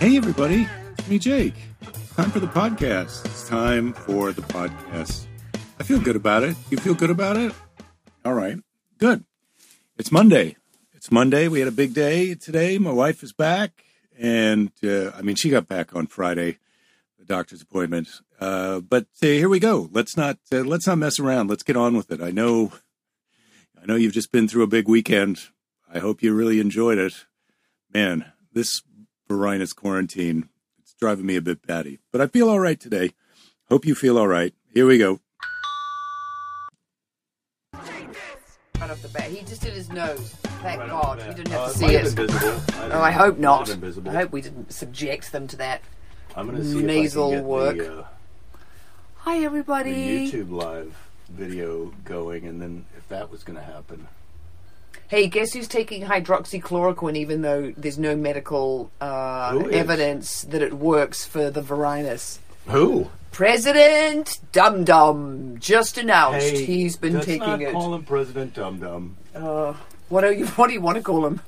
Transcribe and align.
Hey, 0.00 0.16
everybody. 0.16 0.66
It's 0.96 1.08
me, 1.10 1.18
Jake. 1.18 1.52
Time 2.16 2.30
for 2.30 2.40
the 2.40 2.46
podcast. 2.46 3.22
It's 3.26 3.46
time 3.46 3.92
for 3.92 4.32
the 4.32 4.40
podcast. 4.40 5.26
I 5.78 5.82
feel 5.82 6.00
good 6.00 6.16
about 6.16 6.42
it. 6.42 6.56
You 6.70 6.78
feel 6.78 6.94
good 6.94 7.10
about 7.10 7.36
it? 7.36 7.52
All 8.24 8.32
right. 8.32 8.56
Good. 8.96 9.26
It's 9.98 10.10
Monday. 10.10 10.56
It's 10.94 11.12
Monday. 11.12 11.48
We 11.48 11.58
had 11.58 11.68
a 11.68 11.70
big 11.70 11.92
day 11.92 12.34
today. 12.34 12.78
My 12.78 12.92
wife 12.92 13.22
is 13.22 13.34
back. 13.34 13.84
And 14.18 14.72
uh, 14.82 15.10
I 15.10 15.20
mean, 15.20 15.36
she 15.36 15.50
got 15.50 15.68
back 15.68 15.94
on 15.94 16.06
Friday, 16.06 16.56
the 17.18 17.26
doctor's 17.26 17.60
appointment. 17.60 18.08
Uh, 18.40 18.80
but 18.80 19.04
uh, 19.22 19.26
here 19.26 19.50
we 19.50 19.60
go. 19.60 19.90
Let's 19.92 20.16
not 20.16 20.38
uh, 20.50 20.60
let's 20.60 20.86
not 20.86 20.96
mess 20.96 21.20
around. 21.20 21.50
Let's 21.50 21.62
get 21.62 21.76
on 21.76 21.94
with 21.94 22.10
it. 22.10 22.22
I 22.22 22.30
know, 22.30 22.72
I 23.78 23.84
know 23.84 23.96
you've 23.96 24.14
just 24.14 24.32
been 24.32 24.48
through 24.48 24.62
a 24.62 24.66
big 24.66 24.88
weekend. 24.88 25.48
I 25.92 25.98
hope 25.98 26.22
you 26.22 26.32
really 26.32 26.58
enjoyed 26.58 26.96
it. 26.96 27.26
Man, 27.92 28.32
this 28.50 28.80
Varinus 29.34 29.74
quarantine, 29.74 30.48
it's 30.80 30.92
driving 30.94 31.24
me 31.24 31.36
a 31.36 31.40
bit 31.40 31.64
batty. 31.64 32.00
But 32.10 32.20
I 32.20 32.26
feel 32.26 32.48
all 32.50 32.58
right 32.58 32.78
today. 32.80 33.12
Hope 33.68 33.84
you 33.86 33.94
feel 33.94 34.18
all 34.18 34.26
right. 34.26 34.52
Here 34.74 34.84
we 34.86 34.98
go. 34.98 35.20
Right 37.72 38.90
off 38.90 39.00
the 39.02 39.08
bat. 39.08 39.30
He 39.30 39.42
just 39.42 39.62
did 39.62 39.72
his 39.72 39.88
nose. 39.90 40.30
Thank 40.62 40.80
Right 40.80 40.88
God. 40.90 41.20
the 41.20 41.26
You 41.28 41.34
didn't 41.34 41.52
Uh, 41.54 41.62
have 41.62 41.72
to 41.72 41.78
see 41.78 41.86
it. 41.86 42.04
have 42.04 42.16
been 42.16 42.26
visible. 42.26 42.60
I 42.80 42.90
Oh, 42.90 43.00
I 43.02 43.10
hope 43.12 43.34
It 43.36 43.40
not. 43.40 43.68
have 43.68 43.80
been 43.80 43.88
visible. 43.88 44.10
I 44.10 44.14
hope 44.14 44.32
we 44.32 44.40
didn't 44.40 44.72
subject 44.72 45.30
them 45.30 45.46
to 45.46 45.56
that. 45.58 45.82
I'm 46.34 46.46
going 46.48 46.58
to 46.58 46.64
see 46.64 46.82
nasal 46.82 47.32
if 47.32 47.38
I 47.38 47.42
work. 47.42 47.76
The, 47.78 47.98
uh, 48.00 48.06
Hi, 49.18 49.38
the 49.38 49.44
everybody. 49.44 50.28
YouTube 50.30 50.50
live 50.50 50.96
video 51.28 51.92
going, 52.04 52.46
and 52.46 52.60
then 52.60 52.84
if 52.98 53.06
that 53.08 53.30
was 53.30 53.44
going 53.44 53.58
to 53.58 53.64
happen, 53.64 54.08
Hey, 55.10 55.26
guess 55.26 55.52
who's 55.52 55.66
taking 55.66 56.02
hydroxychloroquine 56.04 57.16
even 57.16 57.42
though 57.42 57.74
there's 57.76 57.98
no 57.98 58.14
medical 58.14 58.92
uh, 59.00 59.60
evidence 59.72 60.42
that 60.42 60.62
it 60.62 60.72
works 60.74 61.26
for 61.26 61.50
the 61.50 61.60
Varinus? 61.60 62.38
who? 62.68 63.08
President 63.32 64.38
Dum 64.52 64.84
Dum 64.84 65.56
just 65.58 65.98
announced 65.98 66.46
Hey, 66.46 66.64
he's 66.64 66.96
been 66.96 67.14
taking 67.20 67.34
it. 67.34 67.38
let's 67.40 67.46
taking 67.48 67.50
not 67.50 67.60
it. 67.62 67.72
Call 67.72 67.94
him 67.96 68.04
President 68.04 68.54
Dum 68.54 68.78
Dum. 68.78 69.16
Uh, 69.34 69.74
what 70.10 70.20
do 70.20 70.32
you 70.32 70.46
What 70.46 70.68
do 70.68 70.74
you 70.74 70.80
want 70.80 70.96
to 70.98 71.02
call 71.02 71.26
him? 71.26 71.40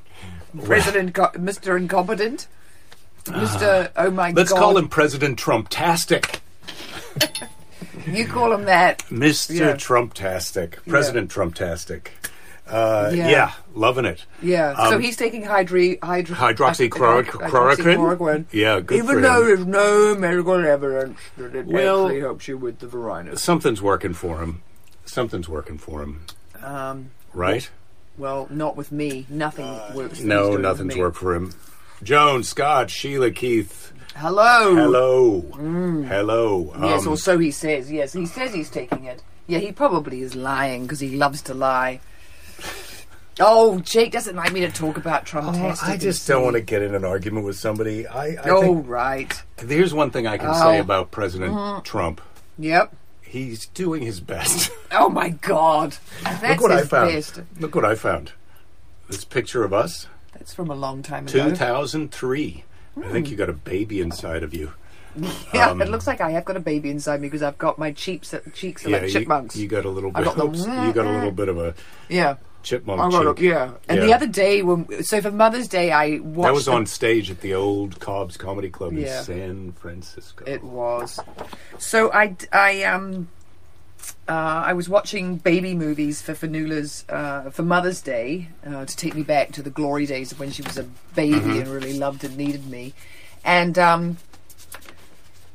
President, 0.65 1.15
Co- 1.15 1.31
Mr. 1.35 1.77
Incompetent, 1.77 2.49
Mr. 3.27 3.91
Oh 3.97 4.11
my 4.11 4.31
God. 4.33 4.37
Let's 4.39 4.51
God! 4.53 4.59
call 4.59 4.77
him 4.77 4.89
President 4.89 5.39
Trump-tastic. 5.39 6.41
You 8.07 8.27
call 8.27 8.53
him 8.53 8.65
that. 8.65 8.99
Mr. 9.11 9.55
Yeah. 9.55 9.77
Trump-tastic. 9.77 10.85
President 10.87 11.31
Trump-tastic. 11.31 12.11
Uh, 12.73 13.11
Yeah. 13.15 13.29
yeah. 13.29 13.53
loving 13.75 14.05
it. 14.07 14.25
Yeah. 14.43 14.75
so 14.89 14.97
Um, 14.97 15.01
he's 15.03 15.17
taking 15.17 15.43
hydri- 15.45 15.99
hydro- 16.03 16.37
Hydroxychloroquine? 16.37 17.51
hydroxychloroquine. 17.51 18.45
Yeah, 18.51 18.81
good 18.81 18.99
Even 18.99 19.21
though 19.23 19.45
there's 19.45 19.67
no 19.67 20.15
medical 20.15 20.55
evidence 20.55 21.19
that 21.37 21.55
it 21.55 21.67
Well- 21.67 22.07
actually 22.07 22.21
helps 22.21 22.49
you 22.49 22.57
with 22.57 22.79
the 22.79 22.87
varinus. 22.87 23.39
Something's 23.41 23.83
working 23.83 24.15
for 24.15 24.39
him. 24.41 24.63
Something's 25.05 25.49
working 25.49 25.77
for 25.79 26.03
him, 26.03 26.21
Um, 26.63 27.11
right? 27.35 27.69
well, 28.17 28.47
not 28.51 28.77
with 28.77 28.91
me. 28.91 29.27
Nothing 29.29 29.79
works. 29.95 30.19
these 30.19 30.25
No, 30.27 30.57
nothing's 30.57 30.97
worked 30.97 31.17
for 31.19 31.35
him. 31.35 31.53
Joan, 32.03 32.43
Scott, 32.43 32.91
Sheila, 32.91 33.31
Keith. 33.31 33.93
Hello. 34.17 34.75
Hello. 34.75 35.45
Hello. 36.09 36.73
Yes, 36.81 37.03
Um, 37.07 37.13
or 37.13 37.17
so 37.17 37.39
he 37.39 37.51
says. 37.51 37.91
Yes, 37.93 38.13
he 38.13 38.27
says 38.27 38.53
he's 38.55 38.71
taking 38.71 39.05
it. 39.05 39.23
Yeah, 39.47 39.59
he 39.59 39.73
probably 39.73 40.23
is 40.23 40.35
lying 40.35 40.83
because 40.83 41.01
he 41.01 41.11
loves 41.17 41.43
to 41.43 41.55
lie. 41.55 42.01
Oh, 43.41 43.81
Jake 43.81 44.13
doesn't 44.13 44.37
like 44.37 44.53
me 44.53 44.61
to 44.61 44.71
talk 44.71 44.97
about 44.97 45.25
Trump. 45.25 45.57
oh, 45.59 45.75
I 45.83 45.97
just 45.97 46.27
don't 46.29 46.43
want 46.43 46.55
to 46.55 46.61
get 46.61 46.83
in 46.83 46.95
an 46.95 47.05
argument 47.05 47.47
with 47.47 47.57
somebody. 47.57 48.07
I, 48.07 48.33
I 48.35 48.37
Oh, 48.51 48.61
think 48.61 48.89
right. 48.89 49.43
here's 49.59 49.95
one 49.95 50.11
thing 50.11 50.27
I 50.27 50.37
can 50.37 50.51
Oh. 50.51 50.61
say 50.61 50.79
about 50.79 51.11
President 51.11 51.53
mm-hmm. 51.53 51.83
Trump. 51.83 52.21
Yep. 52.59 52.95
He's 53.23 53.67
doing 53.67 54.03
his 54.03 54.21
best. 54.21 54.71
Oh 54.95 55.09
my 55.09 55.31
God. 55.31 55.97
That's 56.23 56.43
Look 56.43 56.61
what 56.61 56.73
I 56.73 56.83
found. 56.85 57.13
best. 57.13 57.41
Look 57.59 57.75
what 57.75 57.87
I 57.87 57.95
found. 57.95 58.33
This 59.09 59.25
picture 59.25 59.65
of 59.65 59.73
us, 59.73 60.07
That's 60.35 60.53
from 60.53 60.71
a 60.71 60.75
long 60.75 61.03
time 61.03 61.27
ago. 61.27 61.49
2003. 61.49 62.65
I 62.99 63.09
think 63.09 63.29
you 63.31 63.37
hmm. 63.37 63.39
got 63.39 63.49
a 63.49 63.55
baby 63.55 64.03
inside 64.03 64.43
of 64.43 64.53
you. 64.53 64.73
Yeah, 65.55 65.71
Um, 65.71 65.81
it 65.81 65.89
looks 65.89 66.07
like 66.07 66.21
I 66.21 66.31
have 66.33 66.45
got 66.45 66.57
a 66.59 66.61
baby 66.61 66.91
inside 66.91 67.23
me 67.23 67.29
because 67.29 67.43
I've 67.43 67.57
got 67.59 67.79
my 67.79 67.93
cheeks 67.93 68.35
uh, 68.35 68.41
cheeks 68.55 68.85
are 68.87 68.91
like 68.91 69.09
chipmunks. 69.09 69.57
you 69.57 69.67
got 69.67 69.87
a 69.87 69.89
little 69.91 70.11
I 70.15 70.21
bit. 70.21 70.25
got 70.25 70.37
the- 70.37 70.45
oops, 70.45 70.59
you 70.61 70.93
got 70.93 71.07
a 71.07 71.11
little 71.13 71.33
bit 71.33 71.49
of 71.49 71.59
a 71.59 71.75
yeah, 72.11 72.37
chipmunk. 72.63 73.01
I 73.01 73.11
got 73.11 73.37
cheek. 73.37 73.45
it. 73.47 73.49
Yeah, 73.51 73.71
and 73.89 74.03
the 74.03 74.13
other 74.15 74.27
day 74.27 74.63
when 74.63 75.03
so 75.05 75.21
for 75.21 75.31
Mother's 75.31 75.69
Day 75.69 75.91
I 75.93 76.19
watched. 76.21 76.47
That 76.47 76.55
was 76.55 76.65
the- 76.67 76.73
on 76.73 76.87
stage 76.87 77.31
at 77.31 77.41
the 77.41 77.55
old 77.55 78.01
Cobb's 78.01 78.37
Comedy 78.37 78.71
Club 78.71 78.93
Yeah. 78.95 79.19
in 79.19 79.25
San 79.25 79.73
Francisco. 79.73 80.45
It 80.47 80.63
was. 80.65 81.19
So 81.79 82.13
I 82.13 82.37
I 82.53 82.85
um. 82.85 83.29
Uh, 84.29 84.33
I 84.67 84.73
was 84.73 84.89
watching 84.89 85.37
baby 85.37 85.75
movies 85.75 86.23
for 86.23 86.33
Fanula's 86.35 87.05
uh, 87.09 87.51
for 87.51 87.63
Mother's 87.63 88.01
Day 88.03 88.49
uh, 88.67 88.85
to 88.85 88.97
take 88.97 89.15
me 89.15 89.23
back 89.23 89.53
to 89.53 89.63
the 89.63 89.71
glory 89.71 90.07
days 90.07 90.33
of 90.33 90.41
when 90.41 90.51
she 90.51 90.63
was 90.63 90.77
a 90.77 90.85
baby 91.15 91.37
Mm-hmm. 91.39 91.51
and 91.61 91.69
really 91.69 91.93
loved 91.99 92.25
and 92.25 92.37
needed 92.37 92.67
me. 92.69 92.95
And 93.45 93.79
um, 93.79 94.17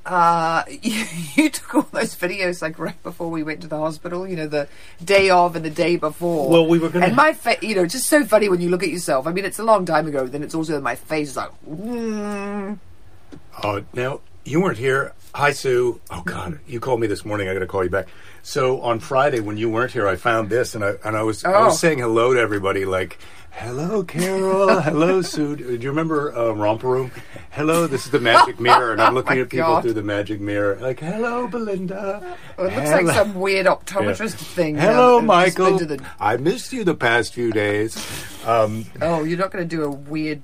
uh, 0.08 0.64
you, 0.82 1.06
you 1.36 1.50
took 1.50 1.76
all 1.76 1.82
those 1.92 2.16
videos 2.16 2.62
like 2.62 2.80
right 2.80 3.02
before 3.04 3.30
we 3.30 3.44
went 3.44 3.62
to 3.62 3.68
the 3.68 3.78
hospital. 3.78 4.28
You 4.28 4.36
know, 4.38 4.48
the 4.48 4.68
day 5.04 5.30
of 5.30 5.56
and 5.56 5.64
the 5.64 5.70
day 5.70 5.98
before. 5.98 6.50
Well, 6.50 6.66
we 6.68 6.80
were 6.80 6.90
gonna- 6.90 7.06
And 7.08 7.16
my 7.16 7.34
face, 7.34 7.62
you 7.62 7.76
know, 7.76 7.84
it's 7.84 7.94
just 7.94 8.08
so 8.08 8.24
funny 8.26 8.50
when 8.50 8.62
you 8.62 8.70
look 8.70 8.84
at 8.84 8.90
yourself. 8.90 9.28
I 9.28 9.32
mean, 9.32 9.46
it's 9.46 9.60
a 9.60 9.64
long 9.64 9.86
time 9.86 10.08
ago. 10.08 10.26
Then 10.28 10.44
it's 10.44 10.56
also 10.56 10.80
my 10.82 10.96
face 10.96 11.30
is 11.30 11.38
like. 11.38 11.52
Mm. 11.70 12.80
Oh, 13.64 13.84
now 13.94 14.22
you 14.46 14.62
weren't 14.62 14.78
here. 14.78 15.14
Hi, 15.36 15.52
Sue. 15.52 16.00
Oh 16.10 16.22
God, 16.26 16.60
you 16.68 16.80
called 16.80 17.00
me 17.00 17.08
this 17.08 17.26
morning. 17.26 17.48
I 17.50 17.54
got 17.54 17.60
to 17.60 17.68
call 17.68 17.84
you 17.84 17.90
back. 17.90 18.08
So 18.48 18.80
on 18.80 19.02
Friday 19.02 19.42
when 19.42 19.58
you 19.58 19.70
weren't 19.70 19.92
here, 19.92 20.08
I 20.08 20.16
found 20.16 20.50
this, 20.50 20.74
and 20.74 20.82
I 20.82 20.94
and 21.04 21.18
I 21.18 21.24
was 21.24 21.44
I 21.44 21.54
Oh. 21.54 21.66
was 21.66 21.80
saying 21.82 22.00
hello 22.00 22.34
to 22.34 22.40
everybody, 22.40 22.86
like. 22.86 23.18
Hello, 23.52 24.04
Carol. 24.04 24.80
Hello, 24.82 25.22
Sue. 25.24 25.56
Do 25.56 25.74
you 25.74 25.90
remember 25.90 26.32
uh, 26.38 26.52
Romper 26.52 26.88
Room? 26.88 27.12
Hello, 27.50 27.88
this 27.88 28.06
is 28.06 28.12
the 28.12 28.20
magic 28.34 28.60
mirror, 28.60 28.92
and 28.92 29.02
I'm 29.02 29.16
looking 29.16 29.40
Oh 29.40 29.42
at 29.42 29.50
people 29.50 29.66
God. 29.68 29.82
through 29.82 29.94
the 29.94 30.04
magic 30.04 30.40
mirror. 30.40 30.76
Like, 30.80 31.00
hello, 31.00 31.48
Belinda. 31.48 32.38
It 32.60 32.62
looks 32.62 32.76
Hello. 32.76 33.02
like 33.02 33.16
some 33.16 33.34
weird 33.34 33.66
optometrist 33.66 34.36
thing. 34.36 34.76
Hello, 34.78 35.18
just 35.20 35.58
been 35.58 35.66
Michael. 35.66 35.80
the- 35.80 36.06
I 36.20 36.38
missed 36.38 36.72
you 36.72 36.84
the 36.84 36.94
past 36.94 37.34
few 37.34 37.52
days. 37.52 37.98
Um, 38.46 38.86
oh, 39.02 39.24
you're 39.24 39.40
not 39.40 39.50
going 39.52 39.68
to 39.68 39.76
do 39.76 39.84
a 39.84 39.90
weird. 39.90 40.42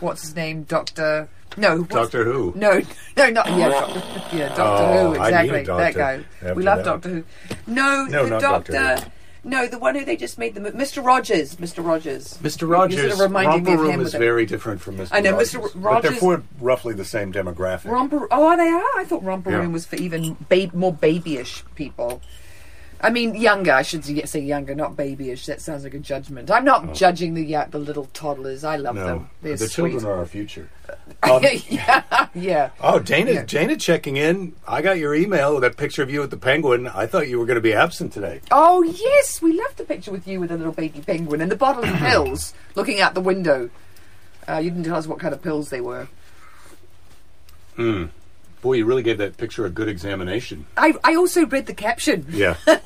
What's 0.00 0.22
his 0.22 0.34
name, 0.34 0.62
Doctor? 0.62 1.28
No, 1.56 1.82
Doctor 1.84 2.24
Who. 2.24 2.52
No, 2.56 2.82
no, 3.16 3.30
not 3.30 3.48
yeah, 3.56 3.68
Doctor, 3.68 4.36
yeah, 4.36 4.48
oh, 4.52 4.56
Doctor 4.56 4.62
Oh, 4.62 5.12
Who. 5.14 5.20
I 5.20 5.42
need 5.42 5.50
a 5.52 5.54
Exactly, 5.56 5.62
that 5.62 5.66
doctor 5.66 5.98
guy. 5.98 6.24
after 6.42 6.54
We 6.54 6.62
love 6.62 6.78
that. 6.78 6.84
Doctor 6.84 7.08
Who. 7.08 7.24
No, 7.66 8.04
No, 8.06 8.24
the 8.24 8.38
Doctor. 8.38 8.72
Doctor 8.72 9.10
No, 9.44 9.66
the 9.66 9.78
one 9.78 9.94
who 9.94 10.04
they 10.04 10.16
just 10.16 10.38
made 10.38 10.54
the 10.54 10.60
Mr. 10.60 11.04
Rogers. 11.04 11.56
Mr. 11.56 11.84
Rogers. 11.84 12.38
Mr. 12.42 12.68
Rogers, 12.68 13.00
sort 13.00 13.12
of 13.12 13.20
reminding 13.20 13.64
me 13.64 13.70
Romper 13.70 13.74
of 13.84 13.88
Room 13.88 14.00
him 14.00 14.06
is 14.06 14.12
very 14.12 14.44
different 14.44 14.80
from 14.80 14.96
Mr. 14.98 15.08
I 15.12 15.20
know, 15.20 15.32
Rogers. 15.32 15.52
Mr. 15.54 15.72
Rogers, 15.76 15.80
but 15.82 16.02
they're 16.02 16.12
for 16.20 16.42
roughly 16.60 16.94
the 16.94 17.04
same 17.04 17.32
demographic. 17.32 17.90
Romper. 17.90 18.26
Oh, 18.30 18.56
they 18.56 18.68
are? 18.68 19.00
I 19.00 19.04
thought 19.06 19.22
Romper 19.22 19.50
Yeah. 19.50 19.58
Room 19.58 19.72
was 19.72 19.86
for 19.86 19.96
even 19.96 20.36
babe, 20.48 20.74
more 20.74 20.92
babyish 20.92 21.64
people. 21.74 22.20
I 23.00 23.10
mean, 23.10 23.34
younger. 23.34 23.72
I 23.72 23.82
should 23.82 24.04
say 24.28 24.40
younger, 24.40 24.74
not 24.74 24.96
babyish. 24.96 25.46
That 25.46 25.60
sounds 25.60 25.84
like 25.84 25.94
a 25.94 25.98
judgment. 25.98 26.50
I'm 26.50 26.64
not 26.64 26.94
judging 26.94 27.34
the 27.34 27.44
the 27.70 27.78
little 27.78 28.06
toddlers. 28.14 28.64
I 28.64 28.76
love 28.76 28.96
Oh. 28.96 29.00
no, 29.00 29.06
them. 29.06 29.30
They're 29.42 29.56
the 29.56 29.68
sweet. 29.68 29.90
children 29.92 30.04
are 30.12 30.18
our 30.18 30.26
future. 30.26 30.68
Um, 31.22 31.42
yeah, 31.68 32.26
yeah. 32.34 32.70
oh, 32.80 32.98
Dana, 33.00 33.32
Yeah. 33.32 33.44
Jana 33.44 33.76
checking 33.76 34.16
in. 34.16 34.54
I 34.68 34.82
got 34.82 34.98
your 34.98 35.14
email 35.14 35.54
with 35.54 35.62
that 35.62 35.76
picture 35.76 36.02
of 36.02 36.10
you 36.10 36.20
with 36.20 36.30
the 36.30 36.36
Penguin. 36.36 36.86
I 36.88 37.06
thought 37.06 37.28
you 37.28 37.38
were 37.38 37.46
going 37.46 37.56
to 37.56 37.60
be 37.60 37.72
absent 37.72 38.12
today. 38.12 38.40
Oh 38.50 38.82
yes, 38.82 39.40
we 39.42 39.52
love 39.52 39.74
the 39.76 39.84
picture 39.84 40.10
with 40.12 40.26
you 40.28 40.40
with 40.40 40.50
a 40.52 40.56
little 40.56 40.72
baby 40.72 41.00
penguin 41.00 41.40
and 41.40 41.50
the 41.50 41.56
bottle 41.56 41.84
of 41.84 41.94
pills 41.98 42.54
looking 42.76 43.00
out 43.00 43.14
the 43.14 43.20
window. 43.20 43.70
Uh, 44.48 44.58
you 44.58 44.70
didn't 44.70 44.84
tell 44.84 44.96
us 44.96 45.06
what 45.06 45.18
kind 45.18 45.32
of 45.34 45.42
pills 45.42 45.70
they 45.70 45.80
were. 45.80 46.06
Boy, 48.66 48.72
you 48.78 48.84
really 48.84 49.04
gave 49.04 49.18
that 49.18 49.36
picture 49.36 49.64
a 49.64 49.70
good 49.70 49.88
examination. 49.88 50.66
I, 50.76 50.94
I 51.04 51.14
also 51.14 51.46
read 51.46 51.66
the 51.66 51.72
caption. 51.74 52.26
Yeah, 52.28 52.56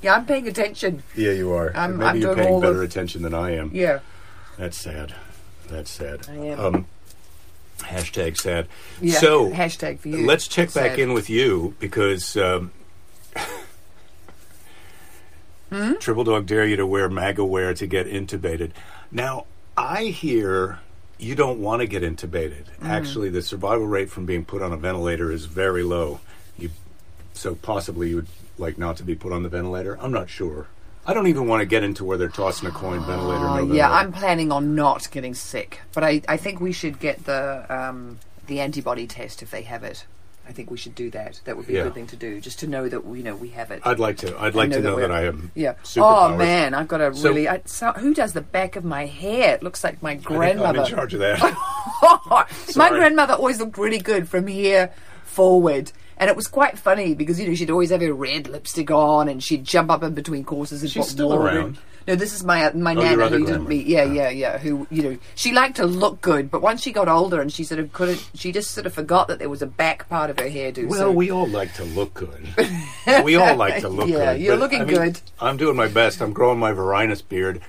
Yeah, 0.00 0.14
I'm 0.14 0.24
paying 0.24 0.48
attention. 0.48 1.02
yeah, 1.14 1.32
you 1.32 1.52
are. 1.52 1.70
I'm- 1.76 1.98
Maybe 1.98 2.08
I'm 2.08 2.16
you're 2.16 2.34
doing 2.34 2.46
paying 2.48 2.60
better 2.62 2.82
attention 2.82 3.20
than 3.20 3.34
I 3.34 3.50
am. 3.56 3.70
Yeah. 3.74 3.98
That's 4.56 4.78
sad. 4.78 5.14
That's 5.68 5.90
sad. 5.90 6.26
I 6.30 6.34
am. 6.36 6.60
Um, 6.60 6.86
hashtag 7.80 8.40
sad. 8.40 8.68
Yeah. 9.02 9.18
So 9.18 9.50
hashtag 9.50 9.98
for 9.98 10.08
you. 10.08 10.24
Let's 10.26 10.48
check 10.48 10.72
back 10.72 10.96
in 10.98 11.12
with 11.12 11.28
you 11.28 11.74
because 11.78 12.34
um, 12.38 12.70
Hmm? 15.68 15.94
Triple 16.00 16.24
Dog 16.24 16.46
dare 16.46 16.66
you 16.66 16.76
to 16.76 16.86
wear 16.86 17.10
MAGA 17.10 17.44
wear 17.44 17.74
to 17.74 17.86
get 17.86 18.06
intubated. 18.06 18.70
Now, 19.10 19.44
I 19.76 20.04
hear 20.04 20.78
you 21.22 21.34
don't 21.36 21.60
want 21.60 21.80
to 21.80 21.86
get 21.86 22.02
intubated. 22.02 22.66
Hmm. 22.80 22.86
Actually, 22.86 23.30
the 23.30 23.42
survival 23.42 23.86
rate 23.86 24.10
from 24.10 24.26
being 24.26 24.44
put 24.44 24.60
on 24.60 24.72
a 24.72 24.76
ventilator 24.76 25.30
is 25.30 25.44
very 25.44 25.82
low. 25.82 26.20
You, 26.58 26.70
so 27.32 27.54
possibly 27.54 28.10
you 28.10 28.16
would 28.16 28.26
like 28.58 28.76
not 28.76 28.96
to 28.96 29.04
be 29.04 29.14
put 29.14 29.32
on 29.32 29.42
the 29.42 29.48
ventilator. 29.48 29.98
I'm 30.00 30.12
not 30.12 30.28
sure. 30.28 30.66
I 31.06 31.14
don't 31.14 31.26
even 31.28 31.48
want 31.48 31.60
to 31.60 31.66
get 31.66 31.82
into 31.82 32.04
where 32.04 32.16
they're 32.16 32.28
tossing 32.28 32.68
a 32.68 32.72
coin, 32.72 33.00
ventilator, 33.00 33.40
no 33.40 33.54
ventilator. 33.54 33.74
yeah, 33.74 33.90
I'm 33.90 34.12
planning 34.12 34.52
on 34.52 34.74
not 34.74 35.10
getting 35.10 35.34
sick, 35.34 35.80
but 35.94 36.04
I, 36.04 36.22
I 36.28 36.36
think 36.36 36.60
we 36.60 36.72
should 36.72 37.00
get 37.00 37.24
the 37.24 37.66
um, 37.68 38.18
the 38.46 38.60
antibody 38.60 39.06
test 39.06 39.42
if 39.42 39.50
they 39.50 39.62
have 39.62 39.82
it. 39.82 40.04
I 40.48 40.52
think 40.52 40.70
we 40.70 40.76
should 40.76 40.94
do 40.96 41.08
that. 41.10 41.40
That 41.44 41.56
would 41.56 41.66
be 41.68 41.74
Yeah. 41.74 41.80
a 41.80 41.84
good 41.84 41.94
thing 41.94 42.06
to 42.08 42.16
do, 42.16 42.40
just 42.40 42.58
to 42.60 42.66
know 42.66 42.88
that 42.88 43.06
we 43.06 43.22
know 43.22 43.34
we 43.36 43.50
have 43.50 43.70
it. 43.70 43.80
I'd 43.84 43.98
like 44.00 44.16
to. 44.18 44.36
I'd 44.38 44.54
like 44.54 44.70
know 44.70 44.76
to 44.76 44.82
that 44.82 44.88
know 44.88 44.96
we're- 44.96 45.08
that 45.08 45.14
I 45.14 45.24
am. 45.26 45.52
yeah. 45.54 45.74
Oh 45.96 46.36
man, 46.36 46.74
I've 46.74 46.88
got 46.88 47.00
a 47.00 47.14
So- 47.14 47.28
really. 47.28 47.48
I, 47.48 47.62
so, 47.64 47.92
who 47.92 48.12
does 48.12 48.32
the 48.32 48.40
back 48.40 48.74
of 48.76 48.84
my 48.84 49.06
hair? 49.06 49.54
It 49.54 49.62
looks 49.62 49.84
like 49.84 50.02
my 50.02 50.10
I 50.10 50.14
think 50.16 50.30
I'm 50.30 50.36
grandmother. 50.36 50.80
in 50.80 50.86
charge 50.86 51.14
of 51.14 51.20
that. 51.20 51.38
my 52.26 52.46
Sorry. 52.50 52.90
grandmother 52.98 53.34
always 53.34 53.60
looked 53.60 53.78
really 53.78 53.98
good 54.00 54.28
from 54.28 54.46
here 54.48 54.90
forward. 55.24 55.92
And 56.22 56.30
it 56.30 56.36
was 56.36 56.46
quite 56.46 56.78
funny 56.78 57.16
because 57.16 57.40
you 57.40 57.48
know 57.48 57.54
she'd 57.56 57.68
always 57.70 57.90
have 57.90 58.00
her 58.00 58.12
red 58.12 58.46
lipstick 58.46 58.92
on, 58.92 59.28
and 59.28 59.42
she'd 59.42 59.64
jump 59.64 59.90
up 59.90 60.04
in 60.04 60.14
between 60.14 60.44
courses 60.44 60.80
and 60.82 60.88
She's 60.90 61.02
put 61.04 61.10
still 61.10 61.30
water 61.30 61.48
in. 61.50 61.56
around. 61.56 61.78
No, 62.06 62.14
this 62.14 62.32
is 62.32 62.44
my 62.44 62.70
my 62.74 62.92
Oh, 62.94 63.00
nana 63.00 63.24
who 63.28 63.38
didn't 63.38 63.44
grandma. 63.46 63.68
meet. 63.68 63.86
Yeah, 63.88 64.04
yeah, 64.04 64.28
yeah. 64.28 64.58
Who 64.58 64.86
you 64.88 65.02
know 65.02 65.18
she 65.34 65.50
liked 65.52 65.76
to 65.78 65.84
look 65.84 66.20
good, 66.20 66.48
but 66.48 66.62
once 66.62 66.80
she 66.80 66.92
got 66.92 67.08
older 67.08 67.40
and 67.40 67.52
she 67.52 67.64
sort 67.64 67.80
of 67.80 67.92
couldn't, 67.92 68.24
she 68.34 68.52
just 68.52 68.70
sort 68.70 68.86
of 68.86 68.92
forgot 68.94 69.26
that 69.28 69.40
there 69.40 69.48
was 69.48 69.62
a 69.62 69.66
back 69.66 70.08
part 70.08 70.30
of 70.30 70.38
her 70.38 70.46
hairdo. 70.46 70.86
Well, 70.86 70.98
so. 71.00 71.10
we 71.10 71.32
all 71.32 71.48
like 71.48 71.74
to 71.74 71.84
look 71.84 72.14
good. 72.14 72.46
we 73.24 73.34
all 73.34 73.56
like 73.56 73.80
to 73.80 73.88
look 73.88 74.06
Yeah, 74.08 74.14
good. 74.16 74.22
Yeah, 74.40 74.46
you're 74.46 74.56
looking 74.56 74.82
I 74.82 74.84
mean, 74.84 74.94
good. 74.96 75.20
I'm 75.40 75.56
doing 75.56 75.74
my 75.76 75.88
best. 75.88 76.20
I'm 76.20 76.32
growing 76.32 76.60
my 76.60 76.70
Varinus 76.72 77.20
beard, 77.28 77.60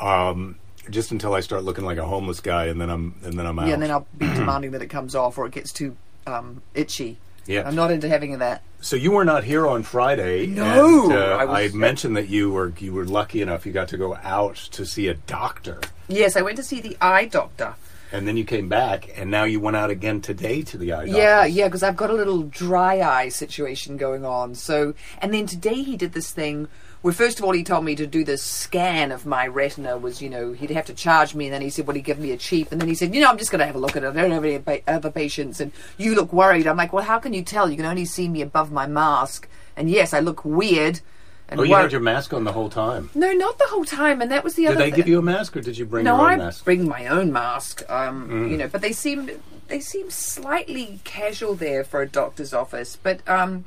um, 0.00 0.56
just 0.88 1.10
until 1.10 1.34
I 1.34 1.40
start 1.40 1.64
looking 1.64 1.84
like 1.84 1.98
a 1.98 2.06
homeless 2.06 2.40
guy, 2.40 2.66
and 2.66 2.80
then 2.80 2.88
I'm 2.90 3.14
and 3.24 3.38
then 3.38 3.46
I'm 3.46 3.58
out. 3.58 3.66
yeah, 3.68 3.74
and 3.74 3.82
then 3.82 3.90
I'll 3.90 4.06
be 4.16 4.26
demanding 4.26 4.70
that 4.72 4.80
it 4.82 4.88
comes 4.88 5.14
off 5.14 5.36
or 5.38 5.44
it 5.46 5.52
gets 5.52 5.70
too 5.72 5.96
um, 6.26 6.62
itchy. 6.74 7.18
Yeah. 7.50 7.66
I'm 7.66 7.74
not 7.74 7.90
into 7.90 8.08
having 8.08 8.38
that. 8.38 8.62
so 8.80 8.94
you 8.94 9.10
were 9.10 9.24
not 9.24 9.42
here 9.42 9.66
on 9.66 9.82
Friday. 9.82 10.46
No, 10.46 11.04
and, 11.04 11.12
uh, 11.12 11.36
I 11.36 11.64
I, 11.64 11.68
mentioned 11.70 12.16
that 12.16 12.28
you 12.28 12.52
were 12.52 12.72
you 12.78 12.92
were 12.92 13.04
lucky 13.04 13.42
enough 13.42 13.66
you 13.66 13.72
got 13.72 13.88
to 13.88 13.96
go 13.96 14.14
out 14.22 14.54
to 14.76 14.86
see 14.86 15.08
a 15.08 15.14
doctor, 15.14 15.80
Yes, 16.08 16.36
I 16.36 16.42
went 16.42 16.56
to 16.58 16.62
see 16.62 16.80
the 16.80 16.96
eye 17.00 17.24
doctor. 17.26 17.74
and 18.12 18.26
then 18.26 18.36
you 18.36 18.44
came 18.44 18.68
back, 18.68 19.10
and 19.16 19.30
now 19.30 19.44
you 19.44 19.58
went 19.60 19.76
out 19.76 19.90
again 19.90 20.20
today 20.20 20.62
to 20.62 20.78
the 20.78 20.92
eye 20.92 21.06
doctor. 21.06 21.20
Yeah, 21.20 21.44
yeah, 21.44 21.66
because 21.66 21.82
I've 21.82 21.96
got 21.96 22.10
a 22.10 22.14
little 22.14 22.42
dry 22.44 23.00
eye 23.00 23.28
situation 23.30 23.96
going 23.96 24.24
on. 24.24 24.54
So, 24.54 24.94
and 25.20 25.34
then 25.34 25.46
today 25.46 25.82
he 25.82 25.96
did 25.96 26.12
this 26.12 26.30
thing 26.32 26.68
where 27.02 27.12
first 27.14 27.38
of 27.38 27.44
all 27.44 27.52
he 27.52 27.62
told 27.64 27.84
me 27.84 27.94
to 27.96 28.06
do 28.06 28.24
this 28.24 28.42
scan 28.42 29.10
of 29.12 29.24
my 29.26 29.46
retina. 29.46 29.96
Was 29.98 30.20
you 30.22 30.28
know 30.30 30.52
he'd 30.52 30.70
have 30.70 30.86
to 30.86 30.94
charge 30.94 31.34
me, 31.34 31.46
and 31.46 31.54
then 31.54 31.62
he 31.62 31.70
said, 31.70 31.86
"Well, 31.86 31.94
he 31.96 32.02
give 32.02 32.18
me 32.18 32.32
a 32.32 32.36
cheap," 32.36 32.70
and 32.72 32.80
then 32.80 32.88
he 32.88 32.94
said, 32.94 33.14
"You 33.14 33.20
know, 33.20 33.28
I'm 33.30 33.38
just 33.38 33.50
going 33.50 33.60
to 33.60 33.66
have 33.66 33.74
a 33.76 33.78
look 33.78 33.96
at 33.96 34.04
it. 34.04 34.08
I 34.08 34.12
don't 34.12 34.30
have 34.30 34.44
any 34.44 34.82
other 34.86 35.10
patients, 35.10 35.60
and 35.60 35.72
you 35.98 36.14
look 36.14 36.32
worried." 36.32 36.66
I'm 36.66 36.76
like, 36.76 36.92
"Well, 36.92 37.04
how 37.04 37.18
can 37.18 37.32
you 37.32 37.42
tell? 37.42 37.70
You 37.70 37.76
can 37.76 37.86
only 37.86 38.04
see 38.04 38.28
me 38.28 38.42
above 38.42 38.70
my 38.72 38.86
mask, 38.86 39.48
and 39.76 39.90
yes, 39.90 40.12
I 40.14 40.20
look 40.20 40.44
weird." 40.44 41.00
And 41.48 41.58
Oh, 41.58 41.64
you 41.64 41.70
wor- 41.70 41.80
had 41.80 41.90
your 41.90 42.00
mask 42.00 42.32
on 42.32 42.44
the 42.44 42.52
whole 42.52 42.68
time. 42.70 43.10
no, 43.12 43.32
not 43.32 43.58
the 43.58 43.66
whole 43.70 43.84
time, 43.84 44.22
and 44.22 44.30
that 44.30 44.44
was 44.44 44.54
the 44.54 44.62
Did 44.62 44.68
other. 44.72 44.76
Did 44.76 44.84
they 44.84 44.90
thi- 44.92 44.96
give 44.98 45.08
you 45.08 45.18
a 45.18 45.22
mask, 45.22 45.56
or 45.56 45.60
did 45.60 45.76
you 45.78 45.84
bring 45.84 46.04
no, 46.04 46.14
your 46.16 46.26
own 46.26 46.32
I 46.34 46.36
mask? 46.44 46.64
bring 46.64 46.88
my 46.88 47.06
own 47.08 47.32
mask. 47.32 47.82
Um, 47.90 48.28
Mm. 48.28 48.50
You 48.52 48.56
know, 48.56 48.68
but 48.68 48.82
they 48.82 48.92
seemed 48.92 49.32
they 49.66 49.80
seemed 49.80 50.12
slightly 50.12 51.00
casual 51.04 51.54
there 51.54 51.82
for 51.82 52.02
a 52.02 52.08
doctor's 52.08 52.52
office. 52.54 52.96
But 53.02 53.28
um, 53.28 53.64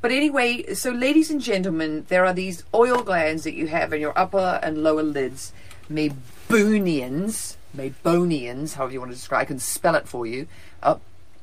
but 0.00 0.10
anyway, 0.10 0.74
so 0.74 0.90
ladies 0.90 1.30
and 1.30 1.40
gentlemen, 1.40 2.04
there 2.08 2.24
are 2.24 2.32
these 2.32 2.64
oil 2.74 3.02
glands 3.02 3.44
that 3.44 3.54
you 3.54 3.66
have 3.68 3.92
in 3.92 4.00
your 4.00 4.16
upper 4.18 4.60
and 4.62 4.82
lower 4.82 5.02
lids, 5.02 5.52
Meibomians, 5.90 7.56
Meibomians, 7.76 8.74
however 8.74 8.92
you 8.92 9.00
want 9.00 9.12
to 9.12 9.16
describe. 9.16 9.42
I 9.42 9.44
can 9.46 9.58
spell 9.58 9.94
it 9.94 10.08
for 10.08 10.26
you. 10.26 10.46
Uh, 10.82 10.96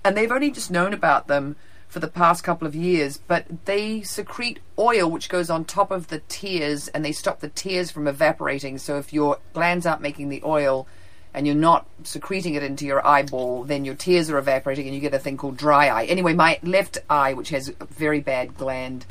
and 0.03 0.17
they've 0.17 0.31
only 0.31 0.51
just 0.51 0.71
known 0.71 0.93
about 0.93 1.27
them 1.27 1.55
for 1.87 1.99
the 1.99 2.07
past 2.07 2.43
couple 2.43 2.67
of 2.67 2.73
years, 2.73 3.17
but 3.17 3.45
they 3.65 4.01
secrete 4.01 4.59
oil 4.79 5.09
which 5.09 5.29
goes 5.29 5.49
on 5.51 5.63
top 5.63 5.91
of 5.91 6.07
the 6.07 6.19
tears 6.27 6.87
and 6.87 7.05
they 7.05 7.11
stop 7.11 7.39
the 7.39 7.49
tears 7.49 7.91
from 7.91 8.07
evaporating. 8.07 8.79
So 8.79 8.97
if 8.97 9.13
your 9.13 9.37
glands 9.53 9.85
aren't 9.85 10.01
making 10.01 10.29
the 10.29 10.41
oil 10.43 10.87
and 11.33 11.45
you're 11.47 11.55
not 11.55 11.87
secreting 12.03 12.53
it 12.55 12.63
into 12.63 12.85
your 12.85 13.05
eyeball, 13.05 13.63
then 13.63 13.85
your 13.85 13.95
tears 13.95 14.29
are 14.29 14.37
evaporating 14.37 14.85
and 14.85 14.93
you 14.95 15.01
get 15.01 15.13
a 15.13 15.19
thing 15.19 15.35
called 15.37 15.57
dry 15.57 15.87
eye. 15.87 16.05
Anyway, 16.05 16.33
my 16.33 16.59
left 16.63 16.97
eye, 17.09 17.33
which 17.33 17.49
has 17.49 17.69
very 17.89 18.19
bad 18.19 18.55
gland 18.57 19.05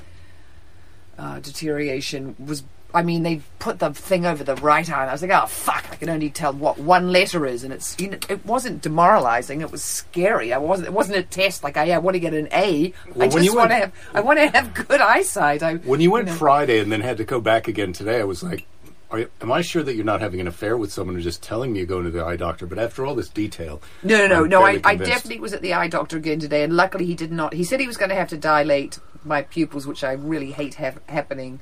uh, 1.18 1.40
deterioration, 1.40 2.34
was. 2.38 2.64
I 2.94 3.02
mean, 3.02 3.22
they 3.22 3.40
put 3.58 3.78
the 3.78 3.94
thing 3.94 4.26
over 4.26 4.44
the 4.44 4.54
right 4.56 4.86
eye, 4.90 5.00
and 5.00 5.08
I 5.08 5.14
was 5.14 5.22
like, 5.22 5.30
"Oh 5.30 5.46
fuck! 5.46 5.86
I 5.90 5.96
can 5.96 6.10
only 6.10 6.28
tell 6.28 6.52
what 6.52 6.78
one 6.78 7.10
letter 7.10 7.46
is." 7.46 7.64
And 7.64 7.72
it's 7.72 7.98
you 7.98 8.10
know, 8.10 8.18
it 8.28 8.44
wasn't 8.44 8.82
demoralizing; 8.82 9.62
it 9.62 9.72
was 9.72 9.82
scary. 9.82 10.52
I 10.52 10.58
wasn't. 10.58 10.88
It 10.88 10.92
wasn't 10.92 11.16
a 11.16 11.22
test 11.22 11.64
like 11.64 11.78
I, 11.78 11.90
I 11.92 11.98
want 11.98 12.16
to 12.16 12.20
get 12.20 12.34
an 12.34 12.48
A. 12.52 12.92
Well, 13.14 13.14
I 13.14 13.18
when 13.18 13.30
just 13.30 13.44
you 13.46 13.54
want 13.56 13.70
to 13.70 13.74
went- 13.78 13.84
have. 13.84 13.92
I 14.14 14.20
want 14.20 14.38
to 14.40 14.48
have 14.48 14.74
good 14.74 15.00
eyesight. 15.00 15.62
I, 15.62 15.76
When 15.76 16.02
you 16.02 16.10
went 16.10 16.26
know. 16.26 16.34
Friday 16.34 16.80
and 16.80 16.92
then 16.92 17.00
had 17.00 17.16
to 17.16 17.24
go 17.24 17.40
back 17.40 17.66
again 17.66 17.94
today, 17.94 18.20
I 18.20 18.24
was 18.24 18.42
like, 18.42 18.66
are 19.12 19.26
"Am 19.40 19.52
I 19.52 19.60
sure 19.60 19.82
that 19.82 19.94
you're 19.94 20.04
not 20.04 20.20
having 20.20 20.40
an 20.40 20.48
affair 20.48 20.76
with 20.76 20.92
someone 20.92 21.14
who's 21.14 21.24
just 21.24 21.42
telling 21.42 21.72
me 21.72 21.78
you're 21.78 21.86
going 21.86 22.04
to 22.04 22.10
the 22.10 22.24
eye 22.24 22.36
doctor?" 22.36 22.66
But 22.66 22.78
after 22.78 23.04
all 23.04 23.14
this 23.14 23.28
detail, 23.28 23.80
No, 24.02 24.26
no, 24.26 24.26
no, 24.26 24.42
I'm 24.42 24.48
no. 24.48 24.62
I, 24.62 24.80
I 24.84 24.96
definitely 24.96 25.40
was 25.40 25.52
at 25.52 25.62
the 25.62 25.74
eye 25.74 25.88
doctor 25.88 26.16
again 26.16 26.40
today, 26.40 26.62
and 26.62 26.74
luckily 26.74 27.06
he 27.06 27.14
did 27.14 27.30
not. 27.30 27.54
He 27.54 27.64
said 27.64 27.80
he 27.80 27.86
was 27.86 27.96
going 27.96 28.10
to 28.10 28.16
have 28.16 28.28
to 28.30 28.36
dilate 28.36 28.98
my 29.24 29.42
pupils, 29.42 29.86
which 29.86 30.02
I 30.02 30.12
really 30.12 30.52
hate 30.52 30.74
happening, 30.74 31.60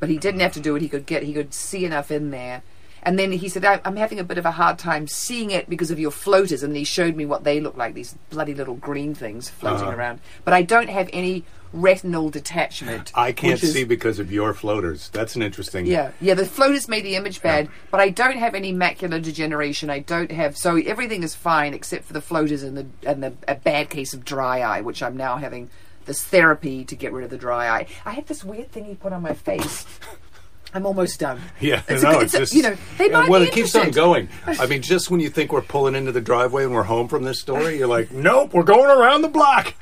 but 0.00 0.08
he 0.08 0.18
didn't 0.18 0.40
have 0.40 0.52
to 0.52 0.60
do 0.60 0.76
it. 0.76 0.82
He 0.82 0.88
could 0.88 1.06
get, 1.06 1.22
he 1.22 1.32
could 1.32 1.52
see 1.52 1.84
enough 1.84 2.10
in 2.10 2.30
there. 2.30 2.62
And 3.04 3.18
then 3.18 3.32
he 3.32 3.48
said, 3.48 3.64
"I'm 3.64 3.96
having 3.96 4.20
a 4.20 4.24
bit 4.24 4.38
of 4.38 4.46
a 4.46 4.52
hard 4.52 4.78
time 4.78 5.08
seeing 5.08 5.50
it 5.50 5.68
because 5.68 5.90
of 5.90 5.98
your 5.98 6.10
floaters." 6.12 6.62
And 6.62 6.76
he 6.76 6.84
showed 6.84 7.16
me 7.16 7.26
what 7.26 7.42
they 7.44 7.60
look 7.60 7.76
like, 7.76 7.94
these 7.94 8.14
bloody 8.30 8.54
little 8.54 8.74
green 8.76 9.14
things 9.14 9.48
floating 9.48 9.88
Uh-huh. 9.88 9.96
around. 9.96 10.20
But 10.44 10.54
I 10.54 10.62
don't 10.62 10.88
have 10.88 11.08
any 11.12 11.44
retinal 11.72 12.28
detachment. 12.28 13.10
I 13.14 13.32
can't 13.32 13.60
is- 13.62 13.72
see 13.72 13.82
because 13.84 14.18
of 14.18 14.30
your 14.30 14.52
floaters. 14.52 15.08
That's 15.12 15.34
an 15.36 15.42
interesting. 15.42 15.86
yeah, 15.86 16.10
yeah. 16.20 16.34
The 16.34 16.44
floaters 16.46 16.86
made 16.86 17.02
the 17.04 17.16
image 17.16 17.40
bad, 17.42 17.68
but 17.90 17.98
I 17.98 18.10
don't 18.10 18.36
have 18.36 18.54
any 18.54 18.72
macular 18.74 19.20
degeneration. 19.22 19.88
I 19.90 20.00
don't 20.00 20.30
have 20.30 20.56
so 20.56 20.76
everything 20.76 21.22
is 21.22 21.34
fine 21.34 21.72
except 21.74 22.04
for 22.04 22.12
the 22.12 22.20
floaters 22.20 22.62
and 22.62 22.76
the 22.76 22.86
and 23.04 23.22
the 23.22 23.32
a 23.48 23.54
bad 23.54 23.88
case 23.90 24.12
of 24.14 24.24
dry 24.24 24.60
eye, 24.60 24.80
which 24.82 25.02
I'm 25.02 25.16
now 25.16 25.38
having 25.38 25.70
this 26.04 26.22
therapy 26.22 26.84
to 26.84 26.94
get 26.94 27.12
rid 27.12 27.24
of 27.24 27.30
the 27.30 27.38
dry 27.38 27.68
eye. 27.68 27.86
I 28.04 28.10
had 28.12 28.26
this 28.26 28.44
weird 28.44 28.70
thing 28.70 28.84
he 28.84 28.94
put 28.94 29.12
on 29.12 29.22
my 29.22 29.32
face. 29.34 29.86
I'm 30.74 30.86
almost 30.86 31.20
done. 31.20 31.40
Yeah, 31.60 31.82
It's 31.88 32.02
no, 32.02 32.10
a- 32.18 32.22
it's, 32.22 32.24
it's 32.24 32.34
a- 32.34 32.38
just 32.38 32.54
you 32.54 32.62
know, 32.62 32.76
they 32.98 33.06
Yeah, 33.10 33.20
might 33.20 33.28
well, 33.28 33.40
be 33.40 33.48
it 33.48 33.52
keeps 33.52 33.74
on 33.76 33.90
going. 33.90 34.28
I 34.46 34.66
mean, 34.68 34.80
just 34.82 35.10
when 35.10 35.20
you 35.20 35.28
think 35.28 35.52
we're 35.52 35.60
pulling 35.62 35.94
into 35.94 36.12
the 36.12 36.20
driveway 36.20 36.64
and 36.64 36.72
we're 36.74 36.82
home 36.84 37.08
from 37.08 37.24
this 37.24 37.40
story, 37.40 37.78
you're 37.78 37.88
like, 37.88 38.10
"Nope, 38.12 38.54
we're 38.54 38.62
going 38.62 38.90
around 38.90 39.22
the 39.22 39.28
block." 39.28 39.74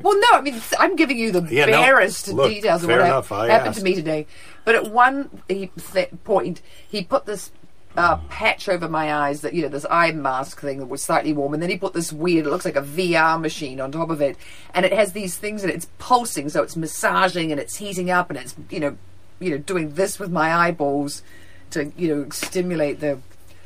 Well, 0.00 0.18
no, 0.20 0.28
I 0.32 0.40
mean 0.42 0.60
I'm 0.78 0.94
giving 0.96 1.18
you 1.18 1.32
the 1.32 1.42
Yeah, 1.42 1.66
no, 1.66 1.72
barest 1.72 2.28
look, 2.28 2.50
details 2.52 2.84
of 2.84 2.88
what 2.90 3.00
enough, 3.00 3.28
happened 3.30 3.50
asked. 3.50 3.78
to 3.78 3.84
me 3.84 3.94
today. 3.96 4.26
But 4.64 4.74
at 4.76 4.90
one 4.92 5.42
he, 5.48 5.70
th- 5.92 6.10
point, 6.24 6.60
he 6.88 7.02
put 7.02 7.26
this 7.26 7.50
uh, 7.96 8.16
patch 8.28 8.68
over 8.68 8.88
my 8.88 9.12
eyes 9.12 9.40
that 9.40 9.54
you 9.54 9.62
know 9.62 9.68
this 9.68 9.86
eye 9.90 10.12
mask 10.12 10.60
thing 10.60 10.78
that 10.78 10.86
was 10.86 11.02
slightly 11.02 11.32
warm, 11.32 11.52
and 11.54 11.60
then 11.62 11.70
he 11.70 11.76
put 11.78 11.94
this 11.94 12.12
weird. 12.12 12.46
It 12.46 12.50
looks 12.50 12.64
like 12.64 12.76
a 12.76 12.82
VR 12.82 13.40
machine 13.40 13.80
on 13.80 13.90
top 13.90 14.10
of 14.10 14.20
it, 14.20 14.36
and 14.74 14.84
it 14.86 14.92
has 14.92 15.12
these 15.12 15.36
things 15.36 15.62
and 15.64 15.72
it's 15.72 15.86
pulsing, 15.98 16.48
so 16.48 16.62
it's 16.62 16.76
massaging 16.76 17.50
and 17.50 17.60
it's 17.60 17.76
heating 17.76 18.08
up, 18.10 18.28
and 18.30 18.38
it's 18.38 18.54
you 18.70 18.78
know, 18.80 18.96
you 19.40 19.50
know, 19.50 19.58
doing 19.58 19.94
this 19.94 20.18
with 20.18 20.30
my 20.30 20.54
eyeballs 20.54 21.22
to 21.70 21.92
you 21.96 22.14
know 22.14 22.30
stimulate 22.30 23.00
the. 23.00 23.18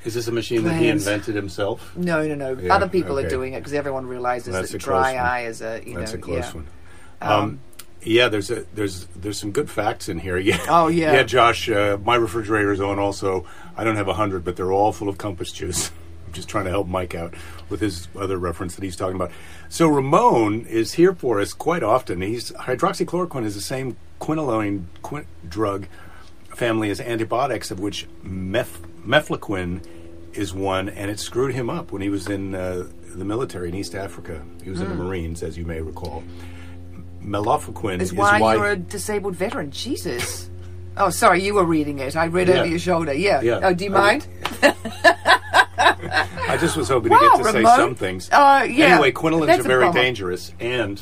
Is 0.05 0.15
this 0.15 0.29
a 0.29 0.33
machine 0.33 0.65
that 0.65 0.81
he 0.81 0.89
invented 0.89 1.35
himself? 1.35 1.95
No, 1.95 2.27
no, 2.27 2.35
no. 2.35 2.59
Yeah, 2.59 2.75
Other 2.75 2.89
people 2.89 3.19
okay. 3.19 3.27
are 3.27 3.31
doing 3.31 3.53
it 3.53 3.61
because 3.61 3.75
everyone 3.75 4.07
realizes 4.07 4.55
That's 4.55 4.73
that 4.73 4.79
dry 4.79 5.15
one. 5.15 5.27
eye 5.27 5.45
is 5.45 5.61
a 5.61 5.83
you 5.85 5.99
That's 5.99 6.13
know 6.13 6.19
a 6.19 6.23
close 6.23 6.39
yeah. 6.39 6.53
one. 6.53 6.67
Um, 7.21 7.61
yeah, 8.03 8.29
there's 8.29 8.51
a 8.51 8.65
there's 8.75 9.07
there's 9.15 9.39
some 9.39 9.53
good 9.53 9.71
facts 9.71 10.09
in 10.09 10.19
here. 10.19 10.39
Yeah. 10.51 10.59
Oh, 10.69 10.89
yeah. 10.89 11.13
Yeah, 11.13 11.23
Josh. 11.23 11.69
Uh, 11.69 11.99
my 12.03 12.17
refrigerator's 12.17 12.81
on. 12.81 12.99
Also, 12.99 13.47
I 13.77 13.85
don't 13.85 13.97
have 13.97 14.09
a 14.09 14.15
hundred, 14.15 14.45
but 14.45 14.57
they're 14.57 14.73
all 14.73 14.93
full 14.93 15.09
of 15.09 15.19
compass 15.19 15.53
juice. 15.53 15.91
I'm 16.27 16.33
just 16.33 16.49
trying 16.49 16.65
to 16.65 16.71
help 16.71 16.87
Mike 16.87 17.15
out 17.15 17.35
with 17.69 17.81
his 17.81 18.09
other 18.17 18.39
reference 18.39 18.77
that 18.77 18.85
he's 18.85 18.97
talking 18.97 19.17
about. 19.17 19.33
So 19.69 19.89
Ramon 19.89 20.65
is 20.67 20.95
here 20.95 21.13
for 21.13 21.41
us 21.41 21.53
quite 21.53 21.83
often. 21.83 22.23
He's 22.23 22.53
hydroxychloroquine 22.53 23.45
is 23.45 23.55
the 23.55 23.61
same 23.61 23.97
quinolone 24.21 24.85
quin- 25.03 25.27
drug 25.49 25.87
family 26.55 26.91
is 26.91 27.01
antibiotics, 27.01 27.71
of 27.71 27.81
which 27.81 28.07
mef- 28.25 28.81
mefloquine 29.07 29.85
is 30.35 30.53
one, 30.55 30.89
and 30.89 31.11
it 31.11 31.19
screwed 31.19 31.55
him 31.55 31.69
up 31.71 31.91
when 31.93 32.03
he 32.03 32.09
was 32.09 32.29
in 32.29 32.55
uh, 32.55 32.87
the 33.15 33.25
military 33.25 33.69
in 33.69 33.75
East 33.75 33.95
Africa. 33.95 34.43
He 34.63 34.71
was 34.71 34.81
in 34.81 34.89
the 34.89 34.95
Marines, 34.95 35.43
as 35.43 35.57
you 35.59 35.65
may 35.65 35.81
recall. 35.81 36.23
Mefloquine 37.23 38.01
is 38.01 38.13
is 38.13 38.17
why, 38.17 38.41
why 38.41 38.55
you're 38.55 38.71
a 38.71 38.77
disabled 38.77 39.35
veteran. 39.37 39.71
Jesus. 39.71 40.49
Oh, 40.97 41.11
sorry, 41.11 41.43
you 41.43 41.55
were 41.55 41.65
reading 41.65 41.99
it. 41.99 42.17
I 42.17 42.27
read 42.27 42.49
Yeah. 42.49 42.57
over 42.61 42.67
your 42.67 42.79
shoulder. 42.79 43.13
Yeah. 43.13 43.41
Yeah. 43.41 43.61
Oh, 43.63 43.73
do 43.75 43.85
you 43.85 43.91
mind? 43.91 44.27
I 44.63 46.57
just 46.61 46.77
was 46.77 46.89
hoping 46.89 47.13
Wow, 47.13 47.19
to 47.19 47.43
get 47.43 47.47
to 47.47 47.53
say 47.53 47.65
some 47.65 47.95
things. 47.95 48.29
Uh, 48.31 48.67
yeah. 48.69 48.87
Anyway, 48.87 49.13
quinolines 49.13 49.47
That's 49.47 49.65
are 49.65 49.69
very 49.69 49.93
dangerous, 49.93 50.53
and 50.61 51.01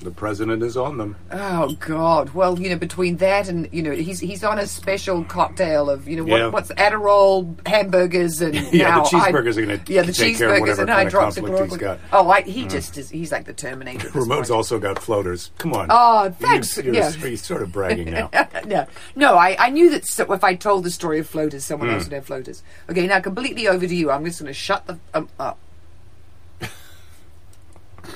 the 0.00 0.10
president 0.10 0.62
is 0.62 0.76
on 0.76 0.98
them. 0.98 1.16
Oh 1.30 1.74
God. 1.80 2.30
Well, 2.30 2.58
you 2.58 2.70
know, 2.70 2.76
between 2.76 3.16
that 3.18 3.48
and 3.48 3.68
you 3.72 3.82
know, 3.82 3.92
he's 3.92 4.18
he's 4.20 4.42
on 4.42 4.58
a 4.58 4.66
special 4.66 5.24
cocktail 5.24 5.88
of 5.90 6.08
you 6.08 6.16
know 6.16 6.24
what, 6.24 6.38
Yeah. 6.40 6.48
what's 6.48 6.70
Adderall, 6.72 7.66
hamburgers, 7.66 8.40
and 8.40 8.54
Yeah, 8.72 8.88
now 8.88 9.02
the 9.04 9.08
cheeseburgers 9.10 9.56
are 9.56 9.60
gonna 9.66 9.80
yeah 9.86 10.02
the 10.02 10.12
take 10.12 10.38
care 10.38 10.54
of 10.54 10.62
cheeseburgers 10.62 10.78
and 10.78 10.88
kind 10.88 11.06
of 11.08 11.12
conflict 11.14 11.48
he's 11.48 11.56
hydroxychloroquine. 11.58 11.78
got. 11.78 11.98
Mm. 11.98 12.02
Oh, 12.12 12.30
I, 12.30 12.40
he 12.42 12.66
just 12.66 12.96
is. 12.98 13.10
He's 13.10 13.30
like 13.32 13.44
the 13.44 13.52
Terminator. 13.52 14.08
at 14.08 14.14
Ramon's 14.14 14.50
also 14.50 14.78
got 14.78 14.98
floaters. 14.98 15.50
Come 15.58 15.74
on. 15.74 15.88
Oh, 15.90 16.30
thanks. 16.38 16.76
You're, 16.76 16.86
you're, 16.86 16.94
Yeah. 16.94 17.12
you're 17.16 17.36
sort 17.36 17.62
of 17.62 17.72
bragging 17.72 18.10
now. 18.10 18.30
no, 18.66 18.86
no. 19.16 19.34
I, 19.34 19.56
I 19.58 19.70
knew 19.70 19.90
that 19.90 20.06
so 20.06 20.32
if 20.32 20.42
I 20.44 20.54
told 20.54 20.84
the 20.84 20.90
story 20.90 21.18
of 21.18 21.26
floaters, 21.28 21.64
someone 21.64 21.88
Hmm. 21.88 21.94
else 21.96 22.04
would 22.04 22.12
have 22.14 22.26
floaters. 22.26 22.62
Okay, 22.88 23.06
now 23.06 23.20
completely 23.20 23.68
over 23.68 23.86
to 23.86 23.94
you. 23.94 24.10
I'm 24.10 24.24
just 24.24 24.40
going 24.40 24.48
to 24.48 24.54
shut 24.54 24.86
the 24.86 24.98
um, 25.14 25.28
up. 25.38 25.58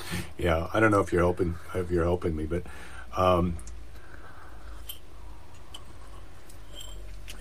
yeah, 0.37 0.67
I 0.73 0.79
don't 0.79 0.91
know 0.91 0.99
if 0.99 1.11
you're 1.11 1.21
helping 1.21 1.55
if 1.73 1.91
you're 1.91 2.03
helping 2.03 2.35
me, 2.35 2.45
but 2.45 2.63
um, 3.15 3.57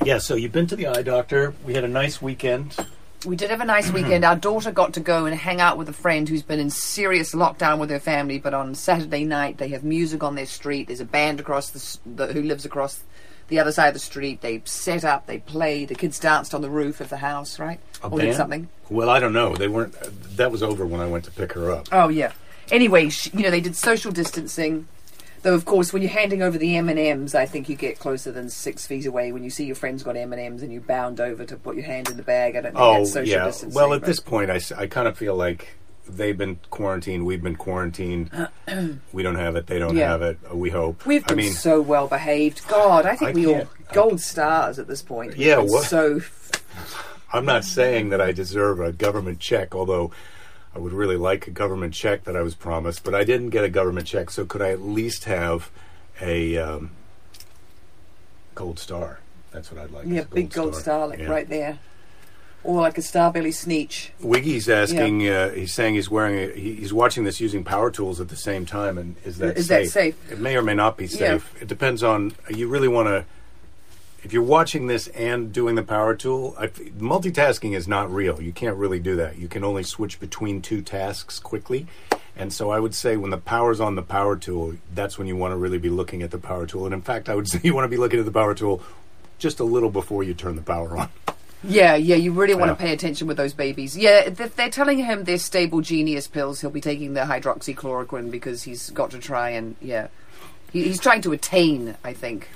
yeah. 0.05 0.19
So 0.19 0.35
you've 0.35 0.53
been 0.53 0.67
to 0.69 0.77
the 0.77 0.87
eye 0.89 1.03
doctor. 1.03 1.55
We 1.65 1.75
had 1.75 1.85
a 1.85 1.89
nice 1.89 2.21
weekend. 2.21 2.77
We 3.27 3.37
did 3.37 3.51
have 3.51 3.61
a 3.61 3.65
nice 3.65 3.91
weekend. 3.91 4.25
Our 4.27 4.37
daughter 4.37 4.71
got 4.71 4.95
to 4.95 5.01
go 5.01 5.25
and 5.25 5.35
hang 5.35 5.61
out 5.61 5.79
with 5.79 5.89
a 5.89 5.95
friend 5.95 6.29
who's 6.29 6.43
been 6.43 6.61
in 6.61 6.71
serious 6.71 7.35
lockdown 7.35 7.79
with 7.79 7.91
her 7.91 7.99
family. 7.99 8.39
But 8.39 8.55
on 8.55 8.75
Saturday 8.75 9.25
night, 9.25 9.59
they 9.59 9.69
have 9.69 9.83
music 9.83 10.23
on 10.23 10.35
their 10.35 10.47
street. 10.47 10.89
There's 10.89 11.01
a 11.01 11.07
band 11.07 11.41
across 11.41 11.71
the, 11.71 11.99
the 12.27 12.33
who 12.33 12.43
lives 12.43 12.65
across 12.65 13.03
the 13.49 13.59
other 13.61 13.73
side 13.73 13.89
of 13.89 13.95
the 13.95 14.01
street. 14.01 14.41
They 14.41 14.63
set 14.65 15.05
up, 15.05 15.27
they 15.27 15.39
played. 15.39 15.89
The 15.89 15.95
kids 15.95 16.19
danced 16.19 16.55
on 16.55 16.63
the 16.63 16.71
roof 16.71 17.01
of 17.01 17.09
the 17.09 17.19
house, 17.19 17.59
right? 17.59 17.81
A 18.03 18.09
or 18.09 18.19
did 18.19 18.27
band? 18.27 18.37
something. 18.37 18.69
Well, 18.91 19.09
I 19.11 19.21
don't 19.21 19.33
know. 19.33 19.55
They 19.55 19.69
weren't. 19.69 19.95
That 20.37 20.51
was 20.51 20.63
over 20.63 20.87
when 20.87 21.01
I 21.01 21.07
went 21.07 21.25
to 21.25 21.31
pick 21.31 21.53
her 21.53 21.71
up. 21.71 21.89
Oh 21.93 22.09
yeah. 22.09 22.33
Anyway, 22.71 23.09
sh- 23.11 23.31
you 23.35 23.43
know 23.43 23.51
they 23.51 23.61
did 23.61 23.77
social 23.77 24.13
distancing. 24.13 24.89
Though 25.43 25.55
of 25.55 25.67
course, 25.67 25.93
when 25.93 26.01
you're 26.01 26.11
handing 26.11 26.43
over 26.43 26.57
the 26.57 26.77
M 26.77 26.89
and 26.89 26.99
M's, 26.99 27.35
I 27.35 27.45
think 27.45 27.69
you 27.69 27.77
get 27.77 27.99
closer 27.99 28.33
than 28.33 28.49
six 28.49 28.87
feet 28.87 29.05
away. 29.05 29.31
When 29.33 29.45
you 29.45 29.51
see 29.51 29.67
your 29.67 29.77
friend's 29.77 30.03
got 30.03 30.17
M 30.17 30.33
and 30.33 30.41
M's 30.41 30.63
and 30.63 30.73
you 30.73 30.81
bound 30.81 31.21
over 31.21 31.45
to 31.45 31.57
put 31.57 31.77
your 31.77 31.85
hand 31.85 32.09
in 32.09 32.17
the 32.17 32.23
bag, 32.23 32.57
I 32.57 32.63
don't 32.63 32.73
think 32.73 32.79
Oh 32.83 32.99
that's 32.99 33.13
social 33.13 33.29
yeah. 33.29 33.45
distancing. 33.45 33.75
Well, 33.77 33.93
at 33.93 34.01
but- 34.01 34.07
this 34.07 34.21
point, 34.21 34.51
I, 34.51 34.59
I 34.77 34.87
kind 34.87 35.07
of 35.07 35.19
feel 35.19 35.35
like 35.37 35.69
they've 36.09 36.37
been 36.37 36.59
quarantined. 36.71 37.27
We've 37.27 37.43
been 37.43 37.57
quarantined. 37.57 38.31
we 39.13 39.23
don't 39.23 39.37
have 39.37 39.57
it. 39.57 39.67
They 39.67 39.79
don't 39.79 39.97
Yeah. 39.97 40.09
have 40.13 40.23
it. 40.23 40.39
We 40.55 40.71
hope. 40.71 41.05
We've 41.05 41.25
I 41.25 41.29
been 41.29 41.37
mean, 41.37 41.53
so 41.53 41.81
well 41.83 42.09
behaved. 42.09 42.67
God, 42.69 43.05
I 43.05 43.15
think 43.17 43.31
I 43.33 43.35
we 43.35 43.47
all 43.47 43.69
gold 43.93 44.21
stars 44.23 44.79
at 44.79 44.87
this 44.89 45.03
point. 45.03 45.37
Yeah, 45.37 45.59
what- 45.59 45.85
So 45.85 46.21
I'm 47.35 47.45
not 47.45 47.65
saying 47.65 48.11
that 48.11 48.21
I 48.21 48.33
deserve 48.33 48.81
a 48.81 48.93
government 48.93 49.41
check, 49.41 49.75
although 49.75 50.11
I 50.75 50.79
would 50.79 50.93
really 50.93 51.17
like 51.17 51.47
a 51.47 51.51
government 51.51 51.95
check 51.95 52.25
that 52.25 52.37
I 52.37 52.43
was 52.43 52.55
promised, 52.55 53.05
but 53.05 53.15
I 53.15 53.23
didn't 53.25 53.51
get 53.51 53.63
a 53.65 53.69
government 53.69 54.07
check, 54.07 54.31
so 54.31 54.45
could 54.45 54.61
I 54.61 54.71
at 54.71 54.81
least 54.83 55.25
have 55.25 55.71
a 56.21 56.57
um, 56.59 56.91
gold 58.55 58.79
star? 58.79 59.21
That's 59.53 59.71
what 59.71 59.81
I'd 59.81 59.91
like. 59.93 60.07
yeah, 60.07 60.23
a 60.23 60.25
big 60.25 60.51
gold 60.51 60.75
star, 60.75 61.07
like 61.07 61.21
Yeah. 61.21 61.27
right 61.27 61.49
there, 61.49 61.79
or 62.65 62.81
like 62.81 62.99
a 62.99 63.03
Starbelly 63.03 63.53
Sneetch. 63.55 64.11
Wiggy's 64.21 64.69
asking. 64.69 65.29
Uh, 65.29 65.51
he's 65.51 65.73
saying 65.73 65.95
he's 65.95 66.11
wearing. 66.11 66.39
A, 66.51 66.53
he, 66.55 66.75
he's 66.75 66.93
watching 66.93 67.23
this 67.23 67.41
using 67.41 67.63
power 67.63 67.91
tools 67.93 68.21
at 68.21 68.29
the 68.29 68.37
same 68.37 68.67
time, 68.67 68.99
and 68.99 69.15
is 69.25 69.39
that 69.39 69.57
Is 69.57 69.69
that 69.69 69.83
safe? 69.87 70.17
safe? 70.17 70.33
It 70.33 70.41
may 70.41 70.57
or 70.57 70.63
may 70.63 70.75
not 70.75 70.97
be 70.97 71.05
Yeah. 71.07 71.39
safe. 71.39 71.63
It 71.63 71.69
depends 71.69 72.03
on. 72.03 72.33
You 72.49 72.67
really 72.67 72.89
want 72.89 73.07
to. 73.09 73.25
If 74.25 74.33
you're 74.33 74.43
watching 74.43 74.87
this 74.87 75.07
and 75.09 75.53
doing 75.53 75.75
the 75.75 75.83
power 75.83 76.15
tool, 76.17 76.57
I, 76.59 76.69
multitasking 76.69 77.77
is 77.77 77.87
not 77.87 78.11
real. 78.11 78.41
You 78.41 78.53
can't 78.53 78.77
really 78.77 78.99
do 78.99 79.17
that. 79.17 79.37
You 79.39 79.49
can 79.49 79.63
only 79.65 79.83
switch 79.83 80.19
between 80.19 80.63
two 80.63 80.81
tasks 80.81 81.39
quickly. 81.39 81.87
And 82.37 82.53
so 82.53 82.71
I 82.71 82.81
would 82.81 82.95
say 82.95 83.17
when 83.19 83.31
the 83.31 83.37
power's 83.39 83.81
on 83.81 83.95
the 83.97 84.03
power 84.03 84.35
tool, 84.37 84.75
that's 84.95 85.19
when 85.19 85.29
you 85.29 85.37
want 85.37 85.53
to 85.53 85.57
really 85.57 85.79
be 85.79 85.91
looking 85.91 86.23
at 86.23 86.31
the 86.31 86.39
power 86.39 86.67
tool. 86.67 86.87
And 86.87 86.95
in 86.95 87.03
fact, 87.03 87.29
I 87.29 87.35
would 87.35 87.47
say 87.51 87.61
you 87.63 87.75
want 87.75 87.85
to 87.85 87.89
be 87.91 87.99
looking 87.99 88.19
at 88.19 88.25
the 88.25 88.33
power 88.33 88.55
tool 88.55 88.83
just 89.39 89.61
a 89.61 89.65
little 89.65 89.91
before 89.91 90.23
you 90.25 90.33
turn 90.33 90.57
the 90.57 90.63
power 90.63 90.97
on. 90.97 91.11
Yeah, 91.63 91.95
yeah, 91.95 92.17
you 92.17 92.33
really 92.33 92.55
want 92.55 92.71
Yeah. 92.71 92.75
to 92.75 92.81
pay 92.81 92.93
attention 92.93 93.27
with 93.27 93.37
those 93.37 93.53
babies. 93.55 93.97
Yeah, 93.97 94.31
th- 94.31 94.53
they're 94.55 94.71
telling 94.71 94.99
him 94.99 95.25
they're 95.25 95.39
stable 95.39 95.81
genius 95.83 96.27
pills. 96.27 96.61
He'll 96.61 96.71
be 96.71 96.81
taking 96.81 97.15
the 97.15 97.23
hydroxychloroquine 97.23 98.31
because 98.31 98.63
he's 98.63 98.91
got 98.91 99.11
to 99.13 99.19
try 99.19 99.51
and 99.51 99.77
yeah, 99.81 100.09
he, 100.73 100.85
he's 100.85 101.01
trying 101.01 101.21
to 101.23 101.33
attain. 101.33 101.95
I 102.05 102.13
think. 102.15 102.49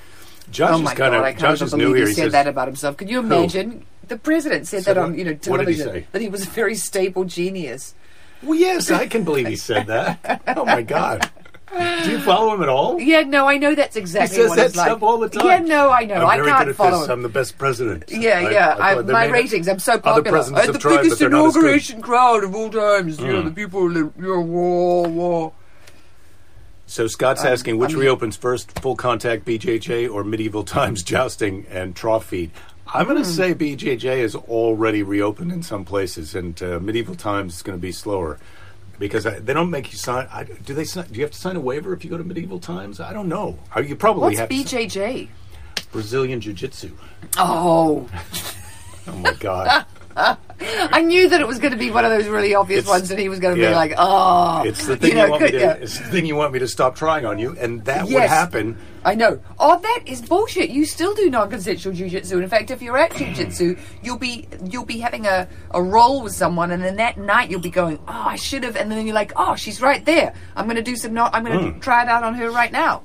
Josh 0.51 0.71
oh 0.73 0.77
is 0.77 0.83
my 0.83 0.95
kind 0.95 1.15
god, 1.15 1.25
I 1.25 1.33
can't 1.33 1.59
Josh 1.59 1.71
believe 1.71 1.89
he 1.89 1.95
here. 1.95 2.07
He 2.09 2.15
said 2.15 2.25
says, 2.25 2.33
that 2.33 2.47
about 2.47 2.69
himself. 2.69 2.97
Can 2.97 3.09
you 3.09 3.21
imagine? 3.21 3.85
The 4.09 4.17
president 4.17 4.67
said 4.67 4.85
that 4.85 4.97
on 4.97 5.19
you 5.19 5.25
know 5.25 5.33
What 5.33 5.59
did 5.59 5.69
he 5.69 5.75
television 5.77 5.89
say? 5.89 6.07
that 6.13 6.23
he 6.23 6.29
was 6.29 6.47
a 6.47 6.51
very 6.51 6.75
stable 6.75 7.25
genius. 7.25 7.95
Well, 8.43 8.59
yes, 8.59 8.91
I 8.91 9.07
can 9.07 9.25
believe 9.25 9.49
he 9.49 9.57
said 9.57 9.87
that. 9.89 10.43
Oh 10.57 10.65
my 10.65 10.83
God! 10.83 11.29
Do 11.71 12.11
you 12.11 12.21
follow 12.21 12.55
him 12.55 12.63
at 12.63 12.69
all? 12.69 12.99
Yeah, 12.99 13.23
no, 13.23 13.47
I 13.47 13.59
know 13.59 13.75
that's 13.75 13.97
exactly 13.97 14.37
he 14.37 14.43
says 14.43 14.51
what 14.51 14.57
that 14.57 14.67
it's 14.67 14.77
like. 14.77 15.03
all 15.03 15.19
the 15.19 15.29
time. 15.29 15.47
Yeah, 15.47 15.59
no, 15.59 15.91
I 15.91 16.05
know. 16.05 16.27
I'm 16.27 16.41
I 16.41 16.59
good 16.59 16.69
at 16.69 16.77
follow 16.77 17.01
this. 17.01 17.07
him. 17.07 17.13
I'm 17.13 17.23
the 17.23 17.29
best 17.29 17.59
president. 17.59 18.05
Yeah, 18.09 18.49
yeah. 18.49 18.77
I, 18.81 19.01
they 19.03 19.13
my 19.13 19.27
ratings. 19.27 19.69
I'm 19.69 19.79
so 19.79 19.99
popular. 19.99 20.39
I'm 20.39 20.55
have 20.55 20.69
uh, 20.69 20.73
the 20.73 20.79
tried, 20.79 20.97
biggest 20.99 21.13
but 21.13 21.19
they're 21.19 21.29
not 21.29 21.47
as 21.47 21.55
good. 21.55 21.61
inauguration 21.61 22.01
crowd 22.01 22.45
of 22.45 22.55
all 22.55 22.71
times. 22.71 23.21
You 23.21 23.29
know, 23.29 23.41
hmm. 23.43 23.49
the 23.49 23.55
people. 23.55 23.93
You 23.93 24.13
know, 24.17 24.41
whoa, 24.41 25.09
whoa. 25.09 25.53
So 26.89 27.07
Scott's 27.07 27.45
asking 27.45 27.79
which 27.79 27.91
I 27.91 27.95
mean- 27.95 28.01
reopens 28.01 28.37
first: 28.37 28.81
full 28.81 28.97
contact 28.97 29.45
BJJ 29.45 30.13
or 30.13 30.25
medieval 30.25 30.65
times 30.65 31.03
jousting 31.03 31.67
and 31.71 31.95
trough 31.95 32.27
feed. 32.27 32.51
I'm 32.93 33.05
going 33.05 33.19
to 33.19 33.25
say 33.25 33.55
BJJ 33.55 34.19
is 34.21 34.35
already 34.35 35.03
reopened 35.03 35.53
in 35.53 35.63
some 35.63 35.85
places, 35.85 36.35
and 36.35 36.61
uh, 36.63 36.81
medieval 36.81 37.15
times 37.15 37.57
is 37.57 37.63
going 37.63 37.77
to 37.77 37.83
be 37.83 37.93
slower 37.93 38.39
because 38.99 39.27
I, 39.27 39.39
they 39.39 39.53
don't 39.53 39.69
make 39.71 39.93
you 39.93 39.99
sign. 39.99 40.27
I, 40.33 40.45
do 40.45 40.73
they? 40.73 40.85
Sign, 40.85 41.07
do 41.09 41.15
you 41.19 41.23
have 41.25 41.33
to 41.33 41.39
sign 41.39 41.57
a 41.57 41.61
waiver 41.61 41.93
if 41.93 42.03
you 42.03 42.11
go 42.11 42.17
to 42.17 42.25
medieval 42.25 42.59
times? 42.59 42.99
I 42.99 43.13
don't 43.13 43.29
know. 43.29 43.59
You 43.77 43.95
probably 43.95 44.37
What's 44.37 44.39
have 44.39 44.49
BJJ? 44.49 45.29
Brazilian 45.93 46.41
Jiu 46.41 46.55
Jitsu. 46.55 46.91
Oh, 47.37 48.09
Oh 49.07 49.17
my 49.17 49.33
God! 49.35 49.87
I 50.93 51.03
knew 51.03 51.29
that 51.29 51.41
it 51.41 51.47
was 51.47 51.59
going 51.59 51.73
to 51.73 51.79
be 51.79 51.91
one 51.91 52.05
of 52.05 52.11
those 52.11 52.27
really 52.27 52.55
obvious 52.55 52.81
It's- 52.81 52.91
ones, 53.01 53.11
and 53.11 53.19
he 53.19 53.29
was 53.29 53.39
going 53.41 53.57
to 53.57 53.61
yeah. 53.63 53.71
be 53.71 53.75
like, 53.75 53.95
"Oh, 53.97 54.63
It's 54.65 54.87
the 54.87 54.97
thing 54.97 55.11
you, 55.11 55.17
know, 55.17 55.29
want 55.31 55.43
me 55.43 55.51
to. 55.53 55.59
yeah. 55.59 55.73
It's 55.75 55.99
the 55.99 56.05
thing 56.05 56.27
you 56.27 56.37
want 56.37 56.53
me 56.53 56.59
to 56.61 56.69
stop 56.69 56.95
trying 56.97 57.25
on 57.27 57.39
you, 57.39 57.57
and 57.59 57.85
that 57.85 58.05
would 58.07 58.23
happen. 58.23 58.77
I 59.05 59.15
know. 59.15 59.41
Oh, 59.59 59.79
that 59.79 60.01
is 60.07 60.21
bullshit. 60.21 60.71
You 60.71 60.85
still 60.85 61.15
do 61.15 61.31
non-consensual 61.31 61.95
jujitsu. 61.95 62.43
In 62.43 62.49
fact, 62.49 62.71
if 62.71 62.83
you're 62.83 62.99
at 62.99 63.13
jujitsu, 63.13 63.79
you'll 64.03 64.19
be 64.19 64.47
you'll 64.65 64.85
be 64.85 64.99
having 64.99 65.25
a, 65.27 65.49
a 65.71 65.83
roll 65.83 66.23
with 66.23 66.35
someone, 66.35 66.71
and 66.73 66.83
then 66.83 66.97
that 66.97 67.17
night 67.17 67.51
you'll 67.51 67.61
be 67.61 67.71
going, 67.71 67.99
"Oh, 68.09 68.13
I 68.27 68.37
should 68.37 68.65
have," 68.65 68.77
and 68.77 68.91
then 68.91 69.07
you're 69.07 69.15
like, 69.15 69.33
"Oh, 69.37 69.55
she's 69.57 69.81
right 69.81 70.05
there. 70.05 70.35
I'm 70.57 70.67
going 70.67 70.77
to 70.77 70.83
do 70.83 70.97
some. 70.97 71.15
No- 71.15 71.31
I'm 71.33 71.45
going 71.45 71.59
to 71.59 71.71
Hmm. 71.73 71.79
try 71.81 72.03
it 72.03 72.09
out 72.09 72.25
on 72.25 72.35
her 72.35 72.51
right 72.51 72.73
now." 72.73 73.03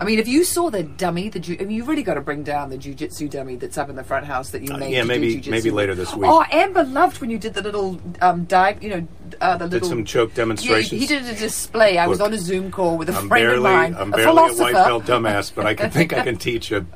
I 0.00 0.04
mean, 0.04 0.20
if 0.20 0.28
you 0.28 0.44
saw 0.44 0.70
the 0.70 0.84
dummy, 0.84 1.28
the 1.28 1.40
ju- 1.40 1.56
I 1.58 1.64
mean, 1.64 1.76
you 1.76 1.84
really 1.84 2.04
got 2.04 2.14
to 2.14 2.20
bring 2.20 2.44
down 2.44 2.70
the 2.70 2.78
jujitsu 2.78 3.28
dummy 3.28 3.56
that's 3.56 3.76
up 3.76 3.88
in 3.90 3.96
the 3.96 4.04
front 4.04 4.26
house 4.26 4.50
that 4.50 4.62
you 4.62 4.72
made. 4.76 4.86
Uh, 4.86 4.98
yeah, 4.98 5.02
maybe- 5.02 5.42
maybe 5.50 5.70
later 5.72 5.94
this 5.96 6.14
week. 6.14 6.30
Oh, 6.30 6.44
Amber 6.52 6.84
loved 6.84 7.20
when 7.20 7.30
you 7.30 7.38
did 7.38 7.54
the 7.54 7.62
little 7.62 8.00
um, 8.20 8.44
dive. 8.44 8.80
You 8.82 8.90
know, 8.90 9.08
uh, 9.40 9.56
the 9.56 9.64
Did 9.66 9.72
little 9.72 9.88
some 9.88 10.04
choke 10.04 10.30
Yeah, 10.30 10.36
demonstrations. 10.36 11.00
he 11.00 11.06
did 11.06 11.24
a 11.26 11.34
display. 11.34 11.98
I 11.98 12.06
was 12.06 12.20
on 12.20 12.32
a 12.32 12.38
Zoom 12.38 12.70
call 12.70 12.96
with 12.96 13.08
a 13.08 13.14
I'm 13.14 13.28
friend 13.28 13.42
barely, 13.42 13.56
of 13.56 13.62
mine, 13.62 13.96
I'm 13.98 14.12
a 14.12 14.16
barely 14.16 14.38
a 14.50 14.54
white 14.62 14.72
belt 14.74 15.04
dumbass, 15.04 15.52
but 15.54 15.66
I 15.66 15.74
can 15.74 15.90
think 15.90 16.12
I 16.12 16.22
can 16.24 16.36
teach 16.38 16.70
a 16.70 16.86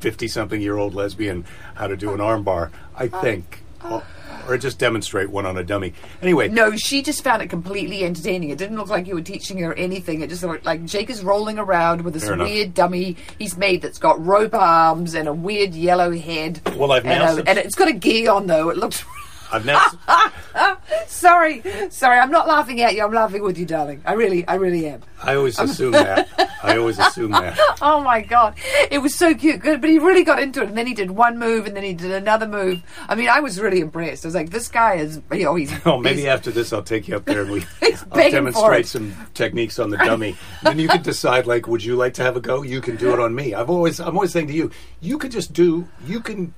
fifty-something-year-old 0.00 0.94
lesbian 0.94 1.44
how 1.74 1.86
to 1.86 1.96
do 1.96 2.12
an 2.12 2.18
armbar. 2.18 2.70
I 2.96 3.08
think, 3.08 3.62
or, 3.84 4.02
or 4.48 4.58
just 4.58 4.78
demonstrate 4.78 5.30
one 5.30 5.44
on 5.46 5.56
a 5.58 5.62
dummy. 5.62 5.92
Anyway, 6.22 6.48
No, 6.48 6.74
she 6.76 7.02
just 7.02 7.22
found 7.22 7.42
it 7.42 7.48
completely 7.48 8.02
entertaining. 8.04 8.50
It 8.50 8.58
didn't 8.58 8.76
look 8.76 8.88
like 8.88 9.06
you 9.06 9.14
were 9.14 9.20
teaching 9.20 9.58
her 9.58 9.74
anything. 9.74 10.22
It 10.22 10.30
just 10.30 10.42
looked 10.42 10.64
like 10.64 10.84
Jake 10.86 11.10
is 11.10 11.22
rolling 11.22 11.58
around 11.58 12.00
with 12.02 12.14
this 12.14 12.24
Fair 12.24 12.32
enough. 12.34 12.48
weird 12.48 12.74
dummy 12.74 13.16
he's 13.38 13.56
made 13.56 13.82
that's 13.82 13.98
got 13.98 14.24
rope 14.24 14.54
arms 14.54 15.14
and 15.14 15.28
a 15.28 15.32
weird 15.34 15.74
yellow 15.74 16.12
head. 16.16 16.60
Well, 16.76 16.92
I've 16.92 17.04
and, 17.04 17.18
now 17.20 17.32
a- 17.32 17.36
subs- 17.36 17.48
and 17.48 17.58
it's 17.58 17.74
got 17.74 17.88
a 17.88 17.92
gi 17.94 18.26
on 18.26 18.46
though. 18.46 18.70
It 18.70 18.78
looks. 18.78 19.04
I've 19.52 19.64
now. 19.64 19.84
sorry, 21.06 21.62
sorry. 21.90 22.18
I'm 22.18 22.30
not 22.30 22.46
laughing 22.46 22.80
at 22.80 22.94
you. 22.94 23.04
I'm 23.04 23.12
laughing 23.12 23.42
with 23.42 23.58
you, 23.58 23.66
darling. 23.66 24.02
I 24.04 24.12
really, 24.14 24.46
I 24.46 24.54
really 24.56 24.86
am. 24.86 25.00
I 25.22 25.34
always 25.34 25.58
assume 25.58 25.92
that. 25.92 26.28
I 26.62 26.76
always 26.76 26.98
assume 26.98 27.32
that. 27.32 27.58
Oh 27.80 28.00
my 28.00 28.20
god, 28.20 28.58
it 28.90 28.98
was 28.98 29.14
so 29.14 29.34
cute. 29.34 29.60
Good, 29.60 29.80
but 29.80 29.90
he 29.90 29.98
really 29.98 30.24
got 30.24 30.40
into 30.42 30.62
it, 30.62 30.68
and 30.68 30.76
then 30.76 30.86
he 30.86 30.94
did 30.94 31.10
one 31.10 31.38
move, 31.38 31.66
and 31.66 31.76
then 31.76 31.84
he 31.84 31.94
did 31.94 32.10
another 32.10 32.46
move. 32.46 32.82
I 33.08 33.14
mean, 33.14 33.28
I 33.28 33.40
was 33.40 33.60
really 33.60 33.80
impressed. 33.80 34.24
I 34.24 34.28
was 34.28 34.34
like, 34.34 34.50
this 34.50 34.68
guy 34.68 34.94
is, 34.94 35.20
you 35.32 35.44
know, 35.44 35.54
he's. 35.54 35.72
Oh, 35.86 35.98
maybe 35.98 36.22
he's- 36.22 36.34
after 36.34 36.50
this, 36.50 36.72
I'll 36.72 36.82
take 36.82 37.08
you 37.08 37.16
up 37.16 37.24
there 37.24 37.42
and 37.42 37.50
we 37.50 37.64
I'll 38.12 38.30
demonstrate 38.30 38.86
some 38.86 39.14
techniques 39.34 39.78
on 39.78 39.90
the 39.90 39.96
dummy. 39.98 40.36
then 40.62 40.78
you 40.78 40.88
can 40.88 41.02
decide, 41.02 41.46
like, 41.46 41.66
would 41.66 41.82
you 41.84 41.96
like 41.96 42.14
to 42.14 42.22
have 42.22 42.36
a 42.36 42.40
go? 42.40 42.62
You 42.62 42.80
can 42.80 42.96
do 42.96 43.12
it 43.12 43.20
on 43.20 43.34
me. 43.34 43.54
I've 43.54 43.70
always, 43.70 44.00
I'm 44.00 44.14
always 44.16 44.32
saying 44.32 44.48
to 44.48 44.52
you, 44.52 44.70
you 45.00 45.18
could 45.18 45.30
just 45.32 45.52
do. 45.52 45.86
You 46.04 46.20
can. 46.20 46.54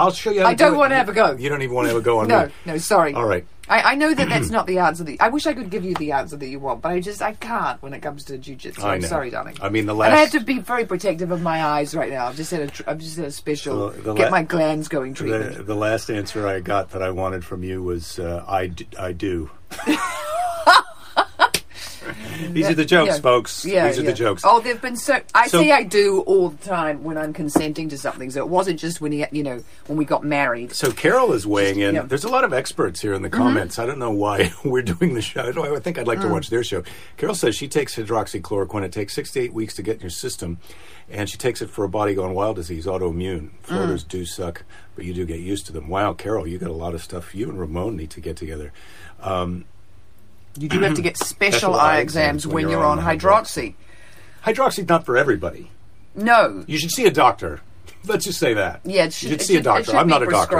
I'll 0.00 0.10
show 0.12 0.30
you. 0.30 0.40
How 0.42 0.48
I 0.48 0.50
to 0.54 0.56
do 0.56 0.64
don't 0.64 0.74
it. 0.74 0.78
wanna 0.78 0.94
have 0.96 1.08
a 1.08 1.12
go. 1.12 1.36
You 1.36 1.48
don't 1.48 1.62
even 1.62 1.74
want 1.74 1.86
to 1.86 1.94
have 1.94 2.00
a 2.02 2.04
go 2.04 2.18
on 2.20 2.28
No, 2.28 2.46
me. 2.46 2.52
no, 2.66 2.78
sorry. 2.78 3.14
All 3.14 3.24
right. 3.26 3.44
I, 3.68 3.92
I 3.92 3.94
know 3.94 4.12
that 4.12 4.28
that's 4.28 4.50
not 4.50 4.66
the 4.66 4.78
answer 4.78 5.04
that 5.04 5.20
I 5.20 5.28
wish 5.28 5.46
I 5.46 5.54
could 5.54 5.70
give 5.70 5.84
you 5.84 5.94
the 5.94 6.10
answer 6.10 6.36
that 6.36 6.48
you 6.48 6.58
want, 6.58 6.82
but 6.82 6.90
I 6.90 6.98
just 7.00 7.22
I 7.22 7.34
can't 7.34 7.80
when 7.80 7.92
it 7.92 8.00
comes 8.00 8.24
to 8.24 8.36
jujitsu. 8.36 8.82
I 8.82 8.94
I'm 8.94 9.00
know. 9.00 9.06
sorry, 9.06 9.30
darling. 9.30 9.56
I 9.62 9.68
mean, 9.68 9.86
the 9.86 9.94
last. 9.94 10.08
and 10.08 10.16
I 10.16 10.20
have 10.22 10.32
to 10.32 10.40
be 10.40 10.58
very 10.58 10.84
protective 10.86 11.30
of 11.30 11.40
my 11.40 11.64
eyes 11.64 11.94
right 11.94 12.10
now. 12.10 12.26
I've 12.26 12.34
just 12.36 12.50
had 12.50 12.62
a 12.62 12.66
tr- 12.66 12.82
I've 12.88 12.98
just 12.98 13.16
had 13.16 13.26
a 13.26 13.30
special 13.30 13.76
Well, 13.78 13.90
the 13.90 14.14
get 14.14 14.24
la- 14.24 14.30
my 14.38 14.42
glands 14.42 14.88
going 14.88 15.14
treatment. 15.14 15.58
The, 15.58 15.62
the 15.62 15.74
last 15.76 16.10
answer 16.10 16.48
I 16.48 16.58
got 16.58 16.90
that 16.90 17.02
I 17.02 17.10
wanted 17.10 17.44
from 17.44 17.62
you 17.62 17.80
was 17.80 18.18
uh, 18.18 18.44
I, 18.48 18.66
d- 18.66 18.88
I 18.98 19.12
do. 19.12 19.50
These 22.52 22.68
are 22.70 22.74
the 22.74 22.84
jokes, 22.84 23.14
Yeah. 23.16 23.20
folks. 23.20 23.64
Yeah, 23.64 23.88
These 23.88 23.98
are 23.98 24.02
yeah. 24.02 24.10
the 24.10 24.16
jokes. 24.16 24.42
Oh, 24.44 24.60
they've 24.60 24.80
been 24.80 24.96
so. 24.96 25.20
I 25.34 25.48
So- 25.48 25.60
say 25.62 25.70
I 25.72 25.82
do 25.82 26.20
all 26.20 26.50
the 26.50 26.64
time 26.66 27.02
when 27.04 27.16
I'm 27.18 27.32
consenting 27.32 27.88
to 27.90 27.98
something. 27.98 28.30
So 28.30 28.40
it 28.40 28.48
wasn't 28.48 28.78
just 28.80 29.00
when 29.00 29.12
he, 29.12 29.24
you 29.32 29.42
know, 29.42 29.62
when 29.86 29.96
we 29.98 30.04
got 30.04 30.24
married. 30.24 30.72
So 30.72 30.90
Carol 30.92 31.32
is 31.32 31.46
weighing 31.46 31.80
in. 31.80 31.94
yeah. 31.94 32.00
Mm-hmm. 32.00 32.08
There's 32.08 32.24
a 32.24 32.28
lot 32.28 32.44
of 32.44 32.52
experts 32.52 33.00
here 33.00 33.14
in 33.14 33.22
the 33.22 33.30
comments. 33.30 33.78
I 33.78 33.86
don't 33.86 33.98
know 33.98 34.10
why 34.10 34.52
we're 34.64 34.82
doing 34.82 35.14
the 35.14 35.22
show. 35.22 35.52
I 35.74 35.80
think 35.80 35.98
I'd 35.98 36.06
like 36.06 36.20
to 36.20 36.26
Mm. 36.26 36.32
watch 36.32 36.50
their 36.50 36.64
show. 36.64 36.82
Carol 37.16 37.34
says 37.34 37.56
she 37.56 37.68
takes 37.68 37.96
hydroxychloroquine. 37.96 38.82
It 38.82 38.92
takes 38.92 39.14
six 39.14 39.30
to 39.32 39.40
eight 39.40 39.52
weeks 39.52 39.74
to 39.76 39.82
get 39.82 39.96
in 39.96 40.00
your 40.02 40.10
system, 40.10 40.58
and 41.10 41.28
she 41.28 41.36
takes 41.38 41.60
it 41.62 41.70
for 41.70 41.84
a 41.84 41.88
body 41.88 42.14
gone 42.14 42.34
wild 42.34 42.56
disease, 42.56 42.86
autoimmune. 42.86 43.50
Floaters 43.62 44.04
Mm. 44.04 44.08
do 44.08 44.24
suck, 44.26 44.62
but 44.96 45.04
you 45.04 45.12
do 45.14 45.24
get 45.26 45.40
used 45.40 45.66
to 45.66 45.72
them. 45.72 45.88
Wow, 45.88 46.12
Carol, 46.12 46.46
you 46.46 46.58
got 46.58 46.70
a 46.70 46.74
lot 46.74 46.94
of 46.94 47.02
stuff. 47.02 47.34
You 47.34 47.48
and 47.48 47.58
Ramon 47.58 47.96
need 47.96 48.10
to 48.10 48.20
get 48.20 48.36
together. 48.36 48.72
Um, 49.22 49.64
You 50.58 50.68
do 50.68 50.80
have 50.80 50.94
to 50.94 51.02
get 51.02 51.16
special, 51.24 51.74
eye 51.74 51.98
exams 51.98 52.46
when 52.46 52.68
you're 52.68 52.84
on 52.84 52.98
hydroxy. 52.98 53.74
Hydroxy's 54.44 54.88
not 54.88 55.04
for 55.06 55.16
everybody. 55.16 55.70
No. 56.14 56.64
You 56.66 56.78
should 56.78 56.90
see 56.90 57.06
a 57.06 57.10
doctor. 57.10 57.60
Let's 58.06 58.24
just 58.24 58.38
say 58.38 58.54
that. 58.54 58.80
Yeah, 58.84 59.04
it 59.04 59.12
should- 59.12 59.28
you 59.30 59.34
should 59.34 59.40
it 59.42 59.44
see 59.44 59.54
a 59.54 59.56
should- 59.56 59.60
it 59.60 59.64
doctor. 59.64 59.84
should 59.84 59.94
I'm 59.96 60.06
be 60.06 60.10
not 60.10 60.22
a 60.22 60.26
doctor. 60.26 60.56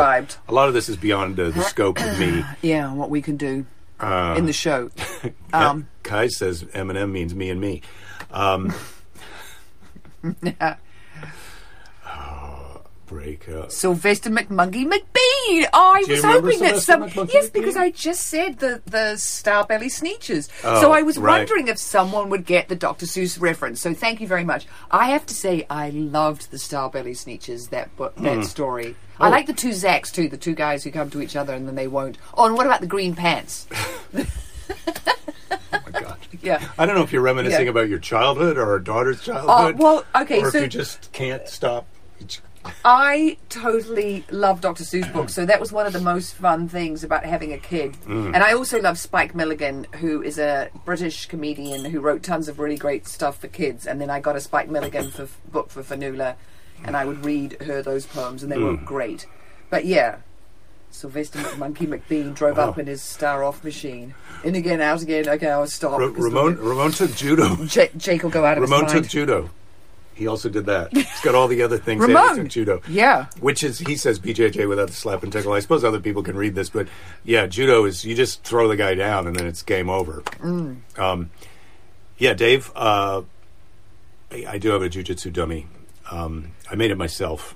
A 0.49 0.52
lot 0.52 0.68
of 0.68 0.75
this 0.75 0.88
is 0.88 0.97
beyond 0.97 1.40
uh, 1.40 1.50
the 1.50 1.62
scope 1.62 1.99
of 2.00 2.18
me. 2.18 2.44
Yeah, 2.62 2.92
what 2.92 3.09
we 3.11 3.23
can 3.23 3.37
do 3.37 3.64
Uh, 3.99 4.35
in 4.38 4.47
the 4.47 4.52
show. 4.52 4.90
Kai- 5.23 5.32
Um, 5.52 5.88
Kai 6.02 6.28
says 6.28 6.62
Eminem 6.64 7.11
means 7.11 7.35
me 7.35 7.49
and 7.50 7.61
me. 7.61 7.82
Um, 8.30 8.73
oh, 12.06 12.82
break 13.06 13.49
up. 13.49 13.73
Sylvester 13.73 14.30
McMonkey 14.30 14.87
McBean. 15.49 15.66
I 15.73 16.02
Do 16.06 16.12
was 16.12 16.25
hoping 16.25 16.59
that 16.61 16.78
some 16.80 17.09
yes, 17.32 17.50
because 17.50 17.76
I 17.76 17.90
just 17.90 18.26
said 18.26 18.59
the 18.59 18.82
the 18.87 19.16
Star 19.16 19.64
Belly 19.66 19.88
Sneetches. 19.88 20.49
Oh, 20.64 20.80
so 20.80 20.92
I 20.92 21.02
was 21.02 21.18
right. 21.18 21.38
wondering 21.38 21.68
if 21.68 21.78
someone 21.78 22.30
would 22.30 22.44
get 22.47 22.68
the 22.68 22.76
Dr. 22.76 23.06
Seuss 23.06 23.40
reference. 23.40 23.80
So 23.80 23.94
thank 23.94 24.20
you 24.20 24.26
very 24.26 24.44
much. 24.44 24.66
I 24.90 25.11
have 25.11 25.26
to 25.26 25.35
say 25.35 25.66
I 25.70 25.90
loved 25.90 26.50
the 26.50 26.59
Star 26.59 26.90
Belly 26.90 27.12
Sneetches. 27.12 27.70
that 27.70 27.94
book, 27.97 28.14
that 28.16 28.37
Hmm. 28.38 28.42
story. 28.42 28.97
I 29.18 29.28
Oh. 29.28 29.30
like 29.30 29.47
the 29.47 29.52
two 29.52 29.70
Zax 29.70 30.11
too, 30.12 30.28
the 30.28 30.37
two 30.38 30.54
guys 30.54 30.82
who 30.85 30.90
come 30.90 31.11
to 31.11 31.20
each 31.20 31.37
other 31.37 31.52
and 31.52 31.68
then 31.68 31.75
they 31.75 31.87
won't. 31.88 32.16
Oh, 32.35 32.47
and 32.47 32.54
what 32.56 32.66
about 32.66 32.80
the 32.80 32.87
green 32.87 33.14
pants? 33.14 33.66
Oh 35.73 35.78
my 35.92 36.00
God. 36.00 36.16
Yeah. 36.42 36.68
I 36.78 36.87
don't 36.87 36.94
know 36.97 37.02
if 37.02 37.12
you're 37.12 37.23
reminiscing 37.23 37.64
Yeah. 37.64 37.70
about 37.70 37.88
your 37.88 37.99
childhood 37.99 38.56
or 38.56 38.70
our 38.70 38.78
daughter's 38.78 39.20
childhood. 39.23 39.78
well, 39.78 40.04
okay, 40.16 40.40
Or 40.42 40.47
if 40.49 40.52
so- 40.52 40.59
you 40.61 40.66
just 40.68 41.11
can't 41.12 41.49
stop. 41.49 41.87
I 42.85 43.37
totally 43.49 44.25
love 44.31 44.61
Dr. 44.61 44.85
Seuss 44.85 45.11
books, 45.12 45.35
so 45.35 45.47
that 45.47 45.61
was 45.61 45.73
one 45.73 45.87
of 45.87 45.93
the 45.93 46.00
most 46.00 46.35
fun 46.35 46.69
things 46.69 47.02
about 47.05 47.25
having 47.25 47.52
a 47.52 47.59
kid. 47.59 47.95
Mm. 48.07 48.35
And 48.35 48.37
I 48.43 48.52
also 48.52 48.81
love 48.81 48.99
Spike 48.99 49.35
Milligan, 49.35 49.87
who 49.97 50.23
is 50.23 50.38
a 50.38 50.69
British 50.85 51.26
comedian 51.26 51.87
who 51.87 52.00
wrote 52.00 52.23
tons 52.23 52.49
of 52.49 52.59
really 52.59 52.76
great 52.76 53.07
stuff 53.09 53.38
for 53.38 53.49
kids. 53.49 53.87
And 53.87 54.00
then 54.00 54.11
I 54.11 54.21
got 54.21 54.37
a 54.37 54.40
Spike 54.40 54.69
Milligan 54.69 55.11
for, 55.11 55.29
book 55.50 55.71
for 55.71 55.83
Fanula, 55.83 56.35
and 56.85 56.97
I 56.97 57.05
would 57.05 57.25
read 57.25 57.61
her 57.62 57.83
those 57.83 58.07
poems, 58.07 58.43
and 58.43 58.50
they 58.52 58.59
were 58.59 58.75
Mm. 58.76 58.85
great. 58.85 59.26
But 59.71 59.85
yeah, 59.85 60.17
Sylvester 60.90 61.38
Monkey 61.57 61.87
McBean 61.87 62.35
drove 62.35 62.59
up 62.59 62.79
in 62.79 62.87
his 62.87 63.00
Star 63.02 63.45
Off 63.45 63.62
machine. 63.62 64.14
In 64.43 64.55
again, 64.55 64.81
out 64.81 65.02
again. 65.02 65.29
Okay, 65.29 65.49
I'll 65.49 65.67
stop. 65.67 65.99
Because 65.99 66.25
Ramon, 66.25 66.57
Ramon 66.59 66.93
took 66.93 67.14
judo. 67.14 67.57
Jake, 67.67 67.97
Jake 67.97 68.23
will 68.23 68.31
go 68.31 68.45
out 68.45 68.57
of 68.59 68.62
Ramon 68.62 68.85
his 68.85 68.93
took 68.93 69.09
judo. 69.09 69.50
He 70.20 70.26
also 70.26 70.50
did 70.50 70.66
that. 70.66 70.92
He's 70.94 71.20
got 71.22 71.34
all 71.34 71.48
the 71.48 71.62
other 71.62 71.78
things. 71.78 72.02
Ramon! 72.02 72.46
judo. 72.50 72.82
Yeah. 72.86 73.26
Which 73.40 73.64
is, 73.64 73.78
he 73.78 73.96
says 73.96 74.20
BJJ 74.20 74.68
without 74.68 74.88
the 74.88 74.92
slap 74.94 75.22
and 75.22 75.32
tickle. 75.32 75.54
I 75.54 75.60
suppose 75.60 75.82
other 75.82 75.98
people 75.98 76.22
can 76.22 76.36
read 76.36 76.54
this, 76.54 76.68
but 76.68 76.88
yeah, 77.24 77.46
judo 77.46 77.86
is 77.86 78.04
you 78.04 78.14
just 78.14 78.44
throw 78.44 78.68
the 78.68 78.76
guy 78.76 78.94
down 78.94 79.26
and 79.26 79.34
then 79.34 79.46
it's 79.46 79.62
game 79.62 79.88
over. 79.88 80.20
Mm. 80.40 80.76
Um, 80.98 81.30
yeah, 82.18 82.34
Dave, 82.34 82.70
uh, 82.76 83.22
I, 84.30 84.44
I 84.46 84.58
do 84.58 84.68
have 84.72 84.82
a 84.82 84.90
jujitsu 84.90 85.32
dummy. 85.32 85.66
Um, 86.10 86.52
I 86.70 86.74
made 86.74 86.90
it 86.90 86.98
myself. 86.98 87.54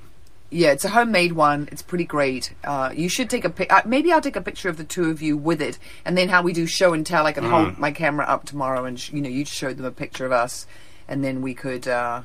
Yeah, 0.50 0.70
it's 0.72 0.86
a 0.86 0.88
homemade 0.88 1.32
one. 1.32 1.68
It's 1.70 1.82
pretty 1.82 2.04
great. 2.04 2.54
Uh, 2.64 2.92
you 2.96 3.10
should 3.10 3.28
take 3.28 3.44
a 3.44 3.50
pic. 3.50 3.70
Uh, 3.70 3.82
maybe 3.84 4.10
I'll 4.10 4.22
take 4.22 4.36
a 4.36 4.40
picture 4.40 4.70
of 4.70 4.78
the 4.78 4.84
two 4.84 5.10
of 5.10 5.20
you 5.20 5.36
with 5.36 5.60
it, 5.60 5.78
and 6.06 6.16
then 6.16 6.30
how 6.30 6.40
we 6.42 6.54
do 6.54 6.64
show 6.66 6.94
and 6.94 7.04
tell. 7.04 7.26
I 7.26 7.32
can 7.32 7.44
Mm. 7.44 7.50
hold 7.50 7.78
my 7.78 7.90
camera 7.92 8.24
up 8.24 8.46
tomorrow, 8.46 8.84
and 8.86 8.98
sh- 8.98 9.12
you 9.12 9.20
know, 9.20 9.28
you 9.28 9.44
show 9.44 9.74
them 9.74 9.84
a 9.84 9.90
picture 9.90 10.24
of 10.24 10.32
us, 10.32 10.66
and 11.08 11.22
then 11.22 11.42
we 11.42 11.52
could. 11.54 11.86
Uh, 11.88 12.22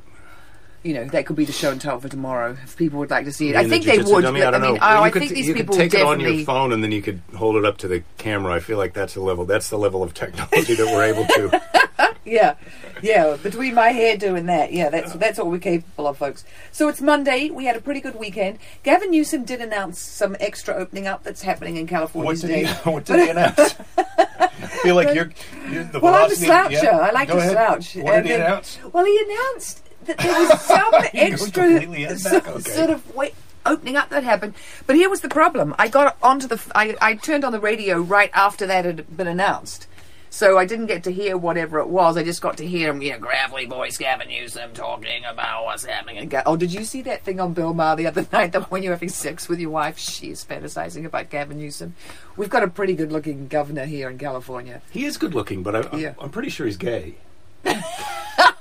you 0.83 0.93
know, 0.93 1.05
that 1.05 1.25
could 1.25 1.35
be 1.35 1.45
the 1.45 1.51
show 1.51 1.71
and 1.71 1.79
tell 1.81 1.99
for 1.99 2.07
tomorrow 2.09 2.55
if 2.63 2.77
people 2.77 2.99
would 2.99 3.09
like 3.09 3.25
to 3.25 3.31
see 3.31 3.49
it. 3.49 3.55
I 3.55 3.67
think 3.67 3.83
the 3.85 3.97
they 3.97 4.03
would. 4.03 4.21
dummy, 4.21 4.43
I 4.43 4.51
don't 4.51 4.61
mean, 4.61 4.77
oh, 4.81 4.85
I 5.03 5.09
could- 5.09 5.21
think 5.21 5.33
these 5.33 5.47
you 5.47 5.53
people 5.53 5.75
could 5.75 5.91
take 5.91 5.93
it 5.99 6.05
on 6.05 6.19
your 6.19 6.43
phone 6.45 6.71
and 6.71 6.83
then 6.83 6.91
you 6.91 7.01
could 7.01 7.21
hold 7.35 7.55
it 7.57 7.65
up 7.65 7.77
to 7.79 7.87
the 7.87 8.03
camera. 8.17 8.53
I 8.53 8.59
feel 8.59 8.77
like 8.77 8.93
that's 8.93 9.13
the 9.13 9.21
level. 9.21 9.45
That's 9.45 9.69
the 9.69 9.77
level 9.77 10.03
of 10.03 10.13
technology 10.13 10.75
that 10.75 10.85
we're 10.87 11.03
able 11.03 11.25
to. 11.25 11.61
Yeah, 12.25 12.55
yeah. 13.01 13.37
Between 13.41 13.73
my 13.73 13.89
hair 13.89 14.15
doing 14.15 14.45
that, 14.47 14.71
yeah, 14.71 14.89
that's 14.89 15.13
that's 15.13 15.39
what 15.39 15.47
we're 15.47 15.57
capable 15.57 16.05
of, 16.05 16.17
folks. 16.17 16.43
So 16.71 16.87
it's 16.87 17.01
Monday. 17.01 17.49
We 17.49 17.65
had 17.65 17.75
a 17.75 17.81
pretty 17.81 18.01
good 18.01 18.19
weekend. 18.19 18.59
Gavin 18.83 19.09
Newsom 19.09 19.45
did 19.45 19.61
announce 19.61 19.99
some 19.99 20.35
extra 20.39 20.75
opening 20.75 21.07
up 21.07 21.23
that's 21.23 21.41
happening 21.41 21.77
in 21.77 21.87
California 21.87 22.27
What 22.27 22.35
did 22.35 22.41
today. 22.47 22.65
he? 22.65 22.73
What 22.91 23.05
did 23.05 23.19
he 23.21 23.29
announce? 23.31 23.75
I 23.97 24.47
feel 24.83 24.93
like 24.95 25.15
you're, 25.15 25.31
you're 25.71 25.85
the 25.85 25.99
Well, 26.01 26.13
I'm 26.13 26.29
a 26.31 26.35
sloucher. 26.35 26.83
yeah, 26.83 26.97
I 26.99 27.11
like 27.11 27.29
go 27.29 27.35
to 27.35 27.39
ahead. 27.39 27.51
slouch. 27.53 27.95
What 27.95 28.13
And 28.15 28.23
did 28.27 28.31
he 28.31 28.37
then- 28.37 28.45
announce? 28.45 28.79
Well, 28.93 29.05
he 29.05 29.19
announced 29.25 29.88
that 30.09 30.17
there 30.17 30.33
was 30.39 30.61
some 30.65 30.93
extra 31.13 31.79
back, 31.79 32.45
okay. 32.47 32.59
sort 32.71 32.89
of 32.89 33.15
wait, 33.15 33.33
opening 33.65 33.95
up 33.95 34.09
that 34.09 34.23
happened. 34.23 34.53
But 34.85 34.95
here 34.95 35.09
was 35.09 35.21
the 35.21 35.29
problem. 35.29 35.73
I 35.79 35.87
got 35.87 36.17
onto 36.21 36.47
the. 36.47 36.55
f- 36.55 36.71
I, 36.75 36.95
I 37.01 37.15
turned 37.15 37.43
on 37.45 37.51
the 37.51 37.59
radio 37.59 37.99
right 37.99 38.31
after 38.33 38.67
that 38.67 38.85
had 38.85 39.15
been 39.15 39.27
announced. 39.27 39.87
So 40.31 40.59
I 40.59 40.65
didn't 40.65 40.85
get 40.85 41.03
to 41.05 41.11
hear 41.11 41.35
whatever 41.35 41.79
it 41.79 41.87
was. 41.87 42.15
I 42.15 42.23
just 42.23 42.39
got 42.39 42.57
to 42.57 42.67
hear 42.67 42.91
him, 42.91 43.01
you 43.01 43.13
know, 43.13 43.17
gravelly 43.17 43.65
voice 43.65 43.97
Gavin 43.97 44.27
Newsom 44.27 44.73
talking 44.75 45.23
about 45.25 45.65
what's 45.65 45.85
happening. 45.85 46.19
And 46.19 46.29
go, 46.29 46.43
oh, 46.45 46.55
did 46.55 46.71
you 46.71 46.83
see 46.83 47.01
that 47.01 47.23
thing 47.23 47.39
on 47.39 47.53
Bill 47.53 47.73
Maher 47.73 47.95
the 47.95 48.05
other 48.05 48.27
night 48.31 48.51
that 48.51 48.69
when 48.69 48.83
you're 48.83 48.93
having 48.93 49.09
sex 49.09 49.49
with 49.49 49.59
your 49.59 49.71
wife, 49.71 49.97
she's 49.97 50.45
fantasizing 50.45 51.03
about 51.03 51.31
Gavin 51.31 51.57
Newsom? 51.57 51.95
We've 52.37 52.47
got 52.49 52.61
a 52.61 52.67
pretty 52.67 52.93
good 52.93 53.11
looking 53.11 53.47
governor 53.47 53.85
here 53.85 54.07
in 54.07 54.19
California. 54.19 54.83
He 54.91 55.05
is 55.05 55.17
good 55.17 55.33
looking, 55.33 55.63
but 55.63 55.75
I, 55.75 55.89
I'm, 55.91 55.99
Yeah. 55.99 56.13
I'm 56.19 56.29
pretty 56.29 56.49
sure 56.51 56.67
he's 56.67 56.77
gay. 56.77 57.15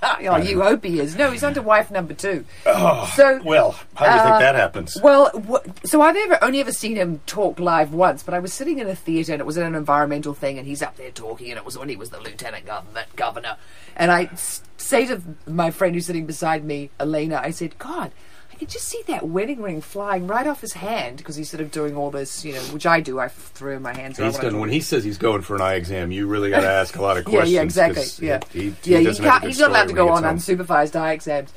Oh, 0.20 0.37
you 0.37 0.61
hope 0.62 0.84
he 0.84 1.00
is. 1.00 1.16
No, 1.16 1.30
he's 1.30 1.42
under 1.44 1.62
wife 1.62 1.90
number 1.90 2.14
two. 2.14 2.44
Oh, 2.66 3.11
So- 3.16 3.40
well, 3.44 3.72
how 3.94 4.06
do 4.06 4.12
you 4.12 4.18
uh, 4.20 4.24
think 4.24 4.40
that 4.40 4.54
happens? 4.54 4.98
Well, 5.02 5.30
wh- 5.48 5.87
so 5.87 6.02
I've 6.02 6.16
ever 6.16 6.38
only 6.42 6.61
ever 6.61 6.72
seen 6.72 6.96
him 6.96 7.20
talk 7.26 7.58
live 7.61 7.92
once, 7.92 8.22
but 8.22 8.34
I 8.34 8.38
was 8.38 8.52
sitting 8.52 8.78
in 8.78 8.88
a 8.88 8.94
theatre 8.94 9.32
and 9.32 9.40
it 9.40 9.44
was 9.46 9.56
an 9.56 9.74
environmental 9.74 10.34
thing, 10.34 10.58
and 10.58 10.66
he's 10.66 10.82
up 10.82 10.96
there 10.96 11.11
talking, 11.11 11.50
and 11.50 11.58
it 11.58 11.64
was 11.64 11.76
when 11.78 11.88
he 11.88 11.96
was 11.96 12.11
the 12.11 12.20
lieutenant 12.20 12.66
governor, 12.66 13.04
governor. 13.16 13.56
And 13.96 14.11
I 14.12 14.24
s- 14.24 14.62
say 14.76 15.06
to 15.06 15.20
my 15.46 15.70
friend 15.70 15.94
who's 15.94 16.06
sitting 16.06 16.26
beside 16.26 16.64
me, 16.64 16.90
Elena, 17.00 17.40
I 17.42 17.50
said, 17.50 17.78
God, 17.78 18.12
could 18.58 18.68
just 18.68 18.86
see 18.88 19.02
that 19.06 19.26
wedding 19.26 19.62
ring 19.62 19.80
flying 19.80 20.26
right 20.26 20.46
off 20.46 20.60
his 20.60 20.74
hand 20.74 21.16
because 21.18 21.36
he's 21.36 21.48
sort 21.48 21.60
of 21.60 21.70
doing 21.70 21.96
all 21.96 22.10
this, 22.10 22.44
you 22.44 22.52
know, 22.52 22.60
which 22.60 22.86
I 22.86 23.00
do. 23.00 23.18
I 23.18 23.28
throw 23.28 23.78
my 23.78 23.94
hands. 23.94 24.18
He's 24.18 24.34
when 24.34 24.42
done, 24.42 24.60
when 24.60 24.70
he 24.70 24.80
says 24.80 25.04
he's 25.04 25.18
going 25.18 25.42
for 25.42 25.54
an 25.56 25.62
eye 25.62 25.74
exam, 25.74 26.12
you 26.12 26.26
really 26.26 26.50
got 26.50 26.60
to 26.60 26.68
ask 26.70 26.96
a 26.96 27.02
lot 27.02 27.16
of 27.16 27.24
questions. 27.26 27.52
yeah, 27.52 27.62
exactly. 27.62 28.04
Yeah, 28.26 28.40
He, 28.52 28.70
he 28.82 28.92
yeah. 28.92 28.98
He 28.98 29.04
doesn't 29.04 29.24
have 29.24 29.36
a 29.36 29.40
can't, 29.40 29.44
he's 29.44 29.58
not 29.60 29.70
allowed 29.70 29.88
to 29.88 29.94
go 29.94 30.08
on 30.10 30.24
home. 30.24 30.36
unsupervised 30.36 30.94
eye 30.96 31.12
exams. 31.12 31.52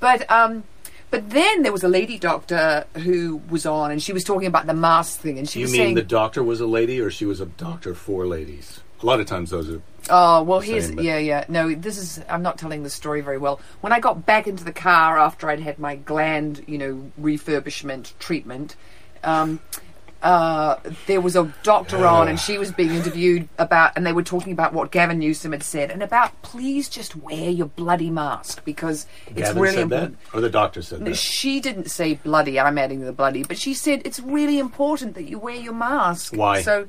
But 0.00 0.30
um, 0.30 0.64
but 1.10 1.30
then 1.30 1.62
there 1.62 1.72
was 1.72 1.84
a 1.84 1.88
lady 1.88 2.18
doctor 2.18 2.84
who 2.94 3.40
was 3.48 3.64
on, 3.66 3.90
and 3.90 4.02
she 4.02 4.12
was 4.12 4.24
talking 4.24 4.48
about 4.48 4.66
the 4.66 4.74
mask 4.74 5.20
thing, 5.20 5.38
and 5.38 5.48
she 5.48 5.60
You 5.60 5.64
was 5.64 5.72
mean 5.72 5.80
saying, 5.80 5.94
the 5.94 6.02
doctor 6.02 6.42
was 6.42 6.60
a 6.60 6.66
lady, 6.66 7.00
or 7.00 7.10
she 7.10 7.24
was 7.24 7.40
a 7.40 7.46
doctor 7.46 7.94
for 7.94 8.26
ladies? 8.26 8.80
A 9.02 9.06
lot 9.06 9.20
of 9.20 9.26
times 9.26 9.50
those 9.50 9.70
are. 9.70 9.82
"Oh, 10.08 10.42
well, 10.42 10.60
here's 10.60 10.86
same, 10.86 11.00
yeah, 11.00 11.18
yeah. 11.18 11.44
No, 11.48 11.74
this 11.74 11.98
is. 11.98 12.20
I'm 12.28 12.42
not 12.42 12.58
telling 12.58 12.82
the 12.82 12.90
story 12.90 13.20
very 13.20 13.38
well. 13.38 13.60
When 13.80 13.92
I 13.92 14.00
got 14.00 14.24
back 14.24 14.46
into 14.46 14.64
the 14.64 14.72
car 14.72 15.18
after 15.18 15.50
I'd 15.50 15.60
had 15.60 15.78
my 15.78 15.96
gland, 15.96 16.64
you 16.66 16.78
know, 16.78 17.10
refurbishment 17.20 18.12
treatment." 18.18 18.76
Um, 19.22 19.60
uh, 20.22 20.80
there 21.06 21.20
was 21.20 21.36
a 21.36 21.52
doctor 21.62 22.06
on, 22.06 22.26
and 22.26 22.40
she 22.40 22.58
was 22.58 22.72
being 22.72 22.90
interviewed 22.90 23.48
about, 23.58 23.92
and 23.96 24.06
they 24.06 24.12
were 24.12 24.22
talking 24.22 24.52
about 24.52 24.72
what 24.72 24.90
Gavin 24.90 25.18
Newsom 25.18 25.52
had 25.52 25.62
said, 25.62 25.90
and 25.90 26.02
about 26.02 26.42
please 26.42 26.88
just 26.88 27.14
wear 27.14 27.50
your 27.50 27.66
bloody 27.66 28.10
mask 28.10 28.64
because 28.64 29.06
it's 29.26 29.36
Gavin 29.36 29.62
really 29.62 29.82
important. 29.82 30.18
that, 30.32 30.36
or 30.36 30.40
the 30.40 30.50
doctor 30.50 30.82
said 30.82 31.04
that. 31.04 31.14
She 31.16 31.60
didn't 31.60 31.90
say 31.90 32.14
bloody. 32.14 32.58
I'm 32.58 32.78
adding 32.78 33.00
the 33.00 33.12
bloody, 33.12 33.44
but 33.44 33.58
she 33.58 33.74
said 33.74 34.02
it's 34.04 34.18
really 34.18 34.58
important 34.58 35.14
that 35.14 35.24
you 35.24 35.38
wear 35.38 35.56
your 35.56 35.74
mask. 35.74 36.34
Why? 36.34 36.62
So 36.62 36.88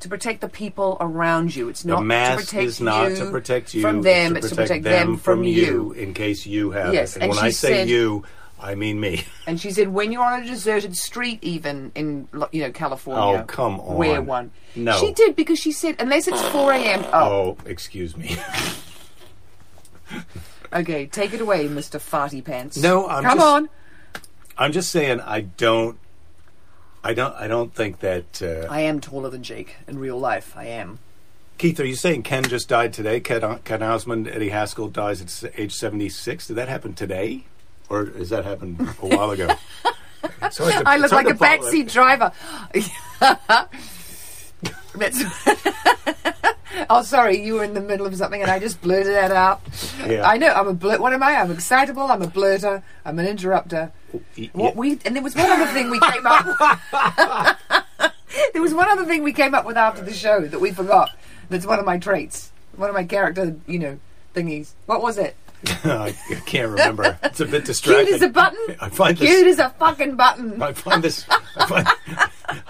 to 0.00 0.08
protect 0.08 0.40
the 0.40 0.48
people 0.48 0.96
around 1.00 1.54
you. 1.54 1.68
It's 1.68 1.82
The 1.82 2.00
not 2.00 2.02
to 2.02 2.36
protect 2.44 2.64
is 2.64 2.80
not 2.80 3.10
you 3.10 3.16
to 3.16 3.30
protect 3.30 3.74
you 3.74 3.82
from 3.82 4.02
them. 4.02 4.36
It's 4.36 4.46
It's 4.46 4.54
to 4.56 4.62
protect, 4.62 4.84
them 4.84 5.16
from 5.16 5.42
you, 5.42 5.92
in 5.92 6.14
case 6.14 6.46
you 6.46 6.70
have 6.70 6.94
Yes, 6.94 7.16
it. 7.16 7.22
And, 7.22 7.24
and 7.24 7.30
when 7.36 7.44
I 7.44 7.50
say 7.50 7.78
said- 7.78 7.88
you, 7.88 8.24
I 8.60 8.74
mean 8.74 9.00
me. 9.00 9.24
And 9.46 9.60
she 9.60 9.70
said, 9.70 9.88
when 9.88 10.12
you're 10.12 10.24
on 10.24 10.42
a 10.42 10.46
deserted 10.46 10.96
street, 10.96 11.38
even 11.42 11.92
in 11.94 12.28
you 12.52 12.62
know 12.62 12.72
California, 12.72 13.40
Oh, 13.40 13.44
come 13.44 13.80
on. 13.80 13.96
wear 13.96 14.22
one. 14.22 14.50
No. 14.76 14.98
she 14.98 15.12
did 15.12 15.34
because 15.36 15.58
she 15.58 15.72
said 15.72 15.96
unless 15.98 16.28
it's 16.28 16.42
4 16.48 16.72
a.m. 16.72 17.04
Oh, 17.12 17.14
Oh, 17.14 17.56
excuse 17.66 18.16
me. 18.16 18.36
okay, 20.72 21.06
take 21.06 21.32
it 21.32 21.40
away, 21.40 21.68
Mister 21.68 21.98
Farty 21.98 22.44
Pants. 22.44 22.76
No, 22.76 23.08
I'm 23.08 23.24
come 23.24 23.38
just- 23.38 23.46
on. 23.46 23.68
I'm 24.60 24.72
just 24.72 24.90
saying 24.90 25.20
I 25.20 25.42
don't. 25.42 25.98
I 27.04 27.14
don't. 27.14 27.34
I 27.34 27.48
don't 27.48 27.74
think 27.74 28.00
that. 28.00 28.42
Uh, 28.42 28.66
I 28.70 28.82
am 28.82 29.00
taller 29.00 29.30
than 29.30 29.42
Jake 29.42 29.76
in 29.86 29.98
real 29.98 30.18
life. 30.18 30.54
I 30.56 30.66
am. 30.66 30.98
Keith, 31.58 31.80
are 31.80 31.84
you 31.84 31.96
saying 31.96 32.22
Ken 32.22 32.44
just 32.44 32.68
died 32.68 32.92
today? 32.92 33.18
Ken, 33.18 33.58
Ken 33.64 33.82
Osmond, 33.82 34.28
Eddie 34.28 34.50
Haskell 34.50 34.88
dies 34.88 35.20
at 35.20 35.52
age 35.58 35.74
76. 35.74 36.46
Did 36.46 36.54
that 36.54 36.68
happen 36.68 36.94
today? 36.94 37.46
Or 37.88 38.06
has 38.06 38.30
that 38.30 38.44
happened 38.44 38.80
a 38.80 39.06
while 39.06 39.30
ago? 39.30 39.54
To- 40.20 40.82
I 40.84 40.96
look 40.96 41.12
like 41.12 41.28
a 41.28 41.34
backseat 41.34 41.92
driver. 41.92 42.32
Oh, 46.90 47.02
sorry, 47.02 47.40
you 47.40 47.54
were 47.54 47.64
in 47.64 47.74
the 47.74 47.80
middle 47.80 48.06
of 48.06 48.14
something 48.16 48.40
and 48.40 48.50
I 48.50 48.58
just 48.58 48.80
blurted 48.80 49.14
that 49.14 49.32
out. 49.32 49.60
Yeah. 50.06 50.26
I 50.26 50.38
know. 50.38 50.48
I'm 50.48 50.68
a 50.68 50.74
blurt. 50.74 51.00
What 51.00 51.12
am 51.12 51.22
I? 51.22 51.36
I'm 51.36 51.50
excitable. 51.50 52.04
I'm 52.04 52.22
a 52.22 52.28
blurter. 52.28 52.82
I'm 53.04 53.18
an 53.18 53.26
interrupter. 53.26 53.92
What 54.52 54.76
we 54.76 54.98
and 55.04 55.14
there 55.14 55.22
was 55.22 55.34
one 55.34 55.50
other 55.50 55.66
thing 55.72 55.90
we 55.90 56.00
came 56.00 56.26
up. 56.26 56.46
there 58.52 58.62
was 58.62 58.74
one 58.74 58.88
other 58.88 59.04
thing 59.04 59.22
we 59.22 59.32
came 59.32 59.54
up 59.54 59.64
with 59.64 59.76
after 59.76 60.02
the 60.02 60.12
show 60.12 60.40
that 60.40 60.60
we 60.60 60.72
forgot. 60.72 61.10
That's 61.50 61.66
one 61.66 61.78
of 61.78 61.84
my 61.84 61.98
traits. 61.98 62.50
One 62.76 62.88
of 62.88 62.94
my 62.94 63.04
character, 63.04 63.56
you 63.66 63.78
know, 63.78 63.98
thingies. 64.34 64.72
What 64.86 65.02
was 65.02 65.18
it? 65.18 65.36
I 65.84 66.14
can't 66.46 66.68
remember. 66.70 67.18
It's 67.24 67.40
a 67.40 67.46
bit 67.46 67.64
distracting. 67.64 68.06
Cute 68.06 68.14
as 68.16 68.22
a 68.22 68.28
button. 68.28 68.76
I 68.80 68.88
find 68.88 69.16
this. 69.16 69.28
Cute 69.28 69.48
as 69.48 69.58
a 69.58 69.70
fucking 69.70 70.14
button. 70.14 70.62
I 70.62 70.72
find 70.72 71.02
this. 71.02 71.24
I 71.56 71.66
find, 71.66 71.88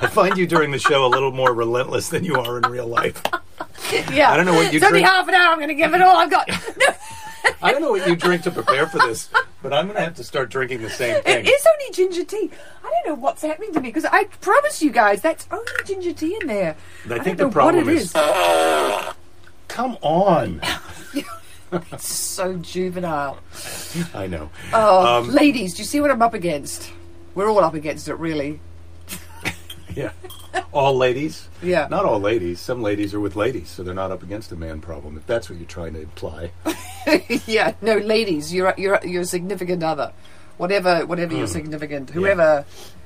I 0.00 0.06
find 0.06 0.38
you 0.38 0.46
during 0.46 0.70
the 0.70 0.78
show 0.78 1.04
a 1.04 1.08
little 1.08 1.32
more 1.32 1.52
relentless 1.52 2.08
than 2.08 2.24
you 2.24 2.36
are 2.36 2.56
in 2.56 2.70
real 2.70 2.86
life. 2.86 3.20
yeah. 4.10 4.30
I 4.30 4.36
don't 4.38 4.46
know 4.46 4.54
what 4.54 4.72
you 4.72 4.78
It's 4.78 4.86
only 4.86 5.00
drink. 5.00 5.06
half 5.06 5.28
an 5.28 5.34
hour. 5.34 5.52
I'm 5.52 5.58
going 5.58 5.68
to 5.68 5.74
give 5.74 5.92
it 5.92 6.00
all 6.00 6.16
I've 6.16 6.30
got. 6.30 6.48
No, 6.48 6.86
I 7.60 7.72
don't 7.72 7.82
know 7.82 7.90
what 7.90 8.06
you 8.08 8.16
drink 8.16 8.42
to 8.44 8.50
prepare 8.50 8.86
for 8.86 8.98
this, 8.98 9.28
but 9.62 9.72
I'm 9.72 9.86
going 9.86 9.96
to 9.96 10.02
have 10.04 10.14
to 10.16 10.24
start 10.24 10.50
drinking 10.50 10.82
the 10.82 10.90
same 10.90 11.22
thing. 11.22 11.44
it 11.44 11.48
is 11.48 11.66
only 11.66 11.92
ginger 11.92 12.24
tea. 12.24 12.50
I 12.84 12.90
don't 13.04 13.06
know 13.16 13.20
what's 13.20 13.42
happening 13.42 13.72
to 13.74 13.80
me 13.80 13.88
because 13.88 14.04
I 14.04 14.24
promise 14.24 14.82
you 14.82 14.90
guys 14.90 15.20
that's 15.22 15.46
only 15.50 15.64
ginger 15.84 16.12
tea 16.12 16.36
in 16.40 16.46
there. 16.46 16.76
I 17.10 17.18
think 17.18 17.24
don't 17.24 17.36
the 17.38 17.44
know 17.46 17.50
problem 17.50 17.86
what 17.86 17.94
it 17.94 17.96
is- 17.96 18.12
Come 19.68 19.98
on. 20.02 20.60
It's 21.92 22.10
so 22.10 22.54
juvenile. 22.56 23.38
I 24.14 24.26
know. 24.26 24.48
Oh, 24.72 25.18
Um, 25.18 25.28
ladies, 25.30 25.74
do 25.74 25.80
you 25.82 25.84
see 25.84 26.00
what 26.00 26.10
I'm 26.10 26.22
up 26.22 26.32
against? 26.32 26.90
We're 27.34 27.50
all 27.50 27.58
up 27.62 27.74
against 27.74 28.08
it, 28.08 28.14
really. 28.14 28.58
Yeah. 30.54 30.62
All 30.72 30.96
ladies? 30.96 31.48
Yeah. 31.62 31.88
Not 31.90 32.04
all 32.04 32.20
ladies. 32.20 32.60
Some 32.60 32.82
ladies 32.82 33.14
are 33.14 33.20
with 33.20 33.36
ladies, 33.36 33.68
so 33.68 33.82
they're 33.82 33.94
not 33.94 34.10
up 34.10 34.22
against 34.22 34.52
a 34.52 34.56
man 34.56 34.80
problem. 34.80 35.16
If 35.16 35.26
that's 35.26 35.50
what 35.50 35.58
you're 35.58 35.66
trying 35.68 35.94
to 35.94 36.02
imply. 36.02 36.52
yeah, 37.46 37.74
no, 37.82 37.96
ladies, 37.96 38.52
you're 38.54 38.74
you're 38.78 39.00
your 39.04 39.24
significant 39.24 39.82
other, 39.82 40.12
whatever 40.56 41.04
whatever 41.06 41.32
Hmm. 41.32 41.38
your 41.38 41.46
significant, 41.48 42.10
whoever 42.10 42.64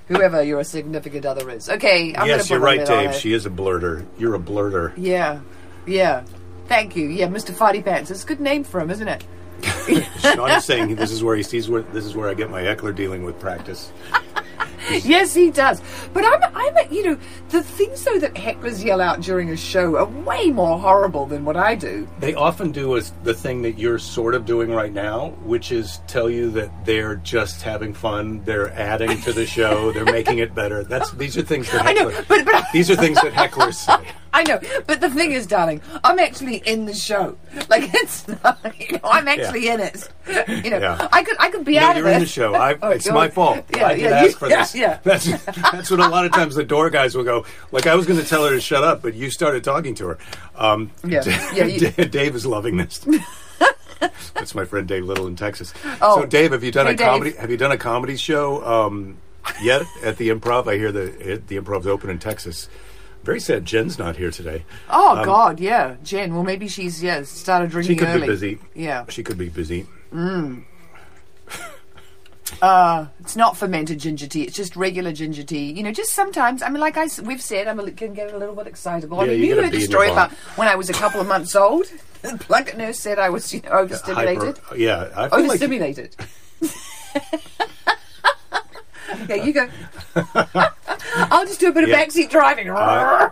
whoever 0.08 0.42
your 0.42 0.64
significant 0.64 1.24
other 1.24 1.48
is. 1.50 1.68
Okay, 1.68 2.14
I'm 2.14 2.26
yes, 2.26 2.50
you're 2.50 2.60
right, 2.60 2.84
Dave. 2.86 3.14
She 3.14 3.32
is 3.32 3.46
a 3.46 3.50
blurter. 3.50 4.04
You're 4.18 4.34
a 4.34 4.40
blurter. 4.40 4.92
Yeah, 4.96 5.40
yeah. 5.86 6.24
Thank 6.68 6.94
you. 6.96 7.06
Yeah, 7.08 7.28
Mr. 7.28 7.52
Farty 7.54 7.84
Pants. 7.84 8.10
It's 8.10 8.24
a 8.24 8.26
good 8.26 8.40
name 8.40 8.64
for 8.64 8.80
him, 8.80 8.90
isn't 8.90 9.08
it? 9.08 9.24
Sean 10.20 10.50
is 10.50 10.64
saying 10.64 10.96
this 10.96 11.10
is 11.12 11.22
where 11.22 11.36
he 11.36 11.42
sees 11.42 11.68
where 11.68 11.82
this 11.82 12.04
is 12.04 12.14
where 12.16 12.28
I 12.28 12.34
get 12.34 12.50
my 12.50 12.60
heckler 12.62 12.92
dealing 12.92 13.24
with 13.24 13.38
practice. 13.38 13.92
yes, 15.04 15.34
he 15.34 15.50
does. 15.50 15.80
But 16.12 16.24
I'm, 16.24 16.42
I'm, 16.54 16.76
a, 16.76 16.94
you 16.94 17.02
know, 17.04 17.18
the 17.50 17.62
things 17.62 18.02
though 18.04 18.18
that 18.18 18.34
hecklers 18.34 18.84
yell 18.84 19.00
out 19.00 19.20
during 19.20 19.50
a 19.50 19.56
show 19.56 19.96
are 19.96 20.04
way 20.06 20.50
more 20.50 20.78
horrible 20.78 21.26
than 21.26 21.44
what 21.44 21.56
I 21.56 21.74
do. 21.74 22.08
They 22.18 22.34
often 22.34 22.72
do 22.72 22.94
is 22.96 23.12
the 23.22 23.34
thing 23.34 23.62
that 23.62 23.78
you're 23.78 23.98
sort 23.98 24.34
of 24.34 24.44
doing 24.46 24.70
right 24.70 24.92
now, 24.92 25.30
which 25.44 25.72
is 25.72 26.00
tell 26.06 26.28
you 26.30 26.50
that 26.52 26.84
they're 26.84 27.16
just 27.16 27.62
having 27.62 27.94
fun, 27.94 28.42
they're 28.44 28.70
adding 28.72 29.20
to 29.22 29.32
the 29.32 29.46
show, 29.46 29.92
they're 29.92 30.04
making 30.04 30.38
it 30.38 30.54
better. 30.54 30.84
That's 30.84 31.10
these 31.12 31.36
are 31.36 31.42
things 31.42 31.70
that 31.72 31.86
I 31.86 31.92
know, 31.92 32.10
but- 32.28 32.44
but- 32.44 32.64
these 32.72 32.90
are 32.90 32.96
things 32.96 33.20
that 33.22 33.32
hecklers 33.32 33.74
say. 33.74 34.08
I 34.34 34.44
know, 34.44 34.58
but 34.86 35.00
the 35.02 35.10
thing 35.10 35.32
is, 35.32 35.46
darling, 35.46 35.82
I'm 36.02 36.18
actually 36.18 36.56
in 36.56 36.86
the 36.86 36.94
show. 36.94 37.36
Like 37.68 37.90
it's, 37.94 38.26
not, 38.28 38.58
you 38.80 38.92
know, 38.92 39.00
I'm 39.04 39.28
actually 39.28 39.68
in 39.68 39.80
it. 39.80 40.08
You 40.48 40.70
know, 40.70 40.78
Yeah. 40.78 41.08
I 41.12 41.22
could, 41.22 41.36
I 41.38 41.50
could 41.50 41.64
be 41.64 41.74
No, 41.74 41.80
out 41.82 41.96
you're 41.96 42.06
of 42.06 42.12
in 42.12 42.16
it. 42.16 42.20
the 42.20 42.26
show. 42.26 42.54
I, 42.68 42.76
Oh, 42.82 42.88
it's 42.90 43.04
you're- 43.06 43.14
my 43.18 43.28
fault. 43.28 43.64
Yeah, 43.76 43.86
I 43.88 43.94
did 43.94 44.02
yeah, 44.02 44.10
ask 44.10 44.24
you- 44.26 44.32
for 44.36 44.48
yeah, 44.48 44.58
this. 44.62 44.74
yeah. 44.74 44.98
That's 45.04 45.44
that's 45.44 45.90
what 45.90 46.00
a 46.00 46.08
lot 46.08 46.24
of 46.24 46.32
times 46.32 46.54
the 46.54 46.64
door 46.64 46.88
guys 46.90 47.14
will 47.14 47.24
go. 47.24 47.44
Like 47.72 47.86
I 47.86 47.94
was 47.94 48.06
going 48.06 48.18
to 48.20 48.26
tell 48.26 48.44
her 48.44 48.50
to 48.50 48.60
shut 48.60 48.82
up, 48.84 49.02
but 49.02 49.14
you 49.14 49.30
started 49.30 49.64
talking 49.64 49.94
to 49.96 50.06
her. 50.08 50.18
Um, 50.56 50.90
Yeah, 51.04 51.22
yeah, 51.54 51.64
you- 51.64 51.90
Dave 51.90 52.34
is 52.34 52.46
loving 52.46 52.76
this. 52.78 53.06
That's 54.34 54.54
my 54.54 54.64
friend 54.64 54.88
Dave 54.88 55.04
Little 55.04 55.26
in 55.26 55.36
Texas. 55.36 55.72
Oh. 56.00 56.20
so 56.22 56.26
Dave, 56.26 56.52
have 56.52 56.64
you 56.64 56.72
done 56.72 56.86
Hey, 56.86 56.94
a 56.94 56.96
comedy? 56.96 57.30
Dave. 57.32 57.40
Have 57.40 57.50
you 57.50 57.56
done 57.56 57.72
a 57.72 57.76
comedy 57.78 58.16
show 58.16 58.64
um, 58.64 59.18
yet 59.62 59.82
at 60.02 60.16
the 60.16 60.30
Improv? 60.30 60.66
I 60.66 60.76
hear 60.76 60.90
the 60.90 61.40
the 61.46 61.56
Improv's 61.56 61.86
open 61.86 62.10
in 62.10 62.18
Texas. 62.18 62.68
Very 63.22 63.38
sad. 63.40 63.64
Jen's 63.64 63.98
not 63.98 64.16
here 64.16 64.30
today. 64.30 64.64
Oh 64.90 65.24
God, 65.24 65.60
yeah, 65.60 65.96
Jen. 66.02 66.34
Well, 66.34 66.42
maybe 66.42 66.66
she's 66.68 67.02
yeah 67.02 67.22
started 67.22 67.70
drinking 67.70 67.94
She 67.94 67.98
could 67.98 68.08
early. 68.08 68.20
be 68.22 68.26
busy. 68.26 68.58
Yeah, 68.74 69.04
She 69.08 69.22
could 69.22 69.38
be 69.38 69.48
busy. 69.48 69.86
mm 70.12 70.64
it's 73.20 73.36
not 73.36 73.56
fermented 73.56 73.98
ginger 73.98 74.26
tea. 74.26 74.42
It's 74.42 74.56
just 74.56 74.76
regular 74.76 75.12
ginger 75.12 75.42
tea. 75.42 75.72
You 75.72 75.82
know, 75.82 75.92
just 75.92 76.12
sometimes. 76.12 76.62
I 76.62 76.68
mean, 76.68 76.80
like 76.80 76.96
I 76.96 77.08
we've 77.22 77.40
said, 77.40 77.66
I'm 77.68 77.78
a, 77.80 77.90
can 77.92 78.12
get 78.12 78.32
a 78.34 78.36
little 78.38 78.54
bit 78.54 78.66
excitable. 78.66 79.20
I 79.20 79.24
Yeah, 79.24 79.30
mean, 79.32 79.40
you 79.40 79.54
you 79.56 79.62
heard 79.62 79.72
the 79.72 79.80
story 79.80 80.10
about 80.10 80.32
when 80.56 80.68
I 80.68 80.74
was 80.74 80.90
a 80.90 80.92
couple 80.92 81.20
of 81.20 81.26
months 81.26 81.54
old. 81.56 81.86
The 82.22 82.28
Plunket 82.38 82.76
nurse 82.76 83.00
said 83.00 83.18
I 83.18 83.30
was, 83.30 83.52
you 83.52 83.60
know, 83.62 83.70
overstimulated. 83.70 84.56
Hyper- 84.58 84.76
yeah, 84.76 85.08
I 85.16 85.28
feel 85.28 85.40
like 85.40 85.60
Overstimulated. 85.60 86.14
yeah, 89.28 89.34
you 89.36 89.52
go. 89.52 89.68
I'll 91.30 91.46
just 91.46 91.60
do 91.60 91.68
a 91.68 91.72
bit 91.72 91.84
of 91.84 91.90
Yeah. 91.90 92.04
backseat 92.04 92.30
driving. 92.30 92.70
Uh, 92.70 93.30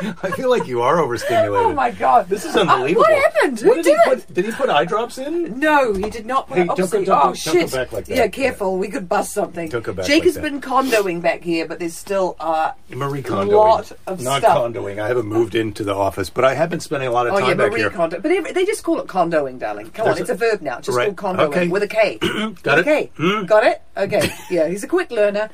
I 0.22 0.30
feel 0.30 0.50
like 0.50 0.66
you 0.66 0.82
are 0.82 0.98
overstimulated. 1.00 1.52
oh 1.66 1.72
my 1.74 1.90
god, 1.90 2.28
This 2.28 2.44
is 2.44 2.56
unbelievable. 2.56 3.02
what 3.02 3.12
happened? 3.32 3.60
Who 3.60 3.68
What 3.68 3.74
did, 3.76 3.84
did 3.84 3.90
he 3.90 4.10
it? 4.12 4.26
put? 4.26 4.34
Did 4.34 4.44
he 4.46 4.52
put 4.52 4.68
eye 4.70 4.84
drops 4.84 5.18
in? 5.18 5.58
No, 5.58 5.92
he 5.94 6.08
did 6.10 6.26
not 6.26 6.48
put 6.48 6.56
Hey, 6.58 6.64
don't 6.64 6.68
go- 6.68 6.72
obviously- 6.84 7.04
don't 7.04 7.06
go- 7.06 7.20
oh 7.20 7.22
don't 7.34 7.44
go 7.54 7.60
shit! 7.60 7.72
back 7.72 7.92
like 7.92 8.04
that. 8.06 8.16
Yeah, 8.16 8.28
careful. 8.28 8.78
We 8.78 8.88
could 8.88 9.08
bust 9.08 9.32
something. 9.32 9.68
Don't 9.68 9.82
go 9.84 9.92
back 9.92 10.06
Jake 10.06 10.18
like 10.18 10.24
has 10.24 10.34
that. 10.34 10.42
been 10.42 10.60
condoing 10.60 11.20
back 11.20 11.42
here, 11.42 11.66
but 11.66 11.78
there's 11.78 11.96
still 11.96 12.36
uh, 12.40 12.72
Marie 12.90 13.20
a 13.20 13.22
condoing. 13.22 13.56
lot 13.56 13.80
of 13.80 13.86
stuff. 13.86 14.20
Not 14.20 14.42
stuff. 14.42 14.56
condoing. 14.56 15.00
I 15.00 15.08
haven't 15.08 15.26
moved 15.26 15.54
into 15.54 15.84
the 15.84 15.94
office, 15.94 16.30
but 16.30 16.44
I 16.44 16.54
have 16.54 16.70
been 16.70 16.80
spending 16.80 17.08
a 17.08 17.12
lot 17.12 17.26
of 17.26 17.34
Oh 17.34 17.38
time 17.40 17.48
yeah, 17.50 17.54
back 17.54 17.70
Marie 17.72 17.80
here. 17.80 17.90
Kondo. 17.90 18.20
But 18.20 18.30
every- 18.32 18.52
they 18.52 18.64
just 18.64 18.82
call 18.82 19.00
it 19.00 19.08
condoing, 19.08 19.58
darling. 19.58 19.90
Come 19.90 20.04
There's 20.06 20.16
on, 20.16 20.20
it's 20.22 20.30
a- 20.30 20.34
a 20.34 20.36
verb 20.36 20.60
now. 20.62 20.78
It's 20.78 20.86
just 20.86 20.96
Right. 20.98 21.14
called 21.16 21.36
condoing 21.38 21.50
Okay. 21.58 21.68
with 21.68 21.82
a 21.82 21.88
K. 21.88 22.18
Got 22.62 22.78
with 22.78 22.86
it? 22.88 23.10
Hmm? 23.16 23.22
A 23.24 23.40
K. 23.40 23.46
Got 23.46 23.64
it? 23.66 23.82
Okay. 23.96 24.30
Yeah, 24.50 24.68
he's 24.68 24.82
a 24.84 24.88
quick 24.88 25.10
learner. 25.10 25.50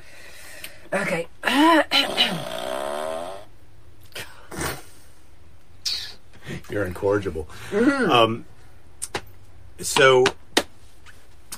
Okay. 0.92 1.26
You're 6.70 6.84
incorrigible. 6.84 7.48
Mm-hmm. 7.70 8.10
Um, 8.10 8.44
so, 9.78 10.24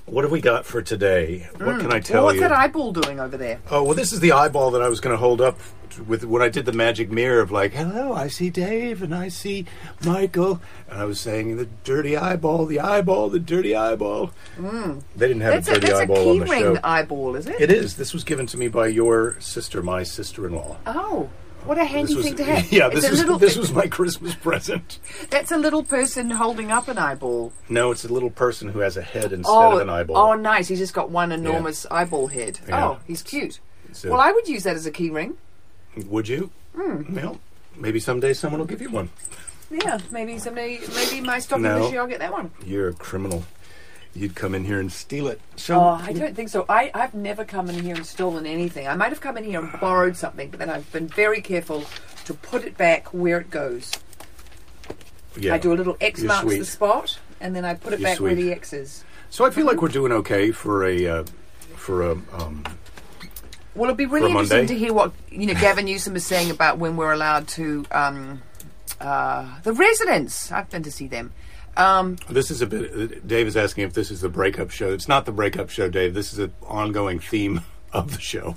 what 0.07 0.25
have 0.25 0.31
we 0.33 0.40
got 0.40 0.64
for 0.66 0.83
today? 0.83 1.49
What 1.59 1.81
can 1.81 1.92
I 1.92 2.01
tell 2.01 2.14
Mm. 2.14 2.14
well, 2.16 2.25
what's 2.25 2.35
you? 2.37 2.40
that 2.42 2.53
eyeball 2.53 2.92
doing 2.92 3.21
over 3.21 3.37
there? 3.37 3.61
Oh 3.71 3.83
well, 3.83 3.94
this 3.94 4.12
is 4.12 4.21
the 4.21 4.33
eyeball 4.33 4.71
that 4.73 4.83
I 4.83 4.88
was 4.88 5.01
going 5.01 5.12
to 5.14 5.18
hold 5.18 5.40
up 5.40 5.59
with 6.07 6.25
when 6.25 6.42
I 6.42 6.49
did 6.49 6.64
the 6.64 6.73
magic 6.73 7.11
mirror 7.11 7.40
of 7.40 7.51
like, 7.51 7.73
hello, 7.73 8.12
I 8.12 8.29
see 8.29 8.51
Dave 8.51 9.03
and 9.03 9.14
I 9.14 9.29
see 9.29 9.66
Michael, 10.05 10.61
and 10.88 11.01
I 11.01 11.05
was 11.05 11.21
saying 11.21 11.57
the 11.57 11.66
dirty 11.85 12.16
eyeball, 12.16 12.66
the 12.66 12.81
eyeball, 12.81 13.29
the 13.31 13.38
dirty 13.40 13.75
eyeball. 13.75 14.31
They 14.59 15.29
didn't 15.29 15.40
have 15.42 15.64
That's 15.64 15.68
a 15.68 15.73
a, 15.73 15.75
dirty 15.75 15.87
that's 15.87 15.99
a 16.01 16.03
eyeball 16.03 16.31
on 16.31 16.38
the 16.40 16.44
ring 16.47 16.61
show. 16.75 16.81
eyeball, 16.85 17.37
is 17.37 17.47
it? 17.47 17.61
It 17.61 17.71
is. 17.71 17.97
This 17.97 18.12
was 18.12 18.25
given 18.25 18.47
to 18.49 18.59
me 18.59 18.68
by 18.68 18.87
your 18.88 19.37
sister, 19.40 19.83
my 19.83 20.03
sister-in-law. 20.03 20.77
Oh, 20.87 21.31
what 21.64 21.79
a 21.79 21.85
handy 21.85 22.14
was, 22.14 22.25
thing 22.25 22.37
to 22.37 22.44
have. 22.44 22.73
yeah, 22.73 22.88
this 22.88 23.05
a 23.05 23.27
was 23.27 23.40
this 23.40 23.57
was 23.57 23.73
my 23.73 23.87
Christmas 23.87 24.35
present. 24.35 24.99
That's 25.31 25.51
a 25.51 25.57
little 25.57 25.83
person 25.83 26.31
holding 26.31 26.71
up 26.71 26.88
an 26.88 26.99
eyeball. 26.99 27.53
No, 27.68 27.90
it's 27.90 28.05
a 28.05 28.12
little 28.12 28.31
person 28.31 28.68
who 28.68 28.81
has 28.81 28.97
a 28.97 29.03
head 29.03 29.33
instead 29.33 29.53
oh, 29.53 29.77
of 29.77 29.83
an 29.83 29.90
eyeball. 29.90 30.16
oh, 30.16 30.35
nice. 30.35 30.68
He's 30.68 30.79
just 30.79 30.94
got 30.94 31.11
one 31.11 31.33
enormous 31.33 31.87
eyeball 31.90 32.29
head. 32.29 32.61
Yeah. 32.68 32.88
Oh, 32.88 32.99
he's 33.07 33.23
cute. 33.23 33.61
So- 33.92 34.11
Well, 34.11 34.21
I 34.21 34.33
would 34.33 34.49
use 34.49 34.64
that 34.64 34.77
as 34.77 34.87
a 34.87 34.90
key 34.90 35.11
ring. 35.11 35.37
Would 36.07 36.29
you? 36.29 36.51
Hmm. 36.75 37.14
Well, 37.14 37.40
maybe 37.77 38.01
someday 38.01 38.33
someone 38.35 38.61
will 38.61 38.66
give 38.66 38.81
you 38.81 38.90
one. 38.90 39.11
Yeah, 39.71 39.99
maybe 40.11 40.38
someday, 40.38 40.81
maybe 40.94 41.21
my 41.21 41.40
stocking 41.40 41.64
No. 41.64 41.81
this 41.83 41.92
year 41.92 42.01
I'll 42.01 42.07
get 42.07 42.21
that 42.21 42.33
one. 42.33 42.51
You're 42.64 42.88
a 42.88 42.94
criminal. 42.94 43.44
You'd 44.14 44.35
come 44.35 44.55
in 44.55 44.64
here 44.64 44.81
and 44.81 44.90
steal 44.90 45.29
it. 45.29 45.40
So 45.57 45.77
Oh, 45.79 45.88
I 46.03 46.12
don't 46.12 46.35
think 46.35 46.49
so. 46.49 46.64
I, 46.68 46.90
I've 46.94 47.14
never 47.14 47.44
come 47.44 47.68
in 47.68 47.83
here 47.83 47.94
and 47.94 48.05
stolen 48.05 48.47
anything. 48.47 48.88
I 48.88 48.97
might 48.97 49.11
have 49.11 49.21
come 49.21 49.37
in 49.37 49.44
here 49.44 49.61
and 49.61 49.81
borrowed 49.81 50.16
something, 50.16 50.51
but 50.51 50.59
then 50.59 50.71
I've 50.71 50.90
been 50.92 51.07
very 51.09 51.40
careful 51.40 51.85
to 52.25 52.35
put 52.35 52.64
it 52.64 52.77
back 52.77 53.12
where 53.14 53.38
it 53.38 53.51
goes. 53.51 53.92
yeah. 55.37 55.55
I 55.55 55.59
do 55.59 55.73
a 55.73 55.77
little 55.77 55.97
X 56.01 56.23
marks 56.23 56.42
sweet. 56.42 56.59
the 56.59 56.64
spot, 56.64 57.18
and 57.40 57.55
then 57.55 57.64
I 57.64 57.75
put 57.75 57.92
it 57.92 58.01
You're 58.01 58.09
back 58.11 58.21
where 58.21 58.35
the 58.35 58.51
X 58.53 58.73
is. 58.73 59.05
So 59.31 59.44
I 59.44 59.51
feel 59.51 59.66
like 59.66 59.81
we're 59.83 59.88
doing 59.88 60.12
okay 60.12 60.51
for 60.51 60.85
a 60.85 61.07
uh, 61.07 61.25
for 61.77 62.03
a 62.03 62.12
um, 62.12 62.64
Well, 63.75 63.85
it'd 63.85 63.97
be 63.97 64.07
really 64.07 64.31
interesting 64.31 64.66
to 64.66 64.75
hear 64.79 64.92
what 64.92 65.12
you 65.31 65.47
know 65.47 65.55
Gavin 65.55 65.85
Newsom 65.85 66.16
is 66.16 66.27
saying 66.27 66.51
about 66.51 66.79
when 66.79 66.97
we're 66.97 67.12
allowed 67.12 67.47
to 67.49 67.85
um, 67.92 68.42
uh, 69.01 69.61
the 69.62 69.73
residents. 69.73 70.51
I've 70.51 70.68
been 70.71 70.83
to 70.83 70.90
see 70.90 71.07
them. 71.09 71.33
Um, 71.79 72.17
This 72.29 72.51
is 72.51 72.61
a 72.61 72.67
bit. 72.67 73.27
Dave 73.27 73.47
is 73.47 73.57
asking 73.57 73.85
if 73.85 73.95
this 73.95 74.11
is 74.11 74.21
the 74.21 74.29
breakup 74.29 74.71
show. 74.71 74.93
It's 74.93 75.09
not 75.09 75.25
the 75.27 75.33
breakup 75.33 75.71
show, 75.71 75.88
Dave. 75.88 76.12
This 76.12 76.33
is 76.33 76.38
an 76.41 76.53
ongoing 76.67 77.21
theme 77.21 77.62
of 77.93 78.12
the 78.12 78.21
show. 78.21 78.57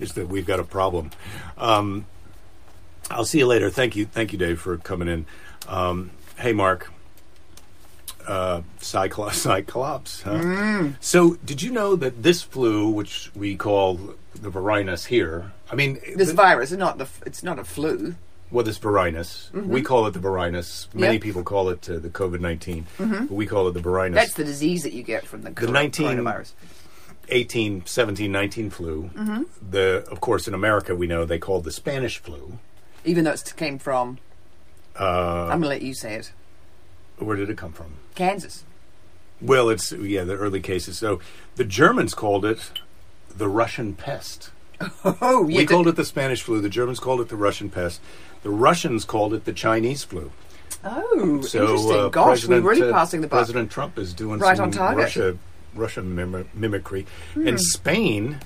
Is 0.00 0.14
that 0.14 0.28
we've 0.28 0.46
got 0.46 0.58
a 0.60 0.64
problem. 0.64 1.10
Um, 1.58 2.06
I'll 3.10 3.26
see 3.26 3.38
you 3.38 3.46
later. 3.46 3.68
Thank 3.68 3.94
you, 3.94 4.06
thank 4.06 4.32
you, 4.32 4.38
Dave, 4.38 4.58
for 4.60 4.78
coming 4.78 5.06
in. 5.08 5.26
Um, 5.68 6.12
hey, 6.38 6.52
Mark. 6.54 6.90
Uh, 8.26 8.62
Cyclops, 8.80 9.38
Cyclops. 9.38 10.22
Huh? 10.22 10.88
So, 11.00 11.34
did 11.44 11.62
you 11.62 11.70
know 11.70 11.94
that 11.94 12.22
this 12.24 12.42
flu, 12.42 12.88
which 12.88 13.30
we 13.36 13.54
call 13.54 14.14
the 14.34 14.50
varinus 14.50 15.06
here, 15.06 15.52
I 15.70 15.74
mean, 15.76 16.00
this 16.16 16.28
the- 16.28 16.34
virus 16.34 16.72
not 16.72 16.98
the. 16.98 17.06
It's 17.26 17.42
not 17.42 17.58
a 17.58 17.64
flu. 17.64 18.14
Well, 18.50 18.64
this 18.64 18.78
varinus, 18.78 19.50
we 19.52 19.82
call 19.82 20.06
it 20.06 20.12
the 20.12 20.20
varinus. 20.20 20.86
Many 20.94 21.14
Yeah. 21.14 21.20
people 21.20 21.42
call 21.42 21.68
it 21.68 21.88
uh, 21.90 21.98
the 21.98 22.08
COVID 22.10 22.40
19 22.40 22.86
but 22.98 23.30
we 23.30 23.46
call 23.46 23.66
it 23.68 23.72
the 23.74 23.80
varinus. 23.80 24.14
That's 24.14 24.34
the 24.34 24.44
disease 24.44 24.82
that 24.84 24.92
you 24.92 25.02
get 25.02 25.26
from 25.26 25.42
the, 25.42 25.50
cor- 25.50 25.68
19 25.68 26.06
coronavirus. 26.18 26.52
18, 27.28 27.86
17, 27.86 28.30
19 28.30 28.70
flu. 28.70 29.10
Mm-hmm. 29.14 29.42
The 29.70 30.06
of 30.10 30.20
course 30.20 30.46
in 30.46 30.54
America 30.54 30.94
we 30.94 31.06
know 31.06 31.24
they 31.24 31.38
called 31.40 31.64
the 31.64 31.72
Spanish 31.72 32.18
flu. 32.18 32.58
even 33.04 33.24
though 33.24 33.32
it 33.32 33.52
came 33.56 33.78
from. 33.78 34.18
Uh, 34.98 35.44
I'm 35.46 35.58
gonna 35.60 35.66
let 35.68 35.82
you 35.82 35.92
say 35.94 36.14
it. 36.14 36.32
where 37.18 37.36
did 37.36 37.50
it 37.50 37.56
come 37.58 37.72
from? 37.72 37.94
Kansas. 38.14 38.64
Well, 39.40 39.68
it's 39.68 39.92
yeah, 39.92 40.24
the 40.24 40.34
early 40.36 40.60
cases. 40.60 40.96
So 40.98 41.20
the 41.56 41.64
Germans 41.64 42.14
called 42.14 42.44
it 42.44 42.70
the 43.28 43.48
Russian 43.48 43.94
pest. 43.94 44.50
Oh, 45.04 45.48
yeah. 45.48 45.58
we 45.58 45.66
called 45.66 45.88
it 45.88 45.96
the 45.96 46.04
Spanish 46.04 46.42
flu. 46.42 46.60
The 46.60 46.68
Germans 46.68 47.00
called 47.00 47.20
it 47.22 47.28
the 47.30 47.36
Russian 47.36 47.70
pest. 47.70 48.00
The 48.46 48.52
Russians 48.52 49.04
called 49.04 49.34
it 49.34 49.44
the 49.44 49.52
Chinese 49.52 50.04
flu. 50.04 50.30
oh, 50.84 51.40
So, 51.42 51.62
interesting. 51.62 51.90
uh, 51.96 52.08
Gosh, 52.10 52.24
we're 52.46 52.60
President, 52.60 52.64
really 52.64 52.82
uh, 52.90 52.92
passing 52.92 53.20
the 53.20 53.26
buck. 53.26 53.38
President 53.38 53.72
Trump 53.72 53.98
is 53.98 54.14
doing 54.14 54.38
Right 54.38 54.56
some 54.56 54.66
on 54.66 54.70
target. 54.70 54.94
Hmm. 54.98 55.00
Russia, 55.20 55.38
Russian 55.74 56.14
mim- 56.14 56.48
mimicry. 56.54 57.06
And 57.34 57.60
Spain, 57.60 58.38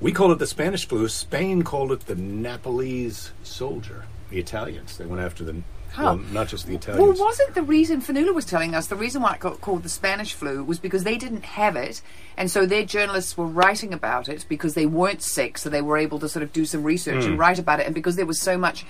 we 0.00 0.10
called 0.10 0.32
it 0.32 0.40
the 0.40 0.48
Spanish 0.48 0.88
flu. 0.88 1.06
Spain 1.06 1.62
called 1.62 1.92
it 1.92 2.00
the 2.06 2.16
Nepalese 2.16 3.30
soldier. 3.44 4.06
The 4.30 4.40
Italians. 4.40 4.96
They 4.98 5.06
went 5.06 5.22
after 5.22 5.44
the 5.44 5.62
well, 5.96 6.16
not 6.32 6.48
just 6.48 6.66
the 6.66 6.74
Italians. 6.74 7.20
Well, 7.20 7.28
wasn't 7.28 7.54
the 7.54 7.62
reason 7.62 8.00
Fanula 8.02 8.34
was 8.34 8.44
telling 8.44 8.74
us 8.74 8.88
the 8.88 8.96
reason 8.96 9.22
why 9.22 9.34
it 9.34 9.38
got 9.38 9.60
called 9.60 9.84
the 9.84 9.88
Spanish 9.88 10.32
flu 10.32 10.64
was 10.64 10.80
because 10.80 11.04
they 11.04 11.16
didn't 11.16 11.44
have 11.44 11.76
it, 11.76 12.02
and 12.36 12.50
so 12.50 12.66
their 12.66 12.84
journalists 12.84 13.38
were 13.38 13.46
writing 13.46 13.94
about 13.94 14.28
it 14.28 14.44
because 14.48 14.74
they 14.74 14.86
weren't 14.86 15.22
sick, 15.22 15.56
so 15.56 15.70
they 15.70 15.80
were 15.82 15.96
able 15.96 16.18
to 16.18 16.28
sort 16.28 16.42
of 16.42 16.52
do 16.52 16.64
some 16.64 16.82
research 16.82 17.22
Hmm. 17.22 17.30
and 17.30 17.38
write 17.38 17.60
about 17.60 17.78
it, 17.78 17.86
and 17.86 17.94
because 17.94 18.16
there 18.16 18.26
was 18.26 18.40
so 18.40 18.58
much. 18.58 18.84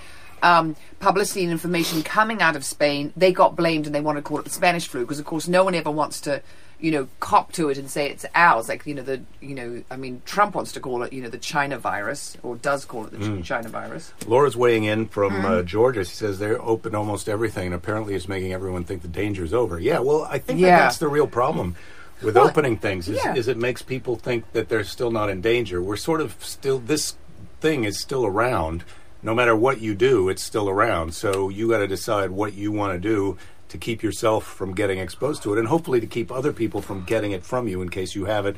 Um, 0.45 0.75
publicity 0.99 1.41
and 1.43 1.51
information 1.51 2.03
coming 2.03 2.39
out 2.41 2.55
of 2.55 2.63
Spain, 2.63 3.11
they 3.17 3.31
got 3.31 3.55
blamed 3.55 3.87
and 3.87 3.95
they 3.95 4.01
wanted 4.01 4.19
to 4.19 4.23
call 4.23 4.37
it 4.39 4.43
the 4.43 4.51
Spanish 4.51 4.87
flu 4.87 5.01
because, 5.01 5.19
of 5.19 5.25
course, 5.25 5.47
no 5.47 5.63
one 5.63 5.73
ever 5.73 5.89
wants 5.89 6.21
to, 6.21 6.41
you 6.79 6.91
know, 6.91 7.07
cop 7.19 7.51
to 7.53 7.69
it 7.69 7.79
and 7.79 7.89
say 7.89 8.09
it's 8.11 8.25
ours. 8.35 8.69
Like, 8.69 8.85
you 8.85 8.93
know, 8.93 9.01
the, 9.01 9.21
you 9.41 9.55
know, 9.55 9.83
I 9.89 9.95
mean, 9.97 10.21
Trump 10.25 10.53
wants 10.53 10.71
to 10.73 10.79
call 10.79 11.01
it, 11.01 11.11
you 11.13 11.23
know, 11.23 11.29
the 11.29 11.39
China 11.39 11.79
virus 11.79 12.37
or 12.43 12.57
does 12.57 12.85
call 12.85 13.05
it 13.05 13.11
the. 13.11 13.41
Ch- 13.41 13.45
China 13.47 13.69
virus. 13.69 14.13
Laura's 14.27 14.55
weighing 14.55 14.83
in 14.83 15.07
from 15.07 15.33
Hmm. 15.33 15.45
uh, 15.45 15.61
Georgia. 15.63 16.05
She 16.05 16.13
says 16.15 16.37
they're 16.37 16.61
open 16.61 16.93
almost 16.93 17.27
everything, 17.27 17.65
and 17.67 17.75
apparently 17.75 18.13
it's 18.13 18.27
making 18.27 18.53
everyone 18.53 18.83
think 18.83 19.01
the 19.01 19.07
danger's 19.07 19.51
over. 19.53 19.79
Yeah, 19.79 19.99
well, 19.99 20.27
I 20.29 20.37
think 20.37 20.59
that 20.61 20.67
Yeah. 20.67 20.79
that's 20.81 20.97
the 20.99 21.07
real 21.07 21.27
problem 21.27 21.75
with 22.21 22.35
Well, 22.35 22.47
opening 22.47 22.77
things 22.77 23.07
is, 23.09 23.17
yeah. 23.25 23.33
is 23.33 23.47
it 23.47 23.57
makes 23.57 23.81
people 23.81 24.15
think 24.15 24.43
that 24.53 24.69
they're 24.69 24.83
still 24.83 25.09
not 25.09 25.29
in 25.29 25.41
danger. 25.41 25.81
We're 25.81 25.97
sort 25.97 26.21
of 26.21 26.35
still 26.39 26.77
this 26.77 27.15
thing 27.61 27.83
is 27.83 27.99
still 27.99 28.27
around. 28.27 28.83
No 29.25 29.33
matter 29.33 29.55
what 29.55 29.81
you 29.81 29.95
do, 29.95 30.29
it's 30.29 30.43
still 30.43 30.69
around. 30.69 31.15
So 31.15 31.49
you 31.49 31.67
got 31.67 31.79
to 31.79 31.87
decide 31.87 32.29
what 32.29 32.53
you 32.53 32.71
want 32.71 32.93
to 32.93 32.99
do 32.99 33.39
to 33.69 33.77
keep 33.79 34.03
yourself 34.03 34.45
from 34.45 34.75
getting 34.75 34.99
exposed 34.99 35.41
to 35.41 35.53
it, 35.53 35.57
and 35.57 35.67
hopefully 35.67 35.99
to 35.99 36.05
keep 36.05 36.31
other 36.31 36.53
people 36.53 36.79
from 36.79 37.03
getting 37.05 37.31
it 37.31 37.43
from 37.43 37.67
you 37.67 37.81
in 37.81 37.89
case 37.89 38.13
you 38.13 38.25
have 38.25 38.45
it 38.45 38.55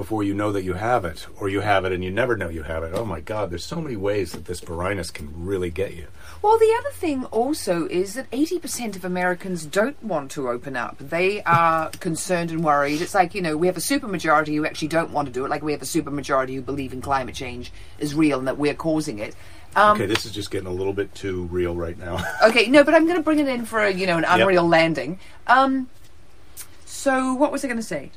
before 0.00 0.22
you 0.22 0.32
know 0.32 0.50
that 0.50 0.62
you 0.62 0.72
have 0.72 1.04
it, 1.04 1.26
or 1.38 1.50
you 1.50 1.60
have 1.60 1.84
it 1.84 1.92
and 1.92 2.02
you 2.02 2.10
never 2.10 2.34
know 2.34 2.48
you 2.48 2.62
have 2.62 2.82
it. 2.82 2.92
Oh 2.94 3.04
my 3.04 3.20
God, 3.20 3.50
there's 3.50 3.66
so 3.66 3.82
many 3.82 3.96
ways 3.96 4.32
that 4.32 4.46
this 4.46 4.60
virus 4.60 5.10
can 5.10 5.30
really 5.44 5.68
get 5.68 5.94
you. 5.94 6.06
Well, 6.40 6.58
the 6.58 6.74
other 6.78 6.90
thing 6.92 7.26
also 7.26 7.86
is 7.86 8.14
that 8.14 8.30
80% 8.30 8.96
of 8.96 9.04
Americans 9.04 9.66
don't 9.66 10.02
want 10.02 10.30
to 10.30 10.48
open 10.48 10.74
up. 10.74 10.96
They 10.96 11.42
are 11.42 11.90
concerned 12.00 12.50
and 12.50 12.64
worried. 12.64 13.02
It's 13.02 13.14
like, 13.14 13.34
you 13.34 13.42
know, 13.42 13.58
we 13.58 13.66
have 13.66 13.76
a 13.76 13.80
supermajority 13.80 14.54
who 14.54 14.64
actually 14.64 14.88
don't 14.88 15.10
want 15.10 15.26
to 15.26 15.34
do 15.34 15.44
it, 15.44 15.50
like 15.50 15.62
we 15.62 15.72
have 15.72 15.82
a 15.82 15.84
supermajority 15.84 16.54
who 16.54 16.62
believe 16.62 16.94
in 16.94 17.02
climate 17.02 17.34
change 17.34 17.70
is 17.98 18.14
real 18.14 18.38
and 18.38 18.48
that 18.48 18.56
we're 18.56 18.72
causing 18.72 19.18
it. 19.18 19.36
Um, 19.76 19.96
Okay, 19.96 20.06
this 20.06 20.24
is 20.24 20.32
just 20.32 20.50
getting 20.50 20.66
a 20.66 20.72
little 20.72 20.94
bit 20.94 21.14
too 21.14 21.42
real 21.52 21.76
right 21.76 21.98
now. 21.98 22.24
okay, 22.42 22.68
no, 22.68 22.84
but 22.84 22.94
I'm 22.94 23.04
going 23.04 23.18
to 23.18 23.22
bring 23.22 23.38
it 23.38 23.48
in 23.48 23.66
for 23.66 23.80
a, 23.80 23.92
you 23.92 24.06
know, 24.06 24.16
an 24.16 24.24
unreal 24.24 24.66
landing. 24.66 25.18
Um, 25.46 25.90
so, 26.86 27.34
what 27.34 27.52
was 27.52 27.66
I 27.66 27.68
going 27.68 27.76
to 27.76 27.82
say? 27.82 28.12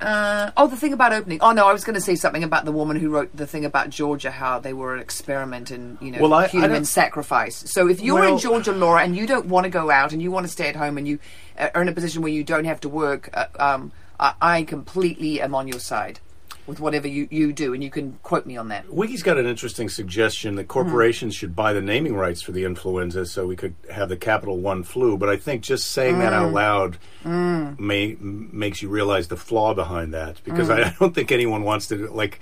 Uh, 0.00 0.50
oh, 0.58 0.66
the 0.66 0.76
thing 0.76 0.92
about 0.92 1.12
opening. 1.14 1.38
Oh 1.40 1.52
no, 1.52 1.66
I 1.66 1.72
was 1.72 1.82
going 1.84 1.94
to 1.94 2.00
say 2.02 2.16
something 2.16 2.44
about 2.44 2.66
the 2.66 2.72
woman 2.72 2.98
who 2.98 3.08
wrote 3.08 3.34
the 3.34 3.46
thing 3.46 3.64
about 3.64 3.88
Georgia, 3.88 4.30
how 4.30 4.58
they 4.58 4.74
were 4.74 4.94
an 4.94 5.00
experiment 5.00 5.70
in 5.70 5.96
you 6.02 6.10
know 6.10 6.18
Well, 6.20 6.34
I- 6.34 6.44
I 6.44 6.48
human 6.48 6.70
don't- 6.70 6.84
sacrifice. 6.84 7.64
So 7.70 7.88
if 7.88 8.00
you're 8.02 8.24
in 8.24 8.38
Georgia, 8.38 8.72
Laura, 8.72 9.02
and 9.02 9.16
you 9.16 9.26
don't 9.26 9.46
want 9.46 9.64
to 9.64 9.70
go 9.70 9.90
out 9.90 10.12
and 10.12 10.20
you 10.20 10.30
want 10.30 10.44
to 10.44 10.52
stay 10.52 10.68
at 10.68 10.76
home 10.76 10.98
and 10.98 11.08
you 11.08 11.18
uh, 11.58 11.68
are 11.74 11.80
in 11.80 11.88
a 11.88 11.92
position 11.92 12.20
where 12.22 12.32
you 12.32 12.44
don't 12.44 12.66
have 12.66 12.80
to 12.80 12.88
work, 12.90 13.30
uh, 13.32 13.46
um, 13.58 13.92
I, 14.20 14.34
I 14.40 14.62
completely 14.64 15.40
am 15.40 15.54
on 15.54 15.66
your 15.66 15.80
side 15.80 16.20
with 16.66 16.80
whatever 16.80 17.06
you, 17.06 17.28
you 17.30 17.52
do, 17.52 17.74
and 17.74 17.82
you 17.82 17.90
can 17.90 18.18
quote 18.22 18.46
me 18.46 18.56
on 18.56 18.68
that. 18.68 18.92
Wiki's 18.92 19.22
got 19.22 19.38
an 19.38 19.46
interesting 19.46 19.88
suggestion 19.88 20.56
that 20.56 20.68
corporations 20.68 21.34
mm-hmm. 21.34 21.38
should 21.38 21.56
buy 21.56 21.72
the 21.72 21.80
naming 21.80 22.14
rights 22.14 22.42
for 22.42 22.52
the 22.52 22.64
influenza 22.64 23.24
so 23.26 23.46
we 23.46 23.56
could 23.56 23.74
have 23.90 24.08
the 24.08 24.16
Capital 24.16 24.58
One 24.58 24.82
flu. 24.82 25.16
But 25.16 25.28
I 25.28 25.36
think 25.36 25.62
just 25.62 25.90
saying 25.90 26.18
that 26.18 26.32
out 26.32 26.50
mm. 26.50 26.54
loud 26.54 26.98
mm. 27.24 27.78
may, 27.78 28.16
makes 28.20 28.82
you 28.82 28.88
realize 28.88 29.28
the 29.28 29.36
flaw 29.36 29.74
behind 29.74 30.12
that 30.14 30.42
because 30.44 30.70
I, 30.70 30.80
mm. 30.80 30.84
I 30.94 30.96
don't 30.98 31.14
think 31.14 31.32
anyone 31.32 31.62
wants 31.62 31.88
to 31.88 32.08
like. 32.08 32.40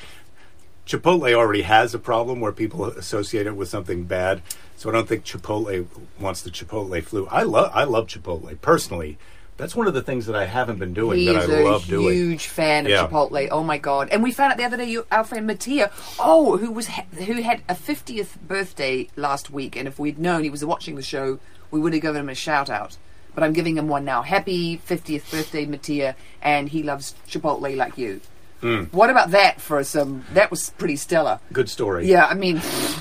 Chipotle 0.86 1.32
already 1.32 1.62
has 1.62 1.94
a 1.94 1.98
problem 1.98 2.40
where 2.40 2.52
people 2.52 2.84
associate 2.84 3.46
it 3.46 3.56
with 3.56 3.70
something 3.70 4.04
bad, 4.04 4.42
so 4.76 4.90
I 4.90 4.92
don't 4.92 5.08
think 5.08 5.24
Chipotle 5.24 5.86
wants 6.20 6.42
the 6.42 6.50
Chipotle 6.50 7.02
flu. 7.02 7.26
I 7.30 7.42
love 7.44 7.70
I 7.72 7.84
love 7.84 8.06
Chipotle 8.06 8.60
personally. 8.60 9.16
That's 9.56 9.76
one 9.76 9.86
of 9.86 9.94
the 9.94 10.02
things 10.02 10.26
that 10.26 10.34
I 10.34 10.46
haven't 10.46 10.78
been 10.80 10.92
doing 10.94 11.18
He 11.20 11.26
that 11.26 11.48
I 11.48 11.60
a 11.60 11.64
love 11.64 11.86
doing. 11.86 12.12
huge 12.12 12.46
fan 12.48 12.86
of 12.86 12.90
Yeah. 12.90 13.06
Chipotle. 13.06 13.48
Oh 13.52 13.62
my 13.62 13.78
god! 13.78 14.08
And 14.10 14.22
we 14.22 14.32
found 14.32 14.50
out 14.52 14.58
the 14.58 14.64
other 14.64 14.76
day, 14.76 14.86
you, 14.90 15.06
our 15.12 15.22
friend 15.22 15.46
Mattia, 15.46 15.90
oh, 16.18 16.56
who 16.56 16.72
was 16.72 16.88
ha- 16.88 17.04
who 17.26 17.34
had 17.42 17.62
a 17.68 17.74
fiftieth 17.76 18.36
birthday 18.46 19.08
last 19.16 19.50
week, 19.50 19.76
and 19.76 19.86
if 19.86 19.98
we'd 19.98 20.18
known 20.18 20.42
he 20.42 20.50
was 20.50 20.64
watching 20.64 20.96
the 20.96 21.02
show, 21.02 21.38
we 21.70 21.78
would 21.80 21.92
have 21.92 22.02
given 22.02 22.20
him 22.22 22.28
a 22.28 22.34
shout 22.34 22.68
out. 22.68 22.96
But 23.34 23.44
I'm 23.44 23.52
giving 23.52 23.76
him 23.76 23.86
one 23.88 24.04
now. 24.04 24.22
Happy 24.22 24.76
fiftieth 24.78 25.30
birthday, 25.30 25.66
Mattia, 25.66 26.16
and 26.42 26.68
he 26.68 26.82
loves 26.82 27.14
Chipotle 27.28 27.76
like 27.76 27.96
you. 27.96 28.20
Hmm. 28.60 28.84
What 28.92 29.10
about 29.10 29.30
that 29.32 29.60
for 29.60 29.84
some? 29.84 30.24
That 30.32 30.50
was 30.50 30.70
pretty 30.70 30.96
stellar. 30.96 31.38
Good 31.52 31.68
story. 31.68 32.06
Yeah, 32.08 32.26
I 32.26 32.34
mean, 32.34 32.60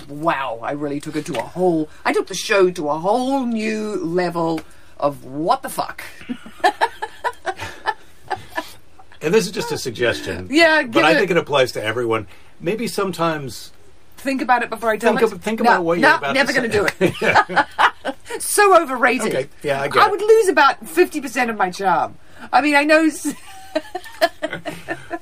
wow! 0.09 0.59
I 0.61 0.71
really 0.73 0.99
took 0.99 1.15
it 1.15 1.25
to 1.27 1.39
a 1.39 1.43
whole. 1.43 1.89
I 2.05 2.13
took 2.13 2.27
the 2.27 2.35
show 2.35 2.69
to 2.71 2.89
a 2.89 2.97
whole 2.99 3.45
new 3.45 3.95
level 3.95 4.61
of 5.03 5.25
what 5.25 5.61
the 5.61 5.69
fuck. 5.69 6.03
And 9.21 9.33
this 9.33 9.45
is 9.45 9.51
just 9.51 9.71
a 9.71 9.77
suggestion. 9.77 10.47
Yeah, 10.51 10.83
but 10.83 11.05
I 11.05 11.15
think 11.17 11.31
it 11.31 11.37
applies 11.37 11.71
to 11.73 11.83
everyone. 11.83 12.27
Maybe 12.59 12.87
sometimes 12.87 13.71
Think 14.17 14.41
about 14.41 14.63
it 14.63 14.69
before 14.69 14.89
I 14.89 14.97
tell 14.97 15.13
Think 15.17 15.31
it. 15.31 15.35
of- 15.35 15.41
think 15.41 15.59
No, 15.59 15.63
about 15.71 15.83
what 15.83 15.99
you're 15.99 16.09
no, 16.09 16.15
about 16.17 16.27
to 16.27 16.33
never 16.33 16.53
going 16.53 16.69
to 16.71 16.77
do 16.77 16.87
it. 16.99 18.41
so 18.41 18.81
overrated. 18.81 19.27
Okay, 19.35 19.49
yeah, 19.63 19.81
I 19.81 19.87
get 19.89 20.07
it. 20.07 20.11
would 20.11 20.21
lose 20.21 20.47
about 20.47 20.87
fifty 20.87 21.19
percent 21.21 21.49
of 21.49 21.57
my 21.57 21.69
charm. 21.71 22.17
I 22.51 22.61
mean, 22.61 22.75
I 22.75 22.83
know. 22.85 23.09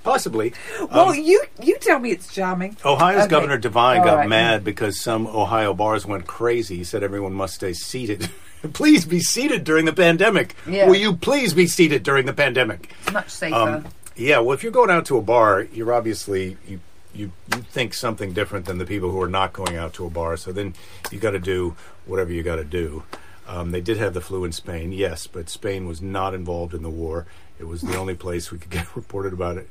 possibly. 0.04 0.54
Well, 0.92 1.10
Um, 1.10 1.16
you 1.16 1.44
you 1.64 1.78
tell 1.80 1.98
me 2.00 2.12
it's 2.12 2.32
charming. 2.34 2.78
Ohio's 2.86 3.22
Okay. 3.24 3.30
Governor 3.30 3.60
DeWine 3.60 4.00
All 4.00 4.06
got 4.06 4.18
right. 4.18 4.30
mad 4.30 4.64
because 4.64 5.00
some 5.02 5.26
Ohio 5.28 5.74
bars 5.74 6.06
went 6.06 6.28
crazy. 6.28 6.78
He 6.78 6.84
said 6.84 7.02
everyone 7.04 7.34
must 7.34 7.56
stay 7.56 7.74
seated. 7.74 8.30
please 8.74 9.06
be 9.06 9.20
seated 9.20 9.64
during 9.64 9.86
the 9.86 9.94
pandemic. 9.94 10.56
Yeah. 10.68 10.88
Will 10.88 10.96
you 10.96 11.16
please 11.16 11.54
be 11.54 11.68
seated 11.68 12.04
during 12.04 12.26
the 12.26 12.34
pandemic? 12.34 12.94
It's 13.02 13.14
much 13.14 13.30
safer. 13.30 13.56
Um, 13.56 13.88
yeah, 14.16 14.40
well, 14.40 14.54
if 14.54 14.64
you're 14.64 14.72
going 14.72 14.90
out 14.90 15.06
to 15.08 15.18
a 15.18 15.22
bar, 15.22 15.62
you're 15.74 15.94
obviously 15.94 16.58
you, 16.68 16.80
you 17.14 17.32
you 17.54 17.62
think 17.62 17.94
something 17.94 18.34
different 18.34 18.66
than 18.66 18.78
the 18.78 18.86
people 18.86 19.12
who 19.12 19.22
are 19.22 19.30
not 19.30 19.54
going 19.54 19.76
out 19.76 19.94
to 19.94 20.06
a 20.06 20.10
bar. 20.10 20.38
So 20.38 20.52
then 20.52 20.74
you 21.12 21.20
got 21.20 21.32
to 21.32 21.40
do 21.40 21.76
whatever 22.06 22.32
you 22.32 22.44
got 22.44 22.58
to 22.58 22.64
do. 22.64 23.04
Um, 23.48 23.72
they 23.72 23.82
did 23.82 23.98
have 23.98 24.14
the 24.14 24.22
flu 24.22 24.46
in 24.46 24.52
Spain, 24.52 24.92
yes, 24.92 25.28
but 25.28 25.50
Spain 25.50 25.88
was 25.88 26.02
not 26.02 26.34
involved 26.34 26.74
in 26.74 26.84
the 26.84 26.90
war. 26.90 27.26
It 27.60 27.66
was 27.66 27.82
the 27.82 27.98
only 27.98 28.16
place 28.16 28.52
we 28.52 28.58
could 28.60 28.70
get 28.72 28.96
reported 28.96 29.34
about 29.34 29.58
it 29.58 29.70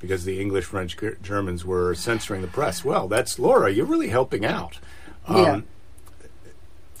because 0.00 0.24
the 0.24 0.40
English, 0.40 0.64
French, 0.64 0.96
Germans 1.22 1.64
were 1.64 1.94
censoring 1.94 2.42
the 2.42 2.48
press. 2.48 2.84
Well, 2.84 3.08
that's 3.08 3.38
Laura. 3.38 3.70
You're 3.70 3.86
really 3.86 4.08
helping 4.08 4.44
out. 4.44 4.78
Um, 5.26 5.36
yeah. 5.36 5.60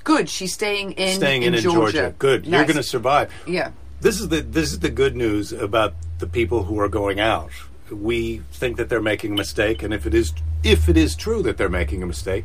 Good. 0.04 0.28
She's 0.28 0.52
staying 0.52 0.92
in. 0.92 1.16
Staying 1.16 1.42
in, 1.42 1.54
in 1.54 1.60
Georgia. 1.60 2.14
Good. 2.18 2.46
You're 2.46 2.64
going 2.64 2.76
to 2.76 2.82
survive. 2.82 3.32
Yeah. 3.46 3.72
This 4.00 4.20
is 4.20 4.28
the 4.28 4.42
this 4.42 4.70
is 4.72 4.80
the 4.80 4.90
good 4.90 5.16
news 5.16 5.50
about 5.52 5.94
the 6.18 6.26
people 6.26 6.64
who 6.64 6.78
are 6.78 6.88
going 6.88 7.20
out. 7.20 7.50
We 7.90 8.42
think 8.52 8.76
that 8.76 8.88
they're 8.88 9.00
making 9.02 9.32
a 9.32 9.36
mistake, 9.36 9.82
and 9.82 9.94
if 9.94 10.04
it 10.06 10.14
is 10.14 10.32
if 10.62 10.88
it 10.88 10.96
is 10.96 11.16
true 11.16 11.42
that 11.42 11.56
they're 11.56 11.68
making 11.70 12.02
a 12.02 12.06
mistake, 12.06 12.44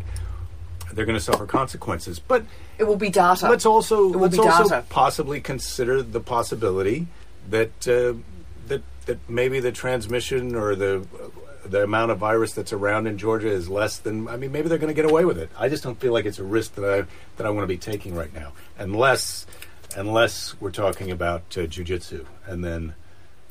they're 0.93 1.05
going 1.05 1.17
to 1.17 1.23
suffer 1.23 1.45
consequences. 1.45 2.17
But 2.19 2.43
It 2.77 2.85
will 2.85 2.95
be 2.97 3.09
data. 3.09 3.49
let's 3.49 3.65
also 3.65 4.07
let's 4.07 4.37
also 4.37 4.69
data. 4.69 4.85
possibly 4.89 5.41
consider 5.41 6.01
the 6.01 6.19
possibility 6.21 7.07
that 7.49 7.87
uh, 7.87 8.13
that 8.67 8.83
that 9.05 9.17
maybe 9.29 9.59
the 9.59 9.71
transmission 9.71 10.55
or 10.55 10.75
the 10.75 11.05
the 11.69 11.83
amount 11.83 12.11
of 12.11 12.17
virus 12.17 12.53
that's 12.53 12.73
around 12.73 13.07
in 13.07 13.17
Georgia 13.17 13.49
is 13.49 13.69
less 13.69 13.99
than. 13.99 14.27
I 14.27 14.37
mean, 14.37 14.51
maybe 14.51 14.69
they're 14.69 14.77
going 14.77 14.93
to 14.93 15.01
get 15.01 15.09
away 15.09 15.25
with 15.25 15.37
it. 15.37 15.49
I 15.57 15.69
just 15.69 15.83
don't 15.83 15.99
feel 15.99 16.13
like 16.13 16.25
it's 16.25 16.39
a 16.39 16.43
risk 16.43 16.75
that 16.75 16.83
I 16.83 17.05
that 17.37 17.45
I 17.47 17.49
want 17.49 17.63
to 17.63 17.67
be 17.67 17.77
taking 17.77 18.15
right 18.15 18.33
now, 18.33 18.53
unless 18.77 19.45
unless 19.95 20.59
we're 20.59 20.71
talking 20.71 21.11
about 21.11 21.41
uh, 21.57 21.61
jujitsu, 21.61 22.25
and 22.45 22.63
then 22.63 22.93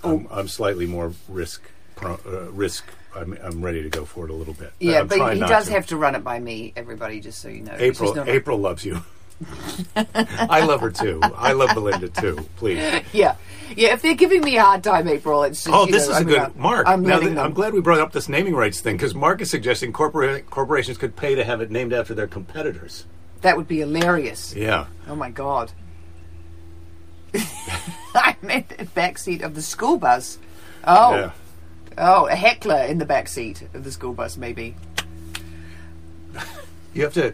I'm, 0.05 0.27
I'm 0.31 0.49
slightly 0.49 0.87
more 0.87 1.13
risk 1.29 1.63
pro, 1.97 2.19
uh, 2.27 2.51
risk. 2.53 2.85
I'm, 3.17 3.37
I'm 3.43 3.65
ready 3.65 3.83
to 3.83 3.89
go 3.89 4.05
for 4.05 4.27
it 4.27 4.31
a 4.31 4.35
little 4.35 4.55
bit. 4.55 4.73
yeah, 4.79 5.01
I'm 5.01 5.09
but 5.09 5.35
he 5.35 5.41
does 5.41 5.67
to. 5.67 5.73
have 5.73 5.87
to 5.89 5.97
run 5.97 6.15
it 6.15 6.23
by 6.23 6.39
me. 6.39 6.73
Everybody, 6.77 7.21
just 7.21 7.41
so 7.41 7.49
you 7.49 7.63
know. 7.63 7.75
April. 7.77 8.29
April 8.29 8.59
loves 8.59 8.85
you. 8.85 9.03
I 9.97 10.65
love 10.65 10.81
her 10.81 10.91
too. 10.91 11.21
I 11.37 11.53
love 11.53 11.71
Belinda 11.75 12.09
too. 12.09 12.45
Please. 12.57 12.79
Yeah, 13.13 13.37
yeah. 13.77 13.93
If 13.95 14.03
they're 14.03 14.15
giving 14.15 14.41
me 14.43 14.57
a 14.57 14.63
hard 14.63 14.83
time, 14.83 15.07
April, 15.09 15.45
it's 15.45 15.63
just, 15.65 15.75
Oh, 15.75 15.87
this 15.87 16.07
know, 16.09 16.13
is 16.15 16.17
a 16.17 16.21
I'm 16.21 16.27
good 16.27 16.57
Mark. 16.57 16.87
I'm 16.89 17.03
now 17.03 17.21
I'm 17.21 17.53
glad 17.53 17.73
we 17.73 17.81
brought 17.81 18.01
up 18.01 18.13
this 18.13 18.29
naming 18.29 18.55
rights 18.55 18.81
thing 18.81 18.97
because 18.97 19.15
Mark 19.15 19.41
is 19.41 19.51
suggesting 19.51 19.93
corpora- 19.93 20.43
corporations 20.43 20.99
could 20.99 21.15
pay 21.17 21.35
to 21.37 21.45
have 21.45 21.61
it 21.61 21.71
named 21.71 21.93
after 21.93 22.15
their 22.15 22.27
competitors. 22.27 23.07
That 23.43 23.57
would 23.57 23.69
be 23.69 23.79
hilarious. 23.79 24.55
Yeah. 24.57 24.87
Oh 25.07 25.15
my 25.15 25.31
god. 25.31 25.71
I'm 28.15 28.51
in 28.51 28.65
the 28.77 28.85
back 28.95 29.19
seat 29.19 29.43
of 29.43 29.55
the 29.55 29.63
school 29.63 29.99
bus. 29.99 30.39
Oh, 30.85 31.15
Yeah. 31.15 31.31
oh, 31.99 32.27
a 32.27 32.35
heckler 32.35 32.81
in 32.83 32.99
the 32.99 33.05
back 33.05 33.29
seat 33.29 33.63
of 33.75 33.85
the 33.85 33.93
school 33.93 34.13
bus, 34.15 34.37
maybe. 34.37 34.75
You 36.95 37.05
have 37.05 37.13
to. 37.15 37.33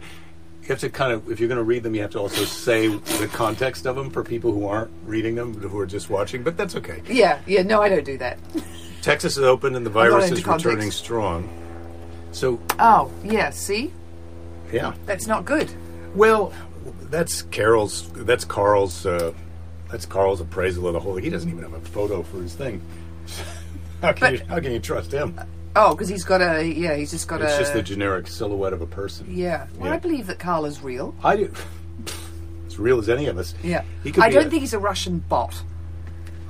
You 0.65 0.69
have 0.69 0.79
to 0.79 0.89
kind 0.89 1.11
of, 1.13 1.29
if 1.29 1.39
you're 1.39 1.47
going 1.47 1.59
to 1.59 1.63
read 1.63 1.83
them, 1.83 1.93
you 1.93 2.01
have 2.01 2.09
to 2.11 2.19
also 2.19 2.43
say 2.43 2.87
the 2.87 3.29
context 3.31 3.85
of 3.85 3.95
them 3.95 4.09
for 4.09 4.23
people 4.23 4.51
who 4.51 4.65
aren't 4.65 4.89
reading 5.05 5.35
them, 5.35 5.53
who 5.53 5.77
are 5.77 5.85
just 5.85 6.09
watching. 6.09 6.41
But 6.41 6.57
that's 6.57 6.75
okay. 6.77 7.03
Yeah, 7.07 7.39
yeah. 7.45 7.61
No, 7.61 7.83
I 7.83 7.89
don't 7.89 8.03
do 8.03 8.17
that. 8.17 8.39
Texas 9.03 9.37
is 9.37 9.43
open 9.43 9.75
and 9.75 9.85
the 9.85 9.91
virus 9.91 10.31
is 10.31 10.43
returning 10.43 10.89
strong. 10.89 11.47
So, 12.31 12.59
Oh, 12.79 13.11
yeah. 13.23 13.51
See, 13.51 13.93
yeah. 14.73 14.95
that's 15.05 15.27
not 15.27 15.45
good. 15.45 15.71
Well, 16.15 16.51
that's 17.11 17.43
Carol's. 17.43 18.09
That's 18.13 18.43
Carl's. 18.43 19.05
Uh, 19.05 19.33
that's 19.91 20.07
Carl's 20.07 20.41
appraisal 20.41 20.87
of 20.87 20.93
the 20.93 20.99
whole. 20.99 21.15
He 21.17 21.29
doesn't 21.29 21.47
even 21.47 21.61
have 21.61 21.73
a 21.73 21.79
photo 21.79 22.23
for 22.23 22.41
his 22.41 22.55
thing. 22.55 22.81
how 24.01 24.13
can 24.13 24.31
But- 24.33 24.39
you? 24.39 24.45
How 24.47 24.59
can 24.59 24.71
you 24.71 24.79
trust 24.79 25.11
him? 25.11 25.39
Oh, 25.75 25.91
because 25.93 26.07
he's 26.07 26.23
got 26.23 26.41
a 26.41 26.63
yeah. 26.65 26.95
He's 26.95 27.11
just 27.11 27.27
got 27.27 27.41
It's 27.41 27.51
a 27.51 27.55
It's 27.55 27.59
just 27.59 27.73
the 27.73 27.81
generic 27.81 28.27
silhouette 28.27 28.73
of 28.73 28.81
a 28.81 28.87
person. 28.87 29.27
yeah. 29.29 29.67
Well, 29.77 29.89
Yeah. 29.89 29.95
I 29.95 29.99
believe 29.99 30.27
that 30.27 30.39
Carl 30.39 30.65
is 30.65 30.81
real. 30.81 31.13
I 31.23 31.35
do. 31.35 31.53
As 32.67 32.79
real 32.79 32.99
as 32.99 33.07
any 33.09 33.27
of 33.27 33.37
us. 33.37 33.53
Yeah. 33.63 33.83
I 34.19 34.29
don't 34.29 34.47
a- 34.47 34.49
think 34.49 34.61
he's 34.61 34.73
a 34.73 34.79
Russian 34.79 35.19
bot. 35.19 35.61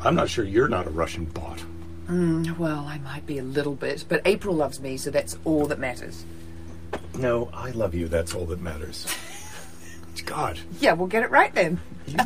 I'm 0.03 0.15
not 0.15 0.29
sure 0.29 0.43
you're 0.45 0.67
not 0.67 0.87
a 0.87 0.89
Russian 0.91 1.25
bot. 1.25 1.59
Mm, 2.07 2.57
Well, 2.57 2.85
I 2.87 2.99
might 2.99 3.25
be 3.25 3.39
a 3.39 3.43
little 3.43 3.73
bit, 3.73 4.05
but 4.07 4.21
April 4.25 4.55
loves 4.55 4.79
me, 4.79 4.97
so 4.97 5.09
that's 5.09 5.37
all 5.45 5.65
that 5.67 5.79
matters. 5.79 6.23
No, 7.17 7.49
I 7.53 7.71
love 7.71 7.95
you. 7.95 8.07
That's 8.07 8.33
all 8.35 8.45
that 8.45 8.61
matters. 8.61 9.07
God. 10.25 10.59
Yeah, 10.79 10.93
we'll 10.93 11.07
get 11.07 11.23
it 11.23 11.31
right 11.31 11.53
then. 11.53 11.79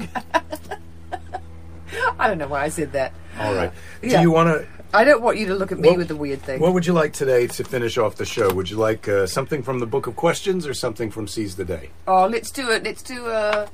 I 2.19 2.27
don't 2.27 2.37
know 2.37 2.47
why 2.47 2.63
I 2.63 2.69
said 2.69 2.91
that. 2.93 3.13
All 3.39 3.53
right. 3.55 3.71
Yeah. 4.01 4.17
Do 4.17 4.21
you 4.21 4.31
want 4.31 4.49
to? 4.49 4.67
I 4.93 5.03
don't 5.03 5.21
want 5.21 5.37
you 5.37 5.45
to 5.47 5.55
look 5.55 5.71
at 5.71 5.79
me 5.79 5.89
What- 5.89 5.97
with 5.99 6.07
the 6.07 6.15
weird 6.15 6.41
thing. 6.41 6.59
What 6.59 6.73
would 6.73 6.85
you 6.85 6.93
like 6.93 7.13
today 7.13 7.45
to 7.47 7.63
finish 7.63 7.97
off 7.97 8.15
the 8.15 8.25
show? 8.25 8.51
Would 8.53 8.69
you 8.71 8.77
like 8.77 9.07
uh, 9.07 9.27
something 9.27 9.61
from 9.61 9.79
the 9.79 9.85
Book 9.85 10.07
of 10.07 10.15
Questions 10.15 10.65
or 10.65 10.73
something 10.73 11.11
from 11.11 11.27
Seize 11.27 11.55
the 11.55 11.65
Day? 11.65 11.89
oh, 12.07 12.25
let's 12.27 12.49
do 12.51 12.69
it. 12.71 12.83
Let's 12.83 13.03
do 13.03 13.27
a. 13.27 13.67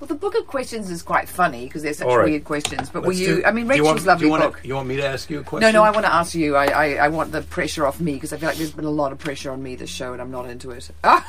Well, 0.00 0.06
the 0.06 0.14
book 0.14 0.36
of 0.38 0.46
questions 0.46 0.90
is 0.92 1.02
quite 1.02 1.28
funny 1.28 1.64
because 1.64 1.82
they're 1.82 1.92
such 1.92 2.06
All 2.06 2.18
right. 2.18 2.26
weird 2.26 2.44
questions. 2.44 2.88
But 2.88 3.02
will 3.02 3.08
Let's 3.08 3.18
you? 3.20 3.36
do- 3.38 3.44
I 3.44 3.50
mean, 3.50 3.66
do 3.66 3.74
you 3.74 3.82
Rachel's 3.82 3.86
want, 3.86 4.06
lovely 4.06 4.20
do 4.20 4.26
you 4.26 4.30
want 4.30 4.42
book. 4.44 4.60
you 4.62 4.74
want 4.76 4.86
me 4.88 4.94
to 4.96 5.04
ask 5.04 5.28
you 5.28 5.40
a 5.40 5.42
question? 5.42 5.72
No, 5.72 5.80
no, 5.80 5.84
I 5.84 5.90
want 5.90 6.06
to 6.06 6.14
ask 6.14 6.36
you. 6.36 6.54
I, 6.54 6.66
I, 6.66 6.86
I 7.06 7.08
want 7.08 7.32
the 7.32 7.42
pressure 7.42 7.84
off 7.84 7.98
me 8.00 8.12
because 8.14 8.32
I 8.32 8.36
feel 8.36 8.48
like 8.48 8.58
there's 8.58 8.70
been 8.70 8.84
a 8.84 8.90
lot 8.90 9.10
of 9.10 9.18
pressure 9.18 9.50
on 9.50 9.60
me 9.60 9.74
this 9.74 9.90
show 9.90 10.12
and 10.12 10.22
I'm 10.22 10.30
not 10.30 10.48
into 10.48 10.70
it. 10.70 10.88
Ah, 11.02 11.26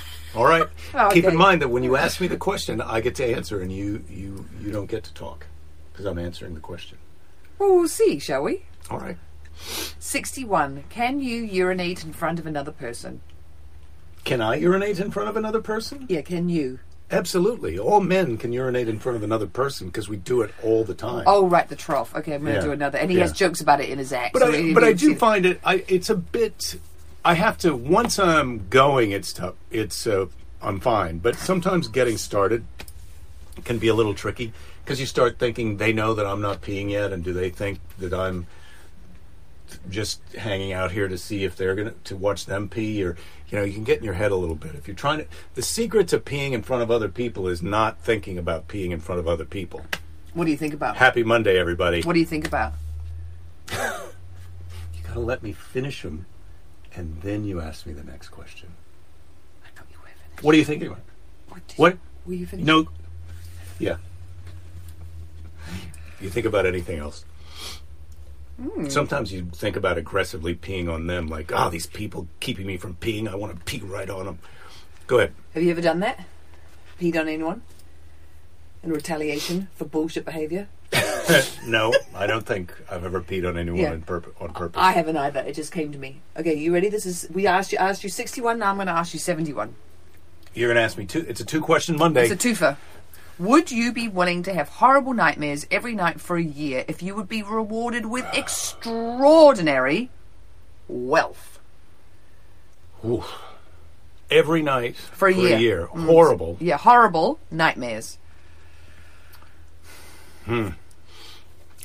All 0.36 0.44
right. 0.44 0.68
Oh, 0.94 1.10
Keep 1.12 1.24
okay. 1.24 1.32
in 1.32 1.36
mind 1.38 1.62
that 1.62 1.68
when 1.68 1.82
you 1.82 1.96
ask 1.96 2.20
me 2.20 2.28
the 2.28 2.36
question, 2.36 2.80
I 2.80 3.00
get 3.00 3.16
to 3.16 3.24
answer, 3.26 3.60
and 3.60 3.72
you 3.72 4.04
you 4.08 4.44
you 4.62 4.70
don't 4.70 4.86
get 4.88 5.02
to 5.04 5.14
talk 5.14 5.46
because 5.92 6.06
I'm 6.06 6.18
answering 6.20 6.54
the 6.54 6.60
question. 6.60 6.98
well, 7.58 7.74
we'll 7.74 7.88
see, 7.88 8.20
shall 8.20 8.44
we? 8.44 8.62
All 8.92 8.98
right. 8.98 9.16
61. 9.98 10.84
Can 10.90 11.20
you 11.20 11.42
urinate 11.42 12.04
in 12.04 12.12
front 12.12 12.38
of 12.38 12.46
another 12.46 12.72
person? 12.72 13.20
Can 14.24 14.40
I 14.40 14.56
urinate 14.56 15.00
in 15.00 15.10
front 15.10 15.28
of 15.28 15.36
another 15.36 15.60
person? 15.60 16.06
Yeah, 16.08 16.20
can 16.22 16.48
you? 16.48 16.78
Absolutely. 17.10 17.78
All 17.78 18.00
men 18.00 18.38
can 18.38 18.52
urinate 18.52 18.88
in 18.88 18.98
front 18.98 19.16
of 19.16 19.22
another 19.22 19.46
person 19.46 19.88
because 19.88 20.08
we 20.08 20.16
do 20.16 20.42
it 20.42 20.54
all 20.62 20.84
the 20.84 20.94
time. 20.94 21.24
Oh, 21.26 21.46
right, 21.46 21.68
the 21.68 21.76
trough. 21.76 22.14
Okay, 22.16 22.34
I'm 22.34 22.42
going 22.42 22.54
to 22.54 22.60
Yeah. 22.60 22.66
do 22.66 22.72
another. 22.72 22.98
And 22.98 23.10
he 23.10 23.16
Yeah. 23.18 23.24
has 23.24 23.32
jokes 23.32 23.60
about 23.60 23.80
it 23.80 23.90
in 23.90 23.98
his 23.98 24.12
act. 24.12 24.32
But 24.32 24.42
so 24.42 24.52
I, 24.52 24.72
but 24.72 24.84
I 24.84 24.92
do 24.92 25.14
find 25.14 25.44
it. 25.44 25.60
I 25.64 25.84
it's 25.88 26.08
a 26.08 26.14
bit. 26.16 26.76
I 27.24 27.34
have 27.34 27.58
to 27.58 27.74
once 27.76 28.18
I'm 28.18 28.66
going. 28.68 29.10
It's 29.10 29.32
tough. 29.32 29.54
It's 29.70 30.06
uh, 30.06 30.26
I'm 30.62 30.80
fine. 30.80 31.18
But 31.18 31.36
sometimes 31.36 31.88
getting 31.88 32.16
started 32.16 32.64
can 33.64 33.78
be 33.78 33.88
a 33.88 33.94
little 33.94 34.14
tricky 34.14 34.52
because 34.84 34.98
you 34.98 35.06
start 35.06 35.38
thinking 35.38 35.76
they 35.76 35.92
know 35.92 36.14
that 36.14 36.26
I'm 36.26 36.40
not 36.40 36.62
peeing 36.62 36.90
yet, 36.90 37.12
and 37.12 37.22
do 37.22 37.32
they 37.32 37.50
think 37.50 37.78
that 37.98 38.14
I'm 38.14 38.46
just 39.90 40.20
hanging 40.34 40.72
out 40.72 40.92
here 40.92 41.08
to 41.08 41.16
see 41.18 41.44
if 41.44 41.56
they're 41.56 41.74
gonna 41.74 41.94
to 42.04 42.16
watch 42.16 42.46
them 42.46 42.68
pee 42.68 43.02
or 43.04 43.16
you 43.48 43.58
know 43.58 43.64
you 43.64 43.72
can 43.72 43.84
get 43.84 43.98
in 43.98 44.04
your 44.04 44.14
head 44.14 44.30
a 44.30 44.36
little 44.36 44.54
bit 44.54 44.74
if 44.74 44.86
you're 44.88 44.94
trying 44.96 45.18
to 45.18 45.26
the 45.54 45.62
secret 45.62 46.08
to 46.08 46.18
peeing 46.18 46.52
in 46.52 46.62
front 46.62 46.82
of 46.82 46.90
other 46.90 47.08
people 47.08 47.48
is 47.48 47.62
not 47.62 47.98
thinking 48.00 48.38
about 48.38 48.68
peeing 48.68 48.90
in 48.90 49.00
front 49.00 49.18
of 49.18 49.28
other 49.28 49.44
people 49.44 49.84
What 50.34 50.44
do 50.46 50.50
you 50.50 50.56
think 50.56 50.74
about? 50.74 50.96
happy 50.96 51.22
monday 51.22 51.58
everybody 51.58 52.02
What 52.02 52.14
do 52.14 52.20
you 52.20 52.26
think 52.26 52.46
about? 52.46 52.72
You 54.94 55.02
gotta 55.06 55.20
let 55.20 55.42
me 55.42 55.52
finish 55.52 56.02
them, 56.02 56.24
and 56.94 57.20
then 57.22 57.44
you 57.44 57.60
ask 57.60 57.84
me 57.86 57.92
the 57.92 58.04
next 58.04 58.28
question. 58.30 58.70
I 59.64 59.68
thought 59.76 59.86
you 59.90 59.98
were 60.00 60.06
finished. 60.06 60.42
What 60.42 60.54
are 60.54 60.58
you 60.58 60.64
thinking 60.64 60.88
about? 60.88 61.00
What? 61.48 61.66
Did 61.68 61.78
What? 61.78 61.92
You, 61.92 61.98
were 62.26 62.34
you 62.34 62.46
finished? 62.46 62.66
No. 62.66 62.88
Yeah. 63.78 63.96
You 66.20 66.30
think 66.30 66.46
about 66.46 66.64
anything 66.66 66.98
else? 66.98 67.24
Sometimes 68.88 69.32
you 69.32 69.46
think 69.52 69.76
about 69.76 69.98
aggressively 69.98 70.54
peeing 70.54 70.92
on 70.92 71.06
them, 71.06 71.26
like, 71.26 71.52
ah, 71.52 71.68
these 71.68 71.86
people 71.86 72.28
keeping 72.40 72.66
me 72.66 72.76
from 72.76 72.94
peeing. 72.96 73.28
I 73.28 73.34
want 73.34 73.56
to 73.56 73.64
pee 73.64 73.80
right 73.80 74.08
on 74.08 74.26
them. 74.26 74.38
Go 75.06 75.18
ahead. 75.18 75.32
Have 75.54 75.62
you 75.62 75.70
ever 75.70 75.80
done 75.80 76.00
that? 76.00 76.24
Peed 77.00 77.18
on 77.18 77.28
anyone? 77.28 77.62
In 78.82 78.92
retaliation 78.92 79.68
for 79.74 79.84
bullshit 79.84 80.24
behaviour? 80.24 80.68
no, 81.66 81.92
I 82.14 82.26
don't 82.26 82.44
think 82.46 82.72
I've 82.90 83.04
ever 83.04 83.20
peed 83.20 83.48
on 83.48 83.56
anyone 83.56 83.80
Yeah. 83.80 83.92
in 83.94 84.02
purpo- 84.02 84.32
on 84.40 84.52
purpose. 84.52 84.80
I 84.80 84.92
haven't 84.92 85.16
either. 85.16 85.40
It 85.40 85.54
just 85.54 85.72
came 85.72 85.90
to 85.92 85.98
me. 85.98 86.20
Okay, 86.36 86.54
you 86.54 86.72
ready? 86.74 86.88
This 86.88 87.06
is 87.06 87.28
we 87.32 87.46
asked 87.46 87.72
you 87.72 87.78
asked 87.78 88.04
you 88.04 88.10
sixty 88.10 88.40
one. 88.40 88.58
Now 88.58 88.70
I'm 88.70 88.76
going 88.76 88.88
to 88.88 88.92
ask 88.92 89.14
you 89.14 89.20
seventy 89.20 89.52
one. 89.52 89.74
You're 90.54 90.68
gonna 90.68 90.80
ask 90.84 90.98
me 90.98 91.06
two. 91.06 91.24
It's 91.26 91.40
a 91.40 91.46
two 91.46 91.62
question 91.62 91.96
Monday. 91.96 92.28
It's 92.28 92.44
a 92.44 92.48
twofer. 92.48 92.76
Would 93.38 93.70
you 93.70 93.92
be 93.92 94.08
willing 94.08 94.42
to 94.44 94.54
have 94.54 94.68
horrible 94.68 95.14
nightmares 95.14 95.66
every 95.70 95.94
night 95.94 96.20
for 96.20 96.36
a 96.36 96.42
year 96.42 96.84
if 96.86 97.02
you 97.02 97.14
would 97.14 97.28
be 97.28 97.42
rewarded 97.42 98.06
with 98.06 98.26
extraordinary 98.32 100.10
wealth 100.88 101.52
Ooh. 103.04 103.24
Every 104.30 104.62
night 104.62 104.96
for 104.96 105.28
a 105.28 105.34
year? 105.34 105.88
Mm. 105.88 106.06
Horrible. 106.06 106.56
Yeah, 106.58 106.78
horrible 106.78 107.38
nightmares. 107.50 108.18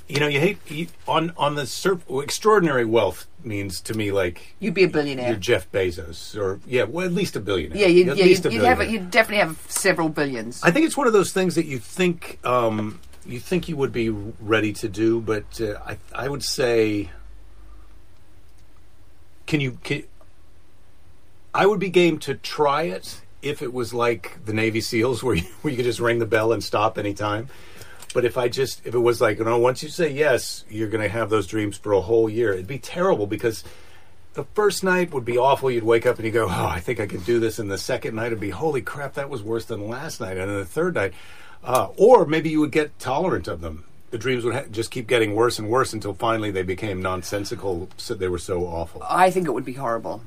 You 0.08 0.22
know, 0.22 0.28
you 0.28 0.40
hate 0.40 0.58
you, 0.72 0.88
on 1.08 1.34
on 1.36 1.56
the 1.56 1.66
surf. 1.68 2.04
Extraordinary 2.10 2.86
wealth 2.86 3.28
means 3.44 3.82
to 3.82 3.94
me 3.94 4.12
like 4.12 4.56
You'd 4.60 4.74
be 4.74 4.84
a 4.84 4.88
billionaire. 4.88 5.30
you're 5.30 5.38
Jeff 5.38 5.70
Bezos, 5.72 6.38
or 6.38 6.62
yeah, 6.66 6.84
well, 6.84 7.06
at 7.06 7.12
least 7.12 7.36
a 7.36 7.42
billionaire. 7.42 7.78
yeah, 7.78 7.88
you'd, 7.88 8.10
at 8.10 8.18
yeah, 8.18 8.24
least 8.24 8.46
you'd, 8.46 8.54
a 8.54 8.56
you'd 8.56 8.64
have 8.64 8.90
you'd 8.90 9.12
definitely 9.12 9.46
have 9.46 9.60
several 9.68 10.08
billions. 10.08 10.64
I 10.64 10.72
think 10.72 10.86
it's 10.86 10.96
one 10.96 11.08
of 11.08 11.14
those 11.14 11.34
things 11.34 11.56
that 11.56 11.66
you 11.66 11.78
think 11.78 12.40
um, 12.46 13.02
you 13.26 13.40
think 13.40 13.68
you 13.68 13.76
would 13.76 13.92
be 13.92 14.10
ready 14.10 14.72
to 14.74 14.88
do, 14.88 15.20
but 15.20 15.60
uh, 15.60 15.78
I 15.86 15.98
I 16.14 16.30
would 16.30 16.44
say, 16.44 17.10
can 19.46 19.60
you? 19.60 19.78
Can, 19.84 20.04
I 21.54 21.66
would 21.66 21.80
be 21.80 21.90
game 21.90 22.20
to 22.20 22.36
try 22.36 22.84
it 22.84 23.22
if 23.42 23.62
it 23.62 23.74
was 23.74 23.94
like 23.94 24.38
the 24.46 24.54
Navy 24.54 24.80
SEALs, 24.80 25.22
where 25.24 25.36
you, 25.36 25.44
where 25.62 25.72
you 25.72 25.78
could 25.78 25.86
just 25.86 26.00
ring 26.00 26.20
the 26.20 26.26
bell 26.26 26.54
and 26.54 26.64
stop 26.64 26.98
anytime. 26.98 27.50
But 28.14 28.26
if 28.26 28.38
I 28.38 28.48
just 28.48 28.86
if 28.86 28.96
it 28.96 29.00
was 29.00 29.22
like 29.22 29.40
you 29.40 29.46
know 29.46 29.58
once 29.58 29.84
you 29.84 29.90
say 29.90 30.10
yes, 30.10 30.64
you're 30.70 30.90
going 30.90 31.04
to 31.04 31.10
have 31.10 31.30
those 31.30 31.48
dreams 31.48 31.78
for 31.78 31.94
a 31.94 32.02
whole 32.02 32.30
year. 32.30 32.54
It'd 32.54 32.68
be 32.68 32.80
terrible 32.80 33.28
because 33.28 33.64
the 34.34 34.46
first 34.54 34.84
night 34.84 35.12
would 35.14 35.26
be 35.26 35.38
awful. 35.38 35.70
You'd 35.70 35.84
wake 35.84 36.06
up 36.06 36.18
and 36.18 36.26
you 36.26 36.32
go, 36.32 36.46
"Oh, 36.46 36.66
I 36.68 36.80
think 36.80 37.00
I 37.00 37.08
can 37.08 37.22
do 37.22 37.40
this." 37.40 37.60
And 37.60 37.70
the 37.70 37.78
second 37.78 38.16
night 38.16 38.32
would 38.32 38.40
be, 38.40 38.52
"Holy 38.52 38.82
crap, 38.82 39.16
that 39.16 39.30
was 39.30 39.44
worse 39.44 39.66
than 39.66 39.88
last 39.88 40.22
night." 40.22 40.38
And 40.38 40.50
then 40.50 40.58
the 40.58 40.66
third 40.66 40.96
night, 40.96 41.14
uh, 41.64 41.90
or 41.98 42.26
maybe 42.26 42.50
you 42.50 42.60
would 42.60 42.72
get 42.72 42.98
tolerant 43.00 43.48
of 43.48 43.62
them. 43.62 43.84
The 44.10 44.18
dreams 44.18 44.46
would 44.46 44.54
ha- 44.54 44.64
just 44.72 44.90
keep 44.90 45.06
getting 45.06 45.36
worse 45.36 45.60
and 45.60 45.68
worse 45.70 45.92
until 45.92 46.14
finally 46.14 46.50
they 46.50 46.64
became 46.64 47.02
nonsensical. 47.02 47.90
So 47.98 48.14
they 48.14 48.30
were 48.30 48.38
so 48.38 48.66
awful. 48.66 49.04
I 49.10 49.32
think 49.32 49.48
it 49.48 49.52
would 49.52 49.66
be 49.66 49.74
horrible. 49.74 50.22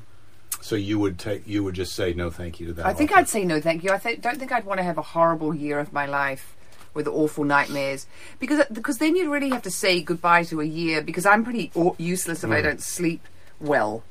So 0.61 0.75
you 0.75 0.99
would 0.99 1.17
take, 1.17 1.47
you 1.47 1.63
would 1.63 1.73
just 1.73 1.93
say 1.93 2.13
no, 2.13 2.29
thank 2.29 2.59
you 2.59 2.67
to 2.67 2.73
that. 2.73 2.85
I 2.85 2.93
think 2.93 3.11
offer. 3.11 3.21
I'd 3.21 3.29
say 3.29 3.43
no, 3.43 3.59
thank 3.59 3.83
you. 3.83 3.91
I 3.91 3.97
th- 3.97 4.21
don't 4.21 4.37
think 4.37 4.51
I'd 4.51 4.65
want 4.65 4.77
to 4.77 4.83
have 4.83 4.99
a 4.99 5.01
horrible 5.01 5.55
year 5.55 5.79
of 5.79 5.91
my 5.91 6.05
life 6.05 6.55
with 6.93 7.07
awful 7.07 7.43
nightmares 7.43 8.05
because 8.39 8.63
because 8.71 8.97
then 8.97 9.15
you'd 9.15 9.29
really 9.29 9.49
have 9.49 9.61
to 9.63 9.71
say 9.71 10.01
goodbye 10.01 10.43
to 10.43 10.59
a 10.61 10.65
year 10.65 11.01
because 11.01 11.25
I'm 11.25 11.43
pretty 11.43 11.71
useless 11.97 12.43
if 12.43 12.49
Mm. 12.49 12.55
I 12.55 12.61
don't 12.61 12.81
sleep 12.81 13.25
well. 13.59 14.03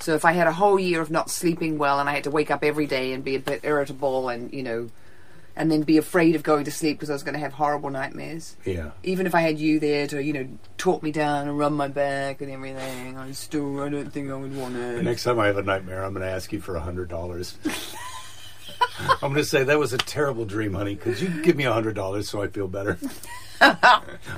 So 0.00 0.14
if 0.14 0.24
I 0.24 0.32
had 0.32 0.46
a 0.46 0.52
whole 0.52 0.78
year 0.78 1.00
of 1.00 1.10
not 1.10 1.28
sleeping 1.30 1.76
well 1.76 2.00
and 2.00 2.08
I 2.08 2.12
had 2.14 2.24
to 2.24 2.30
wake 2.30 2.50
up 2.50 2.64
every 2.64 2.86
day 2.86 3.12
and 3.12 3.22
be 3.22 3.34
a 3.34 3.40
bit 3.40 3.60
irritable 3.64 4.28
and 4.28 4.52
you 4.52 4.62
know, 4.62 4.88
and 5.56 5.70
then 5.70 5.82
be 5.82 5.98
afraid 5.98 6.36
of 6.36 6.42
going 6.42 6.64
to 6.64 6.70
sleep 6.70 6.96
because 6.96 7.10
I 7.10 7.12
was 7.12 7.22
going 7.22 7.34
to 7.34 7.40
have 7.40 7.52
horrible 7.52 7.90
nightmares. 7.90 8.56
Yeah. 8.64 8.92
Even 9.02 9.26
if 9.26 9.34
I 9.34 9.40
had 9.42 9.58
you 9.58 9.78
there 9.80 10.06
to 10.06 10.22
you 10.22 10.32
know 10.32 10.48
talk 10.78 11.02
me 11.02 11.10
down 11.12 11.48
and 11.48 11.58
rub 11.58 11.72
my 11.72 11.88
back 11.88 12.40
and 12.40 12.50
everything, 12.50 13.18
I 13.18 13.32
still 13.32 13.82
I 13.82 13.88
don't 13.90 14.10
think 14.10 14.30
I 14.30 14.34
would 14.36 14.56
want 14.56 14.74
The 14.74 14.80
to. 14.80 15.02
next 15.02 15.24
time 15.24 15.38
I 15.38 15.46
have 15.48 15.58
a 15.58 15.62
nightmare, 15.62 16.02
I'm 16.04 16.14
going 16.14 16.24
to 16.24 16.32
ask 16.32 16.50
you 16.52 16.60
for 16.60 16.76
a 16.76 16.80
hundred 16.80 17.08
dollars. 17.10 17.58
I'm 19.00 19.18
going 19.32 19.34
to 19.36 19.44
say 19.44 19.64
that 19.64 19.78
was 19.78 19.92
a 19.92 19.98
terrible 19.98 20.44
dream, 20.44 20.74
honey. 20.74 20.96
Could 20.96 21.20
you 21.20 21.28
give 21.42 21.56
me 21.56 21.64
a 21.64 21.72
hundred 21.72 21.94
dollars 21.94 22.28
so 22.28 22.42
I 22.42 22.48
feel 22.48 22.68
better? 22.68 22.98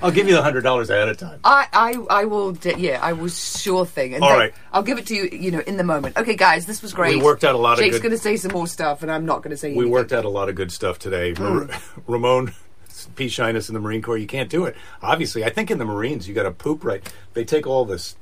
I'll 0.03 0.11
give 0.11 0.26
you 0.28 0.34
the 0.34 0.43
hundred 0.43 0.62
dollars 0.62 0.90
ahead 0.90 1.09
of 1.09 1.16
time. 1.16 1.38
I, 1.45 1.66
I, 1.72 1.93
I 2.11 2.24
will. 2.24 2.53
d- 2.53 2.74
Yeah, 2.76 2.99
I 3.01 3.12
will 3.12 3.28
sure 3.28 3.86
thing. 3.86 4.14
And 4.14 4.24
All 4.24 4.36
right. 4.36 4.53
I'll 4.72 4.82
give 4.82 4.99
it 4.99 5.07
to 5.07 5.14
you. 5.14 5.28
You 5.32 5.53
know, 5.53 5.61
in 5.61 5.76
the 5.76 5.84
moment. 5.84 6.16
Okay, 6.16 6.34
guys, 6.34 6.66
this 6.66 6.82
was 6.82 6.93
great. 6.93 7.16
We 7.16 7.22
worked 7.22 7.45
out 7.45 7.55
a 7.55 7.59
lot 7.59 7.74
of 7.74 7.78
Jake's 7.78 7.97
good- 7.97 8.03
going 8.03 8.12
to 8.12 8.18
say 8.18 8.36
some 8.36 8.53
more 8.53 8.66
stuff, 8.66 9.03
and 9.03 9.11
I'm 9.12 9.24
not 9.24 9.43
going 9.43 9.53
to 9.53 9.57
say. 9.57 9.68
We 9.68 9.74
anything. 9.74 9.90
worked 9.93 10.12
out 10.12 10.24
a 10.24 10.28
lot 10.28 10.49
of 10.49 10.55
good 10.57 10.72
stuff 10.72 10.99
today. 10.99 11.34
Hmm. 11.34 11.43
Mar- 11.43 11.68
Ramon 12.09 12.53
P. 13.16 13.28
Shyness 13.28 13.68
in 13.68 13.74
the 13.74 13.80
Marine 13.80 14.03
Corps, 14.03 14.18
you 14.18 14.26
can't 14.26 14.51
do 14.51 14.64
it. 14.64 14.76
Obviously, 15.03 15.45
I 15.45 15.51
think 15.51 15.70
in 15.70 15.78
the 15.78 15.84
Marines, 15.84 16.26
you 16.28 16.34
got 16.34 16.43
to 16.45 16.51
poop 16.51 16.84
right. 16.84 17.03
They 17.34 17.45
take 17.45 17.66
all 17.66 17.84
this, 17.84 18.16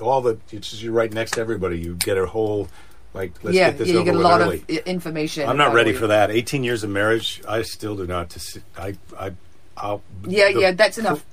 all 0.00 0.22
the, 0.22 0.38
it's 0.50 0.82
you're 0.82 0.92
right 0.92 1.12
next 1.12 1.32
to 1.32 1.40
everybody. 1.40 1.78
You 1.78 1.94
get 1.94 2.16
a 2.16 2.26
whole, 2.26 2.68
like, 3.16 3.32
let's 3.42 3.56
yeah, 3.56 3.70
get 3.70 3.78
this 3.78 3.88
yeah, 3.88 3.94
you 3.94 4.00
over 4.00 4.04
get 4.12 4.14
a 4.14 4.18
lot 4.18 4.40
early. 4.42 4.58
of 4.68 4.68
information. 4.86 5.48
I'm 5.48 5.56
not 5.56 5.72
ready 5.74 5.92
for 5.92 6.06
that. 6.08 6.30
18 6.30 6.62
years 6.62 6.84
of 6.84 6.90
marriage, 6.90 7.42
I 7.48 7.62
still 7.62 7.96
do 7.96 8.06
not. 8.06 8.30
To 8.30 8.38
see, 8.40 8.60
I, 8.78 8.94
I, 9.18 9.32
I'll. 9.76 10.02
Yeah, 10.26 10.52
the- 10.52 10.60
yeah, 10.60 10.70
that's 10.72 10.98
enough. 10.98 11.24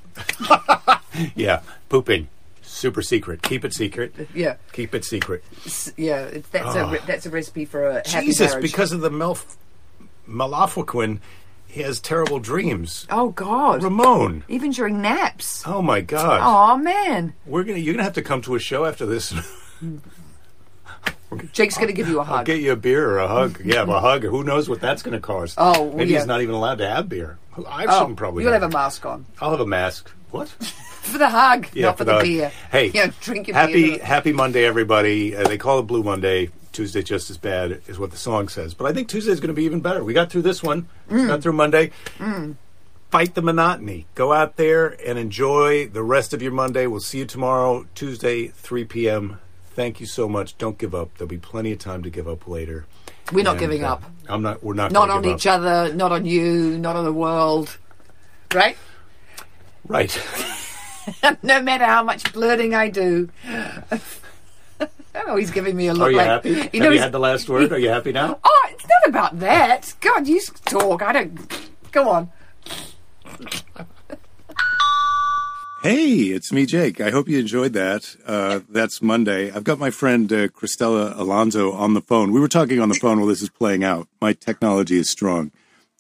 Yeah, 1.35 1.61
pooping, 1.89 2.27
super 2.63 3.03
secret. 3.03 3.43
Keep 3.43 3.65
it 3.65 3.73
secret. 3.75 4.15
Yeah, 4.33 4.55
Keep 4.71 4.95
it 4.95 5.05
secret. 5.05 5.43
S- 5.63 5.93
yeah, 5.95 6.21
it's, 6.25 6.49
that's 6.49 6.75
a 6.75 6.87
re- 6.87 6.99
that's 7.05 7.27
a 7.27 7.29
recipe 7.29 7.65
for 7.65 7.87
a 7.87 7.93
happy. 8.07 8.25
Jesus, 8.25 8.49
marriage. 8.51 8.63
because 8.63 8.91
of 8.93 9.01
the 9.01 9.11
melf- 9.11 9.57
he 11.67 11.81
has 11.81 11.99
terrible 11.99 12.39
dreams. 12.39 13.05
oh 13.11 13.29
God, 13.29 13.83
Ramon. 13.83 14.43
even 14.47 14.71
during 14.71 15.01
naps. 15.01 15.61
Oh 15.67 15.81
my 15.83 16.01
God! 16.01 16.39
Oh 16.43 16.77
man, 16.77 17.33
We're 17.45 17.63
gonna. 17.63 17.77
You're 17.79 17.93
gonna 17.93 18.03
have 18.03 18.13
to 18.13 18.21
come 18.23 18.41
to 18.43 18.55
a 18.55 18.59
show 18.59 18.85
after 18.85 19.05
this. 19.05 19.33
Jake's 21.51 21.75
going 21.75 21.87
to 21.87 21.93
give 21.93 22.07
you 22.07 22.17
a 22.17 22.19
I'll 22.19 22.37
hug. 22.37 22.45
get 22.45 22.61
you 22.61 22.71
a 22.71 22.75
beer 22.75 23.09
or 23.09 23.19
a 23.19 23.27
hug. 23.27 23.61
Yeah, 23.63 23.83
a 23.83 23.99
hug. 23.99 24.23
Who 24.23 24.43
knows 24.43 24.69
what 24.69 24.81
that's 24.81 25.01
going 25.03 25.13
to 25.13 25.19
cost? 25.19 25.55
Oh, 25.57 25.91
maybe 25.91 26.11
yeah. 26.11 26.19
he's 26.19 26.27
not 26.27 26.41
even 26.41 26.55
allowed 26.55 26.79
to 26.79 26.89
have 26.89 27.09
beer. 27.09 27.37
I 27.67 27.85
oh, 27.87 27.99
shouldn't 27.99 28.17
probably. 28.17 28.43
you'll 28.43 28.53
have 28.53 28.63
have 28.63 28.71
a 28.71 28.73
mask 28.73 29.05
on 29.05 29.25
I'll 29.39 29.51
have 29.51 29.59
a 29.59 29.65
mask. 29.65 30.11
What? 30.31 30.49
for 31.03 31.17
the 31.17 31.29
hug, 31.29 31.67
not 31.75 31.97
for, 31.97 32.05
the, 32.05 32.13
hug. 32.13 32.23
beer. 32.23 32.51
Hey, 32.71 32.87
yeah, 32.87 33.11
drink 33.21 33.47
your 33.47 33.55
happy 33.55 33.91
beer. 33.91 34.03
Happy 34.03 34.33
Monday, 34.33 34.65
everybody. 34.65 35.35
Uh, 35.35 35.47
they 35.47 35.57
call 35.57 35.79
it 35.79 35.83
Blue 35.83 36.03
Monday. 36.03 36.49
Tuesday 36.71 37.03
just 37.03 37.29
as 37.29 37.37
bad 37.37 37.81
is 37.85 37.99
what 37.99 38.09
the 38.09 38.17
song 38.17 38.47
says, 38.47 38.73
but 38.73 38.85
I 38.85 38.93
think 38.93 39.07
Tuesday 39.07 39.31
is 39.31 39.39
going 39.39 39.49
to 39.49 39.53
be 39.53 39.63
even 39.65 39.79
better. 39.79 40.03
We 40.03 40.13
got 40.13 40.31
through 40.31 40.41
this 40.41 40.63
one. 40.63 40.87
Mm. 41.07 41.27
Got 41.27 41.43
through 41.43 41.53
Monday. 41.53 41.91
Fight 43.11 43.35
the 43.35 43.43
monotony. 43.43 44.07
Go 44.15 44.33
out 44.33 44.55
there 44.55 44.87
and 45.05 45.19
enjoy 45.19 45.87
the 45.87 46.01
rest 46.01 46.33
of 46.33 46.41
your 46.41 46.51
Monday. 46.51 46.87
We'll 46.87 46.99
see 46.99 47.19
you 47.19 47.25
tomorrow, 47.25 47.85
Tuesday, 47.93 48.47
3 48.47 48.85
p.m. 48.85 49.39
Thank 49.75 49.99
you 49.99 50.05
so 50.05 50.29
much. 50.29 50.57
Don't 50.57 50.77
give 50.77 50.93
up. 50.93 51.17
There'll 51.17 51.29
be 51.29 51.37
plenty 51.37 51.71
of 51.71 51.79
time 51.79 52.03
to 52.03 52.09
give 52.09 52.27
up 52.27 52.47
later. 52.47 52.85
We're 53.31 53.43
not 53.43 53.57
giving 53.57 53.83
uh, 53.83 53.93
up. 53.93 54.03
I'm 54.27 54.41
not. 54.41 54.63
We're 54.63 54.73
not. 54.73 54.91
Not 54.91 55.09
on 55.09 55.25
each 55.25 55.47
up. 55.47 55.61
other, 55.61 55.93
not 55.93 56.11
on 56.11 56.25
you, 56.25 56.77
not 56.77 56.95
on 56.95 57.05
the 57.05 57.13
world. 57.13 57.77
Right? 58.53 58.77
Right. 59.87 60.17
no 61.43 61.61
matter 61.61 61.85
how 61.85 62.03
much 62.03 62.31
blurting 62.33 62.75
I 62.75 62.89
do. 62.89 63.29
oh, 65.15 65.35
he's 65.35 65.51
giving 65.51 65.75
me 65.75 65.87
a 65.87 65.93
look 65.93 66.09
Are 66.09 66.11
you 66.11 66.17
like 66.17 66.27
happy? 66.27 66.49
You 66.49 66.55
Have 66.55 66.73
know, 66.73 66.89
you 66.91 66.99
had 66.99 67.11
the 67.11 67.19
last 67.19 67.49
word? 67.49 67.71
Are 67.71 67.79
you 67.79 67.89
happy 67.89 68.11
now? 68.11 68.39
Oh, 68.45 68.69
it's 68.71 68.87
not 68.87 69.09
about 69.09 69.39
that. 69.39 69.93
God, 70.01 70.27
you 70.27 70.41
talk. 70.65 71.01
I 71.01 71.13
don't. 71.13 71.71
Go 71.91 72.09
on. 72.09 72.31
Hey, 75.83 76.27
it's 76.27 76.53
me, 76.53 76.65
Jake. 76.65 77.01
I 77.01 77.09
hope 77.09 77.27
you 77.27 77.37
enjoyed 77.37 77.73
that. 77.73 78.15
Uh, 78.25 78.61
that's 78.69 79.01
Monday. 79.01 79.51
I've 79.51 79.65
got 79.65 79.79
my 79.79 79.91
friend 79.91 80.31
uh, 80.31 80.47
Cristela 80.47 81.13
Alonzo 81.19 81.73
on 81.73 81.93
the 81.93 81.99
phone. 81.99 82.31
We 82.31 82.39
were 82.39 82.47
talking 82.47 82.79
on 82.79 82.87
the 82.87 82.95
phone 82.95 83.19
while 83.19 83.27
this 83.27 83.41
is 83.41 83.49
playing 83.49 83.83
out. 83.83 84.07
My 84.21 84.31
technology 84.31 84.97
is 84.97 85.09
strong. 85.09 85.51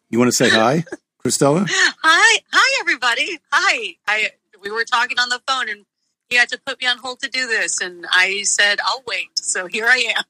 You 0.09 0.19
want 0.19 0.29
to 0.29 0.37
say 0.37 0.47
hi, 0.47 0.85
Cristela? 1.25 1.67
Hi, 1.69 2.39
hi, 2.53 2.79
everybody. 2.79 3.39
Hi. 3.51 3.97
I 4.07 4.29
we 4.61 4.71
were 4.71 4.85
talking 4.85 5.19
on 5.19 5.27
the 5.27 5.41
phone, 5.45 5.67
and 5.67 5.85
he 6.29 6.37
had 6.37 6.47
to 6.47 6.61
put 6.65 6.79
me 6.79 6.87
on 6.87 6.99
hold 6.99 7.19
to 7.19 7.29
do 7.29 7.45
this, 7.45 7.81
and 7.81 8.05
I 8.09 8.43
said 8.43 8.79
I'll 8.85 9.03
wait. 9.05 9.37
So 9.37 9.67
here 9.67 9.87
I 9.87 10.13
am. 10.15 10.23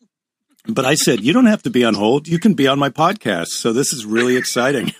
But 0.73 0.85
I 0.85 0.95
said, 0.95 1.21
you 1.21 1.31
don't 1.31 1.45
have 1.45 1.61
to 1.61 1.69
be 1.69 1.85
on 1.85 1.93
hold. 1.93 2.27
You 2.27 2.39
can 2.39 2.55
be 2.55 2.67
on 2.67 2.79
my 2.79 2.89
podcast. 2.89 3.49
So 3.49 3.71
this 3.71 3.93
is 3.93 4.03
really 4.03 4.35
exciting. 4.35 4.93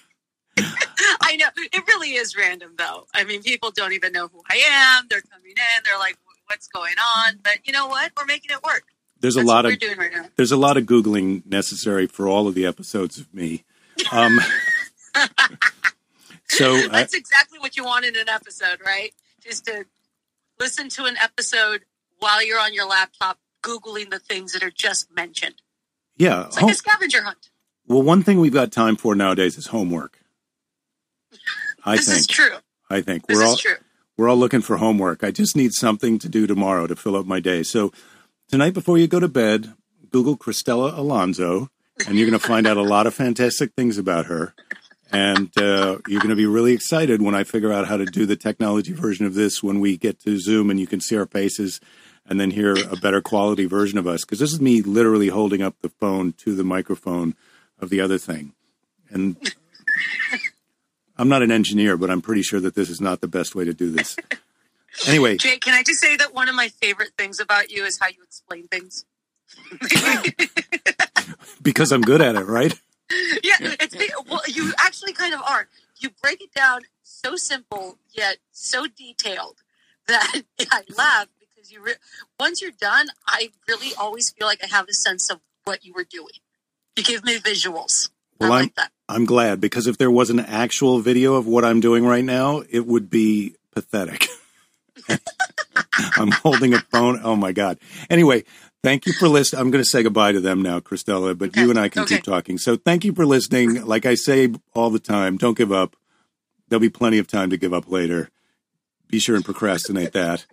I 0.58 1.38
know 1.38 1.47
it 1.56 1.83
really 2.04 2.16
is 2.16 2.36
random, 2.36 2.74
though. 2.78 3.06
I 3.14 3.24
mean, 3.24 3.41
people 3.41 3.72
don't 3.72 3.93
even 3.93 4.12
know 4.14 4.28
who 4.28 4.41
I 4.49 4.62
am. 4.99 5.08
They're 5.10 5.22
coming 5.22 5.51
in. 5.51 5.84
They're 5.84 5.97
like, 5.99 6.18
"What's 6.47 6.68
going 6.68 6.95
on?" 7.18 7.39
But 7.43 7.60
you 7.66 7.74
know 7.74 7.88
what? 7.88 8.12
We're 8.18 8.26
making 8.26 8.51
it 8.51 8.64
work. 8.64 8.84
There's 9.20 9.36
a 9.38 9.41
lot 9.43 9.66
of 9.66 9.72
we're 9.72 9.78
doing 9.78 9.97
right 9.97 10.12
now. 10.12 10.26
there's 10.36 10.51
a 10.51 10.58
lot 10.58 10.76
of 10.76 10.84
googling 10.84 11.45
necessary 11.45 12.08
for 12.08 12.28
all 12.28 12.47
of 12.47 12.56
the 12.56 12.66
episodes 12.66 13.18
of 13.18 13.34
me. 13.34 13.64
Um, 14.12 14.39
so 16.49 16.76
I, 16.76 16.88
That's 16.88 17.14
exactly 17.14 17.60
what 17.60 17.78
you 17.78 17.86
want 17.86 18.06
in 18.06 18.16
an 18.18 18.28
episode, 18.28 18.80
right? 18.86 19.14
Just 19.41 19.66
to 19.66 19.86
listen 20.60 20.89
to 20.89 21.06
an 21.06 21.16
episode 21.22 21.84
while 22.20 22.45
you're 22.45 22.60
on 22.60 22.74
your 22.74 22.88
laptop, 22.88 23.39
googling 23.62 24.10
the 24.10 24.20
things 24.20 24.51
that 24.54 24.64
are 24.64 24.72
just 24.72 25.14
mentioned. 25.16 25.56
yeah. 26.18 26.45
It's 26.47 26.56
like 26.56 26.62
home- 26.62 26.70
a 26.72 26.76
scavenger 26.76 27.24
hunt. 27.24 27.49
well, 27.88 28.01
one 28.01 28.24
thing 28.24 28.39
we've 28.39 28.54
got 28.54 28.72
time 28.72 28.95
for 28.97 29.16
nowadays 29.16 29.58
is 29.58 29.68
homework. 29.68 30.20
I 31.86 31.98
This 31.98 32.08
think. 32.08 32.20
is 32.20 32.28
true. 32.28 32.56
I 32.90 33.02
think 33.02 33.28
This 33.28 33.38
we're 33.38 33.44
is 33.44 33.50
all 33.50 33.58
true. 33.58 33.76
we're 34.18 34.30
all 34.30 34.38
looking 34.38 34.62
for 34.62 34.78
homework. 34.78 35.24
I 35.24 35.32
just 35.32 35.56
need 35.56 35.74
something 35.74 36.20
to 36.20 36.30
do 36.30 36.48
tomorrow 36.48 36.88
to 36.88 36.96
fill 36.96 37.16
up 37.16 37.26
my 37.26 37.40
day. 37.40 37.64
So 37.64 37.92
tonight, 38.50 38.74
before 38.74 38.98
you 38.98 39.08
go 39.08 39.20
to 39.20 39.28
bed, 39.28 39.74
Google 40.12 40.38
Cristela 40.38 40.96
Alonzo, 40.98 41.70
and 42.08 42.18
you're 42.18 42.30
going 42.30 42.40
to 42.40 42.46
find 42.48 42.68
out 42.68 42.78
a 42.78 42.82
lot 42.84 43.08
of 43.08 43.14
fantastic 43.14 43.74
things 43.76 43.98
about 43.98 44.28
her. 44.28 44.54
And 45.12 45.56
uh, 45.58 46.00
you're 46.08 46.22
going 46.22 46.30
to 46.30 46.36
be 46.36 46.48
really 46.48 46.74
excited 46.74 47.22
when 47.22 47.36
I 47.36 47.44
figure 47.44 47.72
out 47.72 47.88
how 47.88 47.98
to 47.98 48.06
do 48.06 48.26
the 48.26 48.36
technology 48.36 48.94
version 48.94 49.26
of 49.28 49.36
this 49.36 49.62
when 49.62 49.80
we 49.80 49.96
get 49.98 50.20
to 50.22 50.40
Zoom 50.40 50.72
and 50.72 50.80
you 50.80 50.88
can 50.88 51.00
see 51.02 51.16
our 51.16 51.28
faces 51.28 51.80
and 52.26 52.40
then 52.40 52.50
hear 52.52 52.74
a 52.90 52.96
better 52.96 53.22
quality 53.22 53.66
version 53.66 54.00
of 54.00 54.08
us. 54.08 54.22
Because 54.26 54.40
this 54.40 54.54
is 54.54 54.60
me 54.62 54.82
literally 54.82 55.28
holding 55.28 55.62
up 55.62 55.76
the 55.82 55.90
phone 55.90 56.34
to 56.40 56.56
the 56.56 56.64
microphone 56.64 57.36
of 57.80 57.90
the 57.92 58.02
other 58.02 58.18
thing. 58.18 58.54
And 59.12 59.36
I'm 61.24 61.30
not 61.30 61.41
an 61.41 61.51
engineer, 61.51 61.95
but 61.95 62.09
I'm 62.09 62.21
pretty 62.21 62.41
sure 62.41 62.59
that 62.59 62.76
this 62.76 62.89
is 62.89 62.99
not 62.99 63.21
the 63.21 63.30
best 63.30 63.55
way 63.55 63.63
to 63.63 63.74
do 63.74 63.89
this. 63.91 64.17
Anyway, 65.07 65.38
Jake, 65.38 65.61
can 65.61 65.74
I 65.74 65.82
just 65.82 66.01
say 66.01 66.17
that 66.17 66.34
one 66.34 66.49
of 66.49 66.53
my 66.53 66.67
favorite 66.67 67.11
things 67.17 67.39
about 67.39 67.71
you 67.71 67.86
is 67.86 67.97
how 67.97 68.09
you 68.09 68.21
explain 68.24 68.67
things? 68.67 69.05
because 71.61 71.93
I'm 71.93 72.01
good 72.01 72.19
at 72.21 72.36
it, 72.36 72.45
right? 72.45 72.74
yeah, 73.41 73.55
it's 73.61 73.95
well, 74.30 74.41
you 74.49 74.74
actually 74.80 75.13
kind 75.13 75.34
of 75.34 75.39
are. 75.43 75.69
You 75.97 76.09
break 76.21 76.41
it 76.41 76.53
down 76.53 76.82
so 77.03 77.38
simple 77.38 77.97
yet 78.11 78.39
so 78.51 78.86
detailed 78.86 79.63
that 80.07 80.41
I 80.71 80.82
laugh 80.97 81.28
because 81.39 81.71
you. 81.71 81.82
Re- 81.82 81.95
once 82.38 82.61
you're 82.61 82.71
done, 82.71 83.07
I 83.26 83.51
really 83.69 83.95
always 83.97 84.30
feel 84.30 84.45
like 84.45 84.61
I 84.61 84.67
have 84.67 84.89
a 84.89 84.93
sense 84.93 85.32
of 85.32 85.39
what 85.63 85.86
you 85.86 85.93
were 85.93 86.03
doing. 86.03 86.36
You 86.97 87.03
give 87.03 87.24
me 87.24 87.39
visuals. 87.39 88.09
Well, 88.41 88.51
I 88.51 88.57
I'm 88.57 88.63
like 88.63 88.76
that. 88.76 88.91
I'm 89.14 89.26
glad 89.26 89.61
because 89.61 89.88
if 89.88 89.97
there 89.97 90.11
was 90.11 90.30
an 90.30 90.39
actual 90.39 90.99
video 90.99 91.36
of 91.36 91.45
what 91.47 91.64
I'm 91.64 91.80
doing 91.80 92.05
right 92.05 92.24
now, 92.26 92.64
it 92.70 92.86
would 92.88 93.09
be 93.09 93.55
pathetic. 93.72 94.28
I'm 96.18 96.32
holding 96.32 96.74
a 96.74 96.80
phone. 96.80 97.20
Oh 97.24 97.36
my 97.36 97.51
god. 97.51 97.78
Anyway, 98.09 98.43
thank 98.82 99.05
you 99.05 99.14
for 99.14 99.28
listening. 99.28 99.61
I'm 99.61 99.72
going 99.72 99.84
to 99.84 99.89
say 99.89 100.03
goodbye 100.03 100.32
to 100.32 100.39
them 100.39 100.61
now, 100.61 100.80
Cristela, 100.80 101.38
but 101.38 101.55
you 101.55 101.70
and 101.70 101.80
I 101.80 101.89
can 101.89 102.03
Okay. 102.03 102.16
keep 102.16 102.24
talking. 102.24 102.57
So 102.57 102.76
thank 102.76 103.05
you 103.05 103.14
for 103.14 103.26
listening. 103.26 103.86
Like 103.86 104.05
I 104.05 104.16
say 104.16 104.51
all 104.74 104.89
the 104.89 104.99
time, 104.99 105.38
don't 105.38 105.57
give 105.57 105.72
up. 105.72 105.95
There'll 106.68 106.82
be 106.82 106.89
plenty 106.89 107.20
of 107.20 107.28
time 107.28 107.49
to 107.51 107.57
give 107.57 107.74
up 107.74 107.89
later. 107.91 108.30
Be 109.09 109.20
sure 109.20 109.36
and 109.36 109.45
procrastinate 109.45 110.14
that. 110.14 110.45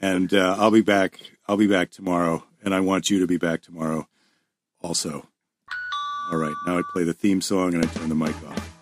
And 0.00 0.32
uh, 0.32 0.56
I'll 0.58 0.70
be 0.70 0.82
back. 0.82 1.18
I'll 1.48 1.56
be 1.56 1.66
back 1.66 1.90
tomorrow, 1.90 2.44
and 2.62 2.74
I 2.74 2.80
want 2.80 3.10
you 3.10 3.18
to 3.20 3.26
be 3.26 3.36
back 3.38 3.62
tomorrow 3.62 4.06
also. 4.82 5.26
All 6.30 6.38
right, 6.38 6.54
now 6.66 6.78
I 6.78 6.82
play 6.82 7.04
the 7.04 7.12
theme 7.12 7.40
song 7.40 7.74
and 7.74 7.84
I 7.84 7.86
turn 7.86 8.08
the 8.08 8.14
mic 8.14 8.34
off. 8.48 8.73